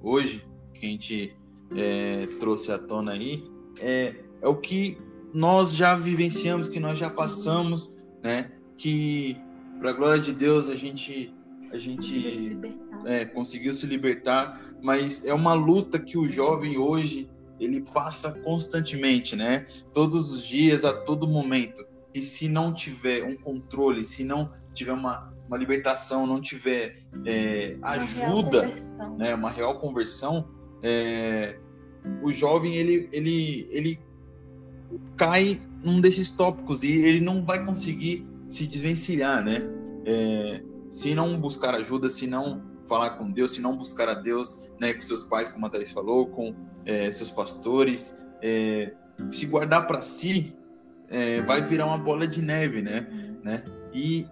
[0.01, 1.35] hoje, que a gente
[1.75, 3.43] é, trouxe à tona aí,
[3.79, 4.97] é, é o que
[5.33, 8.51] nós já vivenciamos, que nós já passamos, né?
[8.77, 9.37] Que,
[9.79, 11.33] para a glória de Deus, a gente
[11.71, 12.57] a gente
[13.05, 17.29] é, conseguiu se libertar, mas é uma luta que o jovem hoje
[17.59, 19.65] ele passa constantemente, né?
[19.93, 21.81] Todos os dias, a todo momento.
[22.13, 26.95] E se não tiver um controle, se não tiver uma, uma libertação, não tiver
[27.25, 29.35] é, ajuda, uma né?
[29.35, 30.47] Uma real conversão,
[30.81, 31.59] é,
[32.23, 33.99] o jovem ele, ele, ele
[35.17, 39.61] cai num desses tópicos e ele não vai conseguir se desvencilhar, né?
[40.05, 44.71] É, se não buscar ajuda, se não falar com Deus, se não buscar a Deus,
[44.79, 46.55] né, com seus pais, como a Thaís falou, com
[46.85, 48.93] é, seus pastores, é,
[49.29, 50.55] se guardar para si,
[51.09, 53.07] é, vai virar uma bola de neve, né?
[53.43, 53.63] né?
[53.93, 54.25] E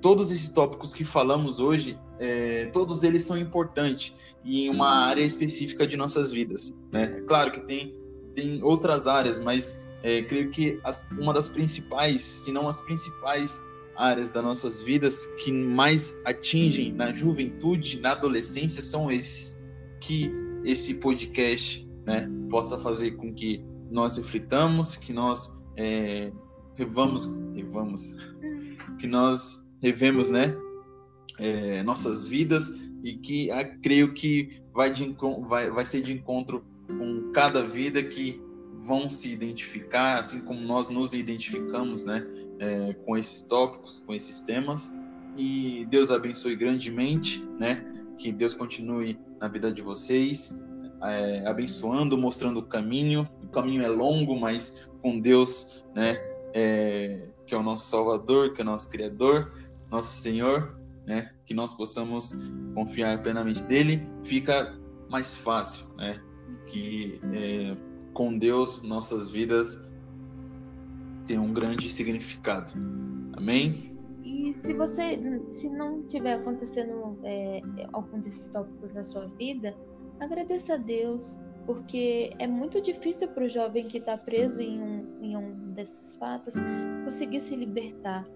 [0.00, 4.14] todos esses tópicos que falamos hoje, é, todos eles são importantes
[4.44, 7.22] em uma área específica de nossas vidas, né?
[7.26, 7.94] Claro que tem,
[8.34, 13.60] tem outras áreas, mas é, creio que as, uma das principais, se não as principais
[13.96, 19.64] áreas das nossas vidas que mais atingem na juventude, na adolescência, são esses.
[20.00, 20.30] Que
[20.64, 26.32] esse podcast né, possa fazer com que nós reflitamos, que nós é,
[26.74, 28.16] revamos, revamos,
[28.98, 30.56] que nós revemos né,
[31.38, 32.72] é, nossas vidas
[33.02, 35.14] e que ah, creio que vai, de,
[35.46, 38.40] vai, vai ser de encontro com cada vida que
[38.74, 42.26] vão se identificar, assim como nós nos identificamos, né,
[42.58, 44.96] é, com esses tópicos, com esses temas.
[45.36, 47.84] E Deus abençoe grandemente, né?
[48.18, 50.64] Que Deus continue na vida de vocês,
[51.02, 53.28] é, abençoando, mostrando o caminho.
[53.42, 56.16] O caminho é longo, mas com Deus, né?
[56.54, 59.52] É, que é o nosso Salvador, que é o nosso Criador,
[59.90, 61.30] nosso Senhor, né?
[61.44, 62.34] Que nós possamos
[62.74, 64.76] confiar plenamente dele, fica
[65.10, 66.20] mais fácil, né?
[66.66, 67.76] Que é,
[68.12, 69.92] com Deus nossas vidas
[71.26, 72.72] tem um grande significado.
[73.36, 73.96] Amém?
[74.24, 77.60] E se você, se não tiver acontecendo é,
[77.92, 79.76] algum desses tópicos na sua vida,
[80.20, 85.06] agradeça a Deus, porque é muito difícil para o jovem que está preso em um,
[85.20, 86.54] em um desses fatos
[87.04, 88.26] conseguir se libertar.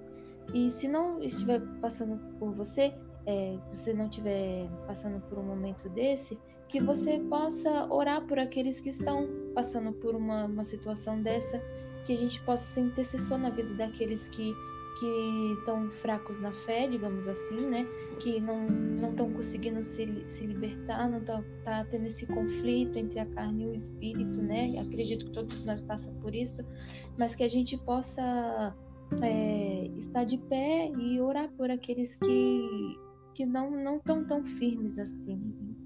[0.55, 2.93] E se não estiver passando por você,
[3.27, 8.81] é, você não estiver passando por um momento desse, que você possa orar por aqueles
[8.81, 11.61] que estão passando por uma, uma situação dessa
[12.07, 14.55] que a gente possa ser intercessor na vida daqueles que
[14.99, 17.87] que estão fracos na fé, digamos assim, né?
[18.19, 23.19] Que não não estão conseguindo se, se libertar, não tá, tá tendo esse conflito entre
[23.21, 24.79] a carne e o espírito, né?
[24.79, 26.69] Acredito que todos nós passamos por isso,
[27.17, 28.75] mas que a gente possa
[29.23, 32.99] é, estar de pé e orar por aqueles que
[33.35, 35.41] que não não estão tão firmes assim,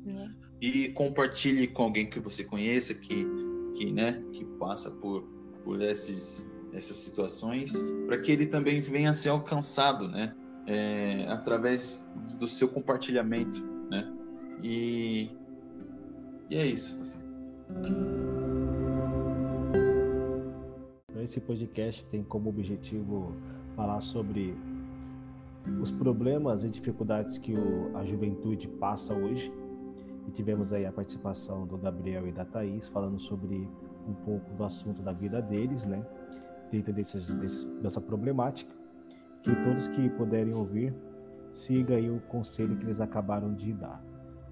[0.05, 0.31] né?
[0.61, 3.27] E compartilhe com alguém que você conheça que
[3.77, 5.35] que né que passa por
[5.65, 7.73] por esses, essas situações,
[8.07, 10.35] para que ele também venha a ser alcançado, né?
[10.67, 14.13] É, através do seu compartilhamento, né?
[14.63, 15.31] E,
[16.51, 17.01] e é isso.
[17.01, 18.34] Assim.
[21.25, 23.33] Esse podcast tem como objetivo
[23.75, 24.55] falar sobre
[25.81, 29.51] os problemas e dificuldades que o, a juventude passa hoje.
[30.29, 33.67] E tivemos aí a participação do Gabriel e da Thaís falando sobre
[34.07, 36.07] um pouco do assunto da vida deles, né?
[36.71, 38.77] Dentro desses, desses, dessa problemática.
[39.43, 40.95] Que todos que puderem ouvir,
[41.53, 44.05] siga aí o conselho que eles acabaram de dar.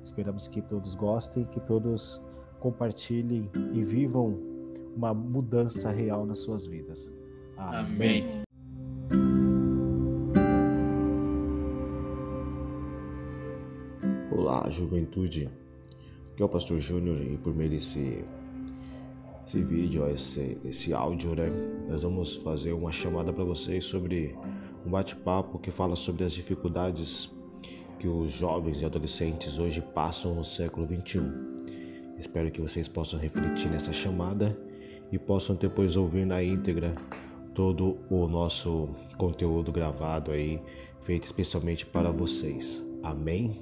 [0.03, 2.19] Esperamos que todos gostem, que todos
[2.61, 4.52] compartilhem e vivam
[4.95, 7.13] uma mudança real nas suas vidas.
[7.57, 8.25] Amém.
[8.25, 8.43] Amém.
[14.31, 15.49] Olá, juventude.
[16.33, 18.25] Aqui é o Pastor Júnior e por meio desse
[19.45, 21.47] esse vídeo, esse, esse áudio, né?
[21.89, 24.37] Nós vamos fazer uma chamada para vocês sobre
[24.87, 27.31] um bate-papo que fala sobre as dificuldades
[27.99, 31.53] que os jovens e adolescentes hoje passam no século 21.
[32.19, 34.57] Espero que vocês possam refletir nessa chamada
[35.13, 36.95] e possam depois ouvir na íntegra
[37.55, 40.59] todo o nosso conteúdo gravado aí,
[41.03, 42.83] feito especialmente para vocês.
[43.03, 43.61] Amém?